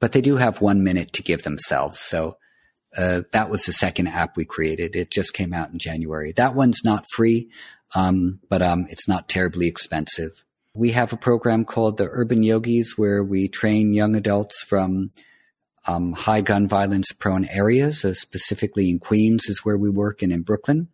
but 0.00 0.12
they 0.12 0.20
do 0.20 0.36
have 0.36 0.60
one 0.60 0.82
minute 0.82 1.12
to 1.14 1.22
give 1.22 1.42
themselves. 1.42 2.00
So 2.00 2.36
uh, 2.96 3.22
that 3.32 3.50
was 3.50 3.64
the 3.64 3.72
second 3.72 4.08
app 4.08 4.36
we 4.36 4.44
created. 4.44 4.96
It 4.96 5.10
just 5.10 5.34
came 5.34 5.52
out 5.52 5.70
in 5.70 5.78
January. 5.78 6.32
That 6.32 6.54
one's 6.54 6.84
not 6.84 7.04
free, 7.14 7.50
um, 7.94 8.40
but 8.48 8.62
um, 8.62 8.86
it's 8.88 9.08
not 9.08 9.28
terribly 9.28 9.66
expensive. 9.66 10.44
We 10.74 10.90
have 10.90 11.12
a 11.12 11.16
program 11.16 11.64
called 11.64 11.96
the 11.96 12.08
Urban 12.10 12.42
Yogis 12.42 12.94
where 12.96 13.24
we 13.24 13.48
train 13.48 13.94
young 13.94 14.14
adults 14.14 14.62
from 14.62 15.10
um, 15.86 16.12
high 16.12 16.40
gun 16.40 16.68
violence 16.68 17.12
prone 17.12 17.46
areas, 17.46 18.04
uh, 18.04 18.12
specifically 18.12 18.90
in 18.90 18.98
Queens 18.98 19.48
is 19.48 19.64
where 19.64 19.78
we 19.78 19.88
work 19.88 20.20
and 20.20 20.32
in 20.32 20.42
Brooklyn. 20.42 20.88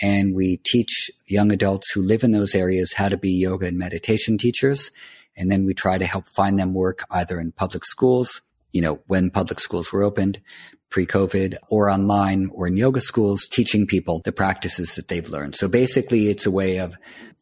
And 0.00 0.34
we 0.34 0.58
teach 0.64 1.10
young 1.26 1.52
adults 1.52 1.90
who 1.92 2.00
live 2.00 2.24
in 2.24 2.32
those 2.32 2.54
areas 2.54 2.94
how 2.94 3.10
to 3.10 3.18
be 3.18 3.32
yoga 3.32 3.66
and 3.66 3.76
meditation 3.76 4.38
teachers 4.38 4.90
and 5.36 5.50
then 5.50 5.64
we 5.64 5.74
try 5.74 5.98
to 5.98 6.06
help 6.06 6.28
find 6.28 6.58
them 6.58 6.74
work 6.74 7.04
either 7.10 7.40
in 7.40 7.52
public 7.52 7.84
schools, 7.84 8.42
you 8.72 8.80
know, 8.80 9.00
when 9.06 9.30
public 9.30 9.60
schools 9.60 9.92
were 9.92 10.02
opened 10.02 10.40
pre-COVID 10.90 11.56
or 11.68 11.88
online 11.88 12.50
or 12.52 12.66
in 12.66 12.76
yoga 12.76 13.00
schools, 13.00 13.46
teaching 13.46 13.86
people 13.86 14.20
the 14.24 14.32
practices 14.32 14.96
that 14.96 15.08
they've 15.08 15.28
learned. 15.28 15.54
So 15.54 15.68
basically 15.68 16.28
it's 16.28 16.46
a 16.46 16.50
way 16.50 16.78
of 16.78 16.94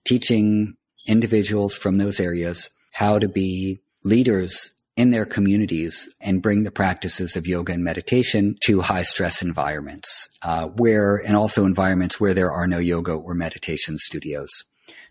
teaching 0.04 0.76
individuals 1.06 1.76
from 1.76 1.98
those 1.98 2.20
areas 2.20 2.70
how 2.92 3.18
to 3.18 3.28
be 3.28 3.80
leaders 4.04 4.72
in 4.96 5.10
their 5.12 5.24
communities 5.24 6.08
and 6.20 6.42
bring 6.42 6.64
the 6.64 6.72
practices 6.72 7.36
of 7.36 7.46
yoga 7.46 7.72
and 7.72 7.84
meditation 7.84 8.56
to 8.64 8.80
high 8.80 9.02
stress 9.02 9.42
environments, 9.42 10.28
uh, 10.42 10.66
where, 10.66 11.16
and 11.24 11.36
also 11.36 11.64
environments 11.64 12.18
where 12.18 12.34
there 12.34 12.50
are 12.50 12.66
no 12.66 12.78
yoga 12.78 13.12
or 13.12 13.32
meditation 13.32 13.96
studios. 13.96 14.64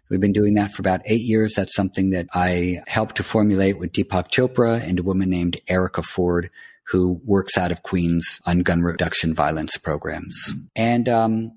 We've 0.10 0.22
been 0.22 0.34
doing 0.34 0.54
that 0.56 0.72
for 0.72 0.82
about 0.82 1.02
eight 1.06 1.22
years. 1.22 1.54
That's 1.56 1.76
something 1.76 2.12
that 2.12 2.28
I 2.34 2.82
helped 2.88 3.18
to 3.18 3.24
formulate 3.24 3.78
with 3.78 3.92
Deepak 3.92 4.30
Chopra 4.32 4.82
and 4.82 5.00
a 5.00 5.04
woman 5.04 5.30
named 5.30 5.60
Erica 5.68 6.02
Ford, 6.02 6.50
who 6.88 7.22
works 7.26 7.58
out 7.58 7.72
of 7.72 7.84
Queens 7.84 8.40
on 8.46 8.60
gun 8.60 8.82
reduction 8.82 9.34
violence 9.34 9.78
programs. 9.78 10.54
And 10.76 11.10
um, 11.10 11.52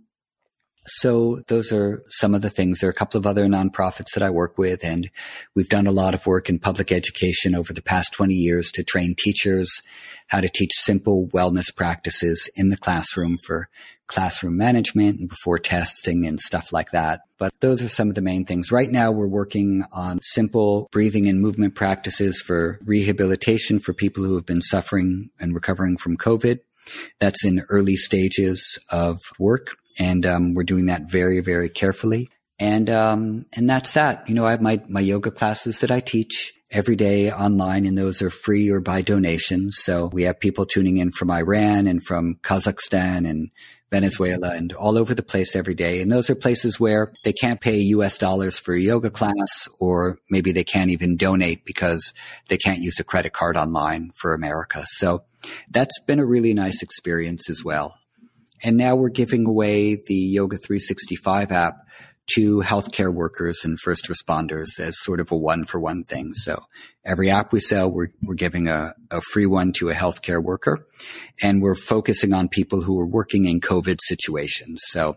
so 0.87 1.43
those 1.47 1.73
are 1.73 2.03
some 2.09 2.35
of 2.35 2.43
the 2.43 2.51
things. 2.51 2.81
There 2.81 2.89
are 2.89 2.91
a 2.91 2.95
couple 2.95 3.19
of 3.19 3.27
other 3.27 3.47
nonprofits 3.47 4.13
that 4.15 4.23
I 4.23 4.31
work 4.31 4.59
with, 4.59 4.85
and 4.85 5.09
we've 5.55 5.69
done 5.69 5.87
a 5.87 5.93
lot 5.93 6.15
of 6.15 6.27
work 6.27 6.49
in 6.49 6.59
public 6.59 6.91
education 6.91 7.55
over 7.55 7.73
the 7.73 7.83
past 7.83 8.13
20 8.13 8.35
years 8.35 8.73
to 8.73 8.83
train 8.83 9.15
teachers 9.17 9.83
how 10.27 10.41
to 10.41 10.49
teach 10.49 10.73
simple 10.75 11.29
wellness 11.29 11.75
practices 11.75 12.51
in 12.57 12.71
the 12.71 12.77
classroom 12.77 13.37
for 13.39 13.69
classroom 14.11 14.57
management 14.57 15.21
and 15.21 15.29
before 15.29 15.59
testing 15.59 16.27
and 16.27 16.41
stuff 16.41 16.73
like 16.73 16.91
that. 16.91 17.21
But 17.39 17.55
those 17.61 17.81
are 17.81 17.89
some 17.89 18.09
of 18.09 18.17
the 18.17 18.21
main 18.21 18.45
things. 18.45 18.73
Right 18.73 18.91
now, 18.91 19.13
we're 19.13 19.29
working 19.29 19.85
on 19.93 20.19
simple 20.21 20.89
breathing 20.91 21.29
and 21.29 21.41
movement 21.41 21.77
practices 21.77 22.43
for 22.43 22.81
rehabilitation 22.85 23.79
for 23.79 23.95
people 23.95 24.25
who 24.25 24.35
have 24.35 24.47
been 24.47 24.63
suffering 24.63 25.31
and 25.39 25.55
recovering 25.55 25.97
from 25.97 26.17
COVID. 26.17 26.59
That's 27.21 27.45
in 27.45 27.63
early 27.71 27.95
stages 27.95 28.79
of 28.91 29.19
work. 29.39 29.77
And 29.99 30.27
um, 30.27 30.55
we're 30.55 30.65
doing 30.65 30.87
that 30.87 31.09
very, 31.09 31.41
very 31.41 31.69
carefully. 31.69 32.29
And 32.59 32.91
um, 32.91 33.47
and 33.55 33.69
that's 33.69 33.95
that. 33.95 34.29
You 34.29 34.35
know, 34.35 34.45
I 34.45 34.51
have 34.51 34.61
my 34.61 34.83
my 34.89 35.01
yoga 35.01 35.31
classes 35.31 35.81
that 35.81 35.91
I 35.91 36.01
teach 36.01 36.53
every 36.71 36.97
day 36.97 37.33
online, 37.33 37.87
and 37.87 37.97
those 37.97 38.21
are 38.21 38.31
free 38.31 38.69
or 38.69 38.81
by 38.81 39.01
donation. 39.03 39.73
So 39.73 40.11
we 40.13 40.25
have 40.25 40.39
people 40.39 40.67
tuning 40.67 40.99
in 40.99 41.11
from 41.11 41.31
Iran 41.31 41.87
and 41.87 42.05
from 42.05 42.37
Kazakhstan 42.43 43.29
and 43.29 43.51
Venezuela 43.91 44.55
and 44.55 44.73
all 44.73 44.97
over 44.97 45.15
the 45.15 45.23
place 45.23 45.57
every 45.57 45.75
day. 45.75 46.01
And 46.01 46.11
those 46.11 46.31
are 46.31 46.35
places 46.35 46.79
where 46.79 47.13
they 47.25 47.33
can't 47.33 47.61
pay 47.61 47.79
US 47.79 48.19
dollars 48.19 48.59
for 48.59 48.75
a 48.75 48.81
yoga 48.81 49.11
class, 49.11 49.69
or 49.79 50.19
maybe 50.31 50.53
they 50.53 50.65
can't 50.65 50.91
even 50.91 51.17
donate 51.17 51.65
because 51.65 52.15
they 52.49 52.57
can't 52.57 52.81
use 52.81 53.01
a 53.01 53.05
credit 53.05 53.33
card 53.33 53.57
online 53.57 54.13
for 54.15 54.33
America. 54.33 54.85
So 54.87 55.25
that's 55.71 55.99
been 56.07 56.21
a 56.21 56.27
really 56.27 56.55
nice 56.55 56.83
experience 56.83 57.51
as 57.51 57.65
well. 57.65 57.97
And 58.63 58.77
now 58.77 58.95
we're 58.95 59.09
giving 59.09 59.47
away 59.47 59.97
the 60.07 60.15
Yoga 60.15 60.57
365 60.59 61.51
app 61.51 61.79
to 62.35 62.61
healthcare 62.61 63.13
workers 63.13 63.65
and 63.65 63.79
first 63.79 64.09
responders 64.09 64.79
as 64.79 65.01
sort 65.01 65.21
of 65.21 65.31
a 65.31 65.37
one 65.37 65.65
for 65.65 65.81
one 65.81 66.05
thing. 66.05 66.35
So 66.35 66.65
every 67.05 67.31
app 67.31 67.53
we 67.53 67.61
sell, 67.61 67.91
we're, 67.91 68.09
we're 68.23 68.35
giving 68.35 68.69
a, 68.69 68.95
a 69.11 69.21
free 69.21 69.47
one 69.47 69.73
to 69.75 69.89
a 69.91 69.95
healthcare 69.95 70.43
worker 70.43 70.87
and 71.43 71.63
we're 71.63 71.75
focusing 71.75 72.33
on 72.33 72.49
people 72.49 72.83
who 72.83 72.99
are 73.01 73.09
working 73.09 73.45
in 73.47 73.61
COVID 73.61 73.99
situations. 74.03 74.83
So 74.85 75.17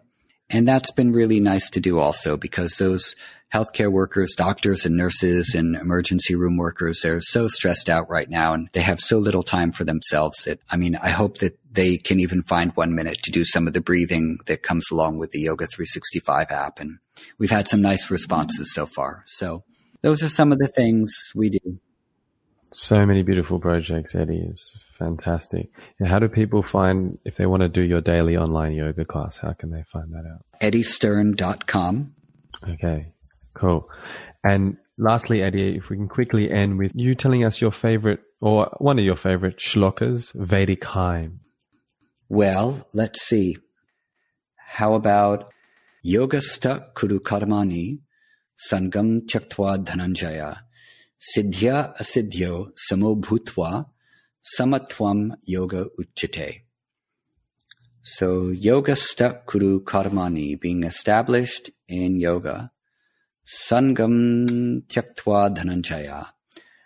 And 0.50 0.68
that's 0.68 0.92
been 0.92 1.12
really 1.12 1.40
nice 1.40 1.70
to 1.72 1.80
do 1.80 2.00
also 2.00 2.38
because 2.38 2.76
those 2.78 3.16
healthcare 3.54 3.92
workers, 3.92 4.34
doctors 4.36 4.86
and 4.86 4.98
nurses 4.98 5.54
and 5.54 5.76
emergency 5.76 6.34
room 6.34 6.58
workers, 6.58 7.02
they're 7.02 7.22
so 7.22 7.48
stressed 7.48 7.88
out 7.88 8.10
right 8.10 8.30
now 8.30 8.54
and 8.54 8.68
they 8.74 8.82
have 8.82 9.00
so 9.00 9.20
little 9.20 9.44
time 9.44 9.72
for 9.72 9.84
themselves 9.84 10.46
that, 10.46 10.60
I 10.72 10.76
mean, 10.76 10.96
I 10.96 11.10
hope 11.10 11.38
that 11.38 11.58
they 11.72 11.98
can 11.98 12.20
even 12.20 12.42
find 12.42 12.72
one 12.76 12.96
minute 12.96 13.22
to 13.24 13.32
do 13.32 13.46
some 13.46 13.68
of 13.68 13.74
the 13.74 13.82
breathing 13.82 14.40
that 14.48 14.64
comes 14.64 14.90
along 14.92 15.20
with 15.20 15.32
the 15.32 15.42
Yoga 15.42 15.68
365 15.68 16.50
app. 16.50 16.80
And 16.80 16.98
we've 17.38 17.52
had 17.52 17.68
some 17.68 17.82
nice 17.82 18.10
responses 18.10 18.74
so 18.74 18.88
far. 18.88 19.24
So 19.28 19.64
those 20.02 20.24
are 20.24 20.30
some 20.30 20.52
of 20.52 20.58
the 20.58 20.68
things 20.68 21.14
we 21.36 21.50
do. 21.50 21.80
So 22.74 23.06
many 23.06 23.22
beautiful 23.22 23.60
projects, 23.60 24.16
Eddie. 24.16 24.48
It's 24.50 24.76
fantastic. 24.98 25.70
how 26.04 26.18
do 26.18 26.28
people 26.28 26.64
find, 26.64 27.20
if 27.24 27.36
they 27.36 27.46
want 27.46 27.62
to 27.62 27.70
do 27.70 27.84
your 27.84 28.02
daily 28.02 28.36
online 28.36 28.74
yoga 28.74 29.06
class, 29.06 29.38
how 29.38 29.54
can 29.54 29.70
they 29.70 29.84
find 29.84 30.12
that 30.12 30.26
out? 30.26 30.44
EddieStern.com. 30.60 32.16
Okay. 32.68 33.13
Cool. 33.54 33.90
And 34.44 34.78
lastly, 34.98 35.42
Eddie, 35.42 35.78
if 35.78 35.90
we 35.90 35.96
can 35.96 36.08
quickly 36.08 36.52
end 36.52 36.78
with 36.78 36.92
you 36.96 37.16
telling 37.16 37.44
us 37.44 37.62
your 37.62 37.72
favorite 37.72 38.22
or 38.42 38.76
one 38.78 39.00
of 39.00 39.06
your 39.06 39.16
favorite 39.16 39.58
shlokas, 39.58 40.34
Vedic 40.34 40.84
hymn. 40.86 41.40
Well, 42.30 42.88
let's 42.94 43.22
see. 43.22 43.58
How 44.58 44.96
about 44.96 45.54
Yogastha 46.06 46.94
Kuru 46.96 47.20
Karmani 47.20 48.00
Sangam 48.70 49.22
Tyaktva 49.22 49.86
Dhananjaya 49.86 50.58
Siddhya 51.18 51.96
Asiddhyo 51.98 52.72
Samo 52.76 53.20
Bhutva 53.20 53.86
Samatvam 54.60 55.36
Yoga 55.44 55.86
Uchite. 55.98 56.64
So 58.02 58.48
Yogastha 58.48 59.46
Kuru 59.46 59.82
Karmani 59.84 60.60
being 60.60 60.84
established 60.84 61.70
in 61.88 62.20
yoga 62.20 62.72
Sangam 63.46 64.84
tyaktva 64.88 65.56
dhananjaya. 65.56 66.28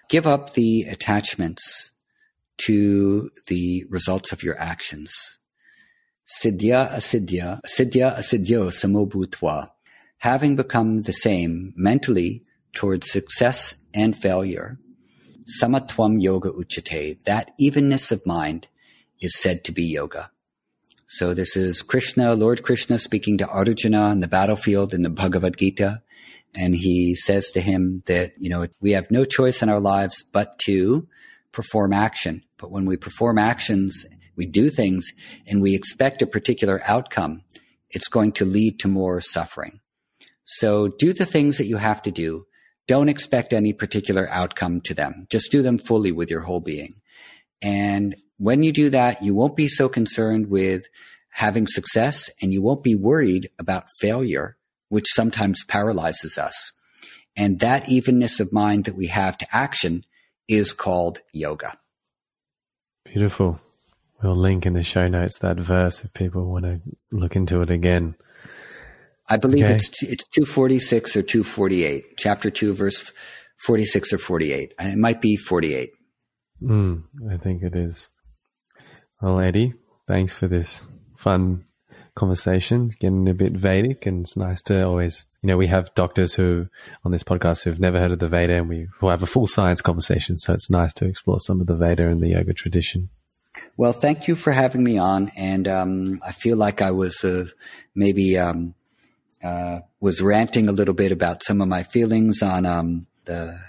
Give 0.10 0.26
up 0.26 0.54
the 0.54 0.84
attachments 0.84 1.92
to 2.58 3.30
the 3.46 3.86
results 3.90 4.32
of 4.32 4.42
your 4.42 4.60
actions. 4.60 5.40
Siddhya 6.42 6.92
asiddhya, 6.92 7.60
siddhya 7.68 8.18
asiddhyo 8.18 8.72
samobhutva. 8.72 9.70
Having 10.20 10.56
become 10.56 11.04
the 11.04 11.14
same 11.14 11.74
mentally 11.76 12.44
towards 12.74 13.12
success 13.12 13.76
and 13.94 14.16
failure. 14.16 14.80
Samatvam 15.62 16.22
yoga 16.22 16.50
uchate. 16.52 17.24
That 17.24 17.52
evenness 17.60 18.12
of 18.12 18.26
mind 18.26 18.68
is 19.22 19.38
said 19.38 19.64
to 19.66 19.72
be 19.72 19.84
yoga. 19.84 20.32
So 21.08 21.34
this 21.34 21.56
is 21.56 21.82
Krishna, 21.82 22.34
Lord 22.34 22.64
Krishna 22.64 23.00
speaking 23.00 23.38
to 23.38 23.48
Arjuna 23.48 24.02
on 24.02 24.20
the 24.20 24.28
battlefield 24.28 24.94
in 24.94 25.04
the 25.04 25.10
Bhagavad 25.10 25.58
Gita. 25.58 26.02
And 26.56 26.74
he 26.74 27.16
says 27.16 27.52
to 27.52 27.62
him 27.62 28.04
that, 28.06 28.34
you 28.38 28.50
know, 28.50 28.68
we 28.82 28.92
have 28.92 29.12
no 29.12 29.26
choice 29.26 29.62
in 29.62 29.70
our 29.70 29.80
lives 29.80 30.24
but 30.32 30.58
to 30.66 31.08
perform 31.52 31.94
action. 31.94 32.44
But 32.58 32.72
when 32.72 32.86
we 32.86 32.98
perform 32.98 33.38
actions, 33.38 34.06
we 34.36 34.46
do 34.46 34.70
things 34.70 35.12
and 35.48 35.62
we 35.62 35.76
expect 35.76 36.22
a 36.22 36.28
particular 36.28 36.82
outcome, 36.86 37.44
it's 37.90 38.08
going 38.08 38.34
to 38.34 38.46
lead 38.46 38.80
to 38.80 38.88
more 38.88 39.22
suffering. 39.22 39.80
So 40.44 40.88
do 40.88 41.14
the 41.14 41.26
things 41.26 41.58
that 41.58 41.68
you 41.68 41.78
have 41.78 42.02
to 42.04 42.12
do. 42.12 42.46
Don't 42.88 43.10
expect 43.10 43.52
any 43.52 43.74
particular 43.74 44.30
outcome 44.30 44.82
to 44.82 44.94
them. 44.94 45.28
Just 45.30 45.52
do 45.52 45.62
them 45.62 45.78
fully 45.78 46.12
with 46.12 46.30
your 46.30 46.42
whole 46.42 46.62
being. 46.62 47.02
And 47.62 48.16
when 48.38 48.64
you 48.64 48.72
do 48.72 48.90
that, 48.92 49.24
you 49.24 49.34
won't 49.34 49.58
be 49.58 49.68
so 49.68 49.90
concerned 49.90 50.48
with 50.48 50.86
having 51.30 51.68
success 51.68 52.30
and 52.42 52.54
you 52.54 52.62
won't 52.62 52.84
be 52.84 52.96
worried 52.96 53.50
about 53.60 53.88
failure 54.00 54.57
which 54.90 55.08
sometimes 55.10 55.64
paralyzes 55.66 56.38
us. 56.38 56.72
And 57.36 57.60
that 57.60 57.88
evenness 57.90 58.40
of 58.40 58.52
mind 58.52 58.86
that 58.86 58.96
we 58.96 59.08
have 59.08 59.38
to 59.38 59.56
action 59.56 60.06
is 60.48 60.74
called 60.74 61.20
yoga. 61.34 61.78
Beautiful. 63.06 63.60
We'll 64.22 64.36
link 64.36 64.66
in 64.66 64.74
the 64.74 64.84
show 64.84 65.08
notes 65.08 65.40
that 65.40 65.58
verse 65.58 66.04
if 66.04 66.14
people 66.14 66.52
want 66.52 66.66
to 66.66 66.82
look 67.12 67.36
into 67.36 67.62
it 67.62 67.70
again. 67.70 68.16
I 69.30 69.38
believe 69.38 69.66
okay. 69.66 69.76
it's 69.76 70.04
it's 70.04 70.24
246 70.30 71.18
or 71.18 71.22
248, 71.22 72.18
chapter 72.18 72.50
2 72.50 72.74
verse 72.74 73.12
46 73.66 74.14
or 74.14 74.18
48. 74.18 74.74
It 74.80 74.98
might 74.98 75.22
be 75.22 75.36
48. 75.36 75.92
Mm, 76.64 77.04
I 77.30 77.38
think 77.38 77.62
it 77.62 77.76
is. 77.76 78.10
Well, 79.22 79.40
Eddie, 79.40 79.74
thanks 80.08 80.34
for 80.34 80.48
this 80.48 80.86
fun 81.18 81.66
conversation, 82.18 82.92
getting 83.00 83.30
a 83.30 83.34
bit 83.34 83.54
Vedic, 83.54 84.06
and 84.06 84.26
it's 84.26 84.36
nice 84.36 84.62
to 84.64 84.86
always, 84.86 85.26
you 85.42 85.48
know, 85.48 85.56
we 85.56 85.68
have 85.68 85.94
doctors 85.96 86.34
who 86.34 86.68
on 87.06 87.12
this 87.12 87.24
podcast 87.24 87.64
who've 87.64 87.80
never 87.80 88.00
heard 88.00 88.12
of 88.12 88.20
the 88.20 88.28
Veda, 88.28 88.56
and 88.56 88.68
we 88.68 88.88
will 89.02 89.12
have 89.12 89.24
a 89.24 89.28
full 89.28 89.48
science 89.48 89.82
conversation. 89.82 90.38
So 90.38 90.54
it's 90.54 90.70
nice 90.70 90.94
to 90.96 91.06
explore 91.06 91.40
some 91.40 91.62
of 91.62 91.68
the 91.68 91.78
Veda 91.78 92.10
and 92.10 92.22
the 92.22 92.30
yoga 92.30 92.54
tradition. 92.54 93.10
Well, 93.78 93.94
thank 93.94 94.28
you 94.28 94.36
for 94.36 94.52
having 94.52 94.84
me 94.84 94.98
on, 94.98 95.32
and 95.36 95.68
um, 95.68 96.20
I 96.26 96.32
feel 96.32 96.58
like 96.58 96.82
I 96.82 96.92
was 96.92 97.24
uh, 97.24 97.46
maybe 97.96 98.38
um, 98.38 98.74
uh, 99.44 99.80
was 100.00 100.22
ranting 100.22 100.68
a 100.68 100.74
little 100.74 100.94
bit 100.94 101.12
about 101.12 101.44
some 101.44 101.62
of 101.62 101.68
my 101.68 101.84
feelings 101.84 102.42
on 102.42 102.66
um, 102.66 103.08
the 103.26 103.60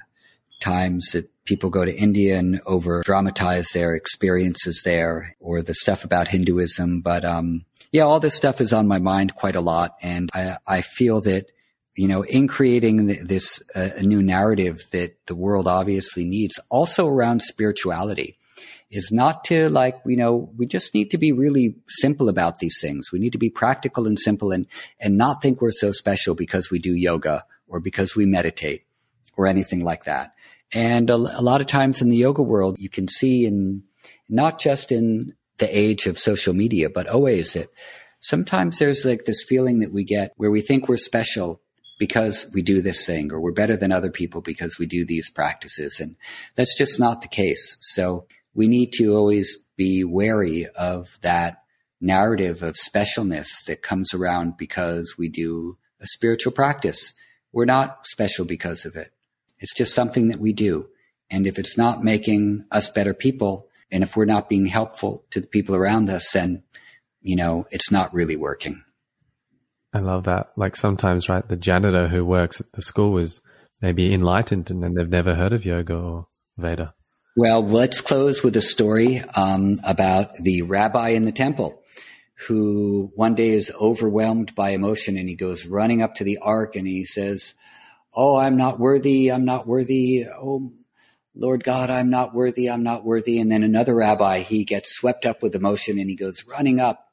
times 0.60 1.12
that 1.12 1.30
people 1.44 1.70
go 1.70 1.84
to 1.84 1.96
India 1.96 2.36
and 2.38 2.60
over 2.66 3.02
dramatize 3.04 3.68
their 3.70 3.94
experiences 3.94 4.82
there, 4.84 5.36
or 5.40 5.62
the 5.62 5.74
stuff 5.74 6.04
about 6.04 6.28
Hinduism. 6.28 7.00
But 7.00 7.24
um, 7.24 7.64
yeah, 7.92 8.02
all 8.02 8.20
this 8.20 8.34
stuff 8.34 8.60
is 8.60 8.72
on 8.72 8.86
my 8.86 8.98
mind 8.98 9.34
quite 9.34 9.56
a 9.56 9.60
lot. 9.60 9.96
And 10.02 10.30
I, 10.34 10.56
I 10.66 10.80
feel 10.82 11.20
that, 11.22 11.50
you 11.96 12.08
know, 12.08 12.22
in 12.22 12.48
creating 12.48 13.06
this 13.26 13.62
uh, 13.74 13.90
a 13.96 14.02
new 14.02 14.22
narrative 14.22 14.80
that 14.92 15.16
the 15.26 15.34
world 15.34 15.66
obviously 15.66 16.24
needs 16.24 16.60
also 16.68 17.06
around 17.06 17.42
spirituality 17.42 18.38
is 18.90 19.10
not 19.12 19.44
to 19.44 19.68
like, 19.68 20.00
you 20.06 20.16
know, 20.16 20.50
we 20.56 20.66
just 20.66 20.94
need 20.94 21.10
to 21.10 21.18
be 21.18 21.32
really 21.32 21.76
simple 21.88 22.28
about 22.28 22.58
these 22.58 22.78
things. 22.80 23.12
We 23.12 23.18
need 23.18 23.32
to 23.32 23.38
be 23.38 23.50
practical 23.50 24.06
and 24.06 24.18
simple 24.18 24.50
and, 24.52 24.66
and 24.98 25.18
not 25.18 25.42
think 25.42 25.60
we're 25.60 25.70
so 25.70 25.92
special 25.92 26.34
because 26.34 26.70
we 26.70 26.78
do 26.78 26.94
yoga 26.94 27.44
or 27.66 27.80
because 27.80 28.16
we 28.16 28.24
meditate 28.24 28.84
or 29.36 29.46
anything 29.46 29.84
like 29.84 30.04
that. 30.04 30.32
And 30.72 31.10
a, 31.10 31.14
a 31.14 31.42
lot 31.42 31.60
of 31.60 31.66
times 31.66 32.00
in 32.00 32.08
the 32.08 32.16
yoga 32.16 32.42
world, 32.42 32.76
you 32.78 32.88
can 32.88 33.08
see 33.08 33.44
in 33.46 33.82
not 34.28 34.58
just 34.58 34.92
in 34.92 35.34
the 35.58 35.78
age 35.78 36.06
of 36.06 36.18
social 36.18 36.54
media, 36.54 36.88
but 36.90 37.08
always 37.08 37.56
it. 37.56 37.70
Sometimes 38.20 38.78
there's 38.78 39.04
like 39.04 39.24
this 39.24 39.44
feeling 39.44 39.80
that 39.80 39.92
we 39.92 40.04
get 40.04 40.32
where 40.36 40.50
we 40.50 40.60
think 40.60 40.88
we're 40.88 40.96
special 40.96 41.60
because 41.98 42.46
we 42.54 42.62
do 42.62 42.80
this 42.80 43.04
thing 43.06 43.32
or 43.32 43.40
we're 43.40 43.52
better 43.52 43.76
than 43.76 43.92
other 43.92 44.10
people 44.10 44.40
because 44.40 44.78
we 44.78 44.86
do 44.86 45.04
these 45.04 45.30
practices. 45.30 46.00
And 46.00 46.16
that's 46.54 46.76
just 46.76 46.98
not 46.98 47.22
the 47.22 47.28
case. 47.28 47.76
So 47.80 48.26
we 48.54 48.68
need 48.68 48.92
to 48.94 49.14
always 49.14 49.58
be 49.76 50.04
wary 50.04 50.66
of 50.76 51.18
that 51.22 51.62
narrative 52.00 52.62
of 52.62 52.76
specialness 52.76 53.64
that 53.66 53.82
comes 53.82 54.14
around 54.14 54.56
because 54.56 55.16
we 55.18 55.28
do 55.28 55.76
a 56.00 56.06
spiritual 56.06 56.52
practice. 56.52 57.14
We're 57.52 57.64
not 57.64 58.06
special 58.06 58.44
because 58.44 58.84
of 58.84 58.94
it. 58.96 59.10
It's 59.58 59.74
just 59.74 59.94
something 59.94 60.28
that 60.28 60.40
we 60.40 60.52
do. 60.52 60.88
And 61.30 61.46
if 61.46 61.58
it's 61.58 61.76
not 61.76 62.04
making 62.04 62.64
us 62.70 62.90
better 62.90 63.14
people, 63.14 63.67
and 63.90 64.02
if 64.02 64.16
we're 64.16 64.24
not 64.24 64.48
being 64.48 64.66
helpful 64.66 65.24
to 65.30 65.40
the 65.40 65.46
people 65.46 65.74
around 65.74 66.10
us, 66.10 66.32
then, 66.32 66.62
you 67.20 67.36
know, 67.36 67.64
it's 67.70 67.90
not 67.90 68.12
really 68.12 68.36
working. 68.36 68.82
I 69.92 70.00
love 70.00 70.24
that. 70.24 70.52
Like 70.56 70.76
sometimes, 70.76 71.28
right, 71.28 71.46
the 71.46 71.56
janitor 71.56 72.08
who 72.08 72.24
works 72.24 72.60
at 72.60 72.72
the 72.72 72.82
school 72.82 73.18
is 73.18 73.40
maybe 73.80 74.12
enlightened 74.12 74.70
and 74.70 74.82
then 74.82 74.94
they've 74.94 75.08
never 75.08 75.34
heard 75.34 75.52
of 75.52 75.64
yoga 75.64 75.94
or 75.94 76.26
Veda. 76.56 76.94
Well, 77.36 77.66
let's 77.66 78.00
close 78.00 78.42
with 78.42 78.56
a 78.56 78.62
story 78.62 79.20
um, 79.36 79.76
about 79.84 80.34
the 80.42 80.62
rabbi 80.62 81.10
in 81.10 81.24
the 81.24 81.32
temple 81.32 81.82
who 82.46 83.10
one 83.14 83.34
day 83.34 83.50
is 83.50 83.72
overwhelmed 83.80 84.54
by 84.54 84.70
emotion 84.70 85.16
and 85.16 85.28
he 85.28 85.34
goes 85.34 85.66
running 85.66 86.02
up 86.02 86.16
to 86.16 86.24
the 86.24 86.38
ark 86.38 86.76
and 86.76 86.86
he 86.86 87.04
says, 87.04 87.54
Oh, 88.12 88.36
I'm 88.36 88.56
not 88.56 88.80
worthy. 88.80 89.30
I'm 89.30 89.44
not 89.44 89.66
worthy. 89.66 90.24
Oh, 90.26 90.72
Lord 91.40 91.62
God, 91.62 91.88
I'm 91.88 92.10
not 92.10 92.34
worthy, 92.34 92.68
I'm 92.68 92.82
not 92.82 93.04
worthy. 93.04 93.38
And 93.38 93.50
then 93.50 93.62
another 93.62 93.94
rabbi, 93.94 94.40
he 94.40 94.64
gets 94.64 94.90
swept 94.90 95.24
up 95.24 95.40
with 95.40 95.54
emotion 95.54 95.96
and 95.98 96.10
he 96.10 96.16
goes 96.16 96.44
running 96.44 96.80
up 96.80 97.12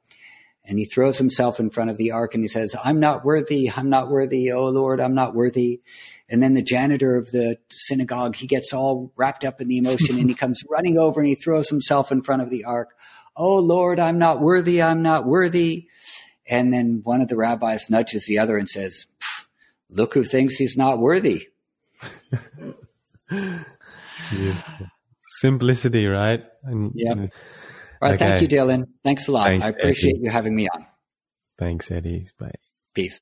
and 0.66 0.80
he 0.80 0.86
throws 0.86 1.20
himself 1.20 1.60
in 1.60 1.70
front 1.70 1.92
of 1.92 1.98
the 1.98 2.12
ark 2.12 2.34
and 2.34 2.44
he 2.44 2.48
says, 2.48 2.76
I'm 2.84 3.00
not 3.00 3.24
worthy, 3.24 3.72
I'm 3.72 3.92
not 3.92 4.10
worthy, 4.10 4.52
oh 4.52 4.70
Lord, 4.70 5.00
I'm 5.00 5.14
not 5.14 5.36
worthy. 5.36 5.82
And 6.28 6.42
then 6.42 6.56
the 6.56 6.64
janitor 6.64 7.18
of 7.18 7.32
the 7.32 7.60
synagogue, 7.70 8.36
he 8.36 8.48
gets 8.48 8.74
all 8.74 9.14
wrapped 9.16 9.46
up 9.46 9.62
in 9.62 9.68
the 9.68 9.78
emotion 9.78 10.18
and 10.18 10.28
he 10.28 10.36
comes 10.36 10.64
running 10.70 10.98
over 10.98 11.20
and 11.20 11.30
he 11.30 11.36
throws 11.36 11.70
himself 11.70 12.12
in 12.12 12.24
front 12.24 12.42
of 12.42 12.50
the 12.50 12.66
ark. 12.66 12.96
Oh 13.38 13.58
Lord, 13.58 14.00
I'm 14.00 14.18
not 14.18 14.42
worthy, 14.42 14.82
I'm 14.82 15.04
not 15.04 15.28
worthy. 15.28 15.88
And 16.48 16.74
then 16.74 17.02
one 17.04 17.22
of 17.22 17.28
the 17.28 17.38
rabbis 17.38 17.92
nudges 17.92 18.26
the 18.26 18.40
other 18.40 18.58
and 18.58 18.68
says, 18.68 19.06
Look 19.92 20.16
who 20.16 20.24
thinks 20.24 20.56
he's 20.56 20.76
not 20.76 20.98
worthy. 20.98 21.50
Simplicity, 25.40 26.06
right? 26.06 26.44
And, 26.64 26.92
yeah. 26.96 27.12
All 27.12 27.18
right. 28.02 28.14
Okay. 28.14 28.18
Thank 28.18 28.42
you, 28.42 28.48
Dylan. 28.48 28.84
Thanks 29.04 29.28
a 29.28 29.32
lot. 29.32 29.48
Thanks, 29.48 29.66
I 29.66 29.70
appreciate 29.70 30.16
Eddie. 30.16 30.24
you 30.24 30.30
having 30.30 30.56
me 30.56 30.68
on. 30.70 30.86
Thanks, 31.58 31.90
Eddie. 31.92 32.28
Bye. 32.40 32.52
Peace. 32.94 33.20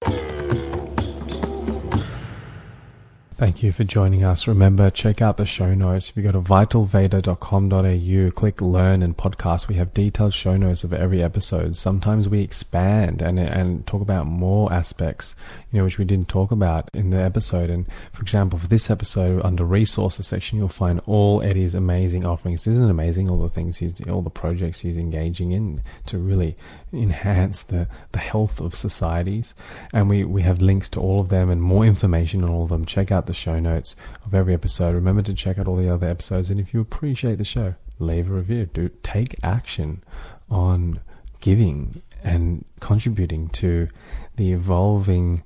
Thank 3.44 3.62
you 3.62 3.74
for 3.74 3.84
joining 3.84 4.24
us. 4.24 4.48
Remember, 4.48 4.90
check 4.90 5.22
out 5.22 5.36
the 5.36 5.46
show 5.46 5.74
notes. 5.74 6.10
If 6.10 6.16
you 6.16 6.24
go 6.24 6.32
to 6.32 6.40
vitalveda.com.au, 6.40 8.32
click 8.32 8.62
learn 8.62 9.04
and 9.04 9.18
podcast, 9.18 9.68
we 9.68 9.76
have 9.76 9.94
detailed 9.94 10.34
show 10.34 10.56
notes 10.56 10.86
of 10.86 10.94
every 10.94 11.22
episode. 11.22 11.76
Sometimes 11.76 12.30
we 12.30 12.40
expand 12.40 13.22
and, 13.22 13.38
and 13.38 13.86
talk 13.86 14.02
about 14.02 14.28
more 14.28 14.72
aspects, 14.72 15.36
you 15.74 15.78
know, 15.78 15.84
which 15.84 15.98
we 15.98 16.06
didn't 16.06 16.30
talk 16.30 16.52
about 16.52 16.90
in 16.94 17.10
the 17.10 17.22
episode. 17.22 17.70
And 17.70 17.86
for 18.14 18.22
example, 18.22 18.58
for 18.58 18.68
this 18.68 18.90
episode, 18.90 19.42
under 19.44 19.66
resources 19.66 20.26
section, 20.26 20.58
you'll 20.58 20.70
find 20.70 21.02
all 21.06 21.42
Eddie's 21.42 21.76
amazing 21.76 22.26
offerings. 22.26 22.66
Isn't 22.66 22.86
it 22.86 22.90
amazing? 22.90 23.30
All 23.30 23.42
the 23.42 23.50
things 23.50 23.80
he's, 23.80 24.00
all 24.08 24.22
the 24.22 24.30
projects 24.30 24.80
he's 24.80 24.96
engaging 24.96 25.52
in 25.52 25.84
to 26.06 26.18
really 26.18 26.56
enhance 26.94 27.64
the, 27.64 27.88
the 28.12 28.20
health 28.20 28.60
of 28.62 28.76
societies. 28.76 29.56
And 29.92 30.10
we, 30.10 30.24
we 30.24 30.44
have 30.44 30.62
links 30.62 30.90
to 30.90 31.00
all 31.00 31.20
of 31.20 31.30
them 31.30 31.50
and 31.50 31.62
more 31.62 31.86
information 31.86 32.44
on 32.44 32.50
all 32.50 32.64
of 32.64 32.70
them. 32.70 32.86
Check 32.86 33.12
out 33.12 33.26
the 33.26 33.34
show 33.34 33.60
notes 33.60 33.96
of 34.26 34.34
every 34.34 34.54
episode. 34.54 34.96
Remember 34.96 35.22
to 35.24 35.34
check 35.34 35.58
out 35.58 35.68
all 35.68 35.76
the 35.76 35.90
other 35.90 36.08
episodes. 36.08 36.50
And 36.50 36.60
if 36.60 36.74
you 36.74 36.82
appreciate 36.82 37.38
the 37.38 37.44
show, 37.44 37.76
leave 38.00 38.30
a 38.30 38.34
review. 38.34 38.68
Do 38.68 38.90
take 39.02 39.36
action 39.44 40.04
on 40.50 41.00
giving 41.42 42.02
and 42.24 42.64
contributing 42.80 43.50
to 43.50 43.90
the 44.36 44.54
evolving 44.54 45.44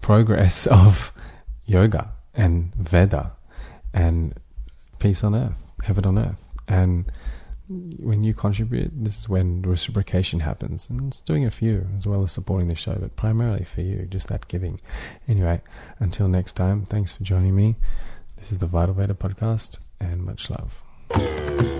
progress 0.00 0.66
of 0.70 1.12
yoga 1.66 2.12
and 2.34 2.74
Veda 2.74 3.32
and 3.92 4.34
peace 4.98 5.24
on 5.24 5.34
earth, 5.34 5.56
heaven 5.82 6.06
on 6.06 6.18
earth. 6.18 6.36
And 6.66 7.10
when 7.68 8.24
you 8.24 8.34
contribute, 8.34 8.90
this 8.94 9.18
is 9.18 9.28
when 9.28 9.62
reciprocation 9.62 10.40
happens. 10.40 10.88
And 10.88 11.08
it's 11.08 11.20
doing 11.20 11.42
it 11.42 11.52
for 11.52 11.64
you 11.64 11.86
as 11.96 12.06
well 12.06 12.22
as 12.24 12.32
supporting 12.32 12.68
the 12.68 12.74
show, 12.74 12.94
but 12.94 13.16
primarily 13.16 13.64
for 13.64 13.82
you, 13.82 14.06
just 14.10 14.28
that 14.28 14.48
giving. 14.48 14.80
Anyway, 15.26 15.60
until 15.98 16.28
next 16.28 16.54
time, 16.54 16.86
thanks 16.86 17.12
for 17.12 17.22
joining 17.22 17.54
me. 17.54 17.76
This 18.36 18.52
is 18.52 18.58
the 18.58 18.66
Vital 18.66 18.94
Veda 18.94 19.14
podcast, 19.14 19.78
and 20.00 20.24
much 20.24 20.48
love. 20.50 21.77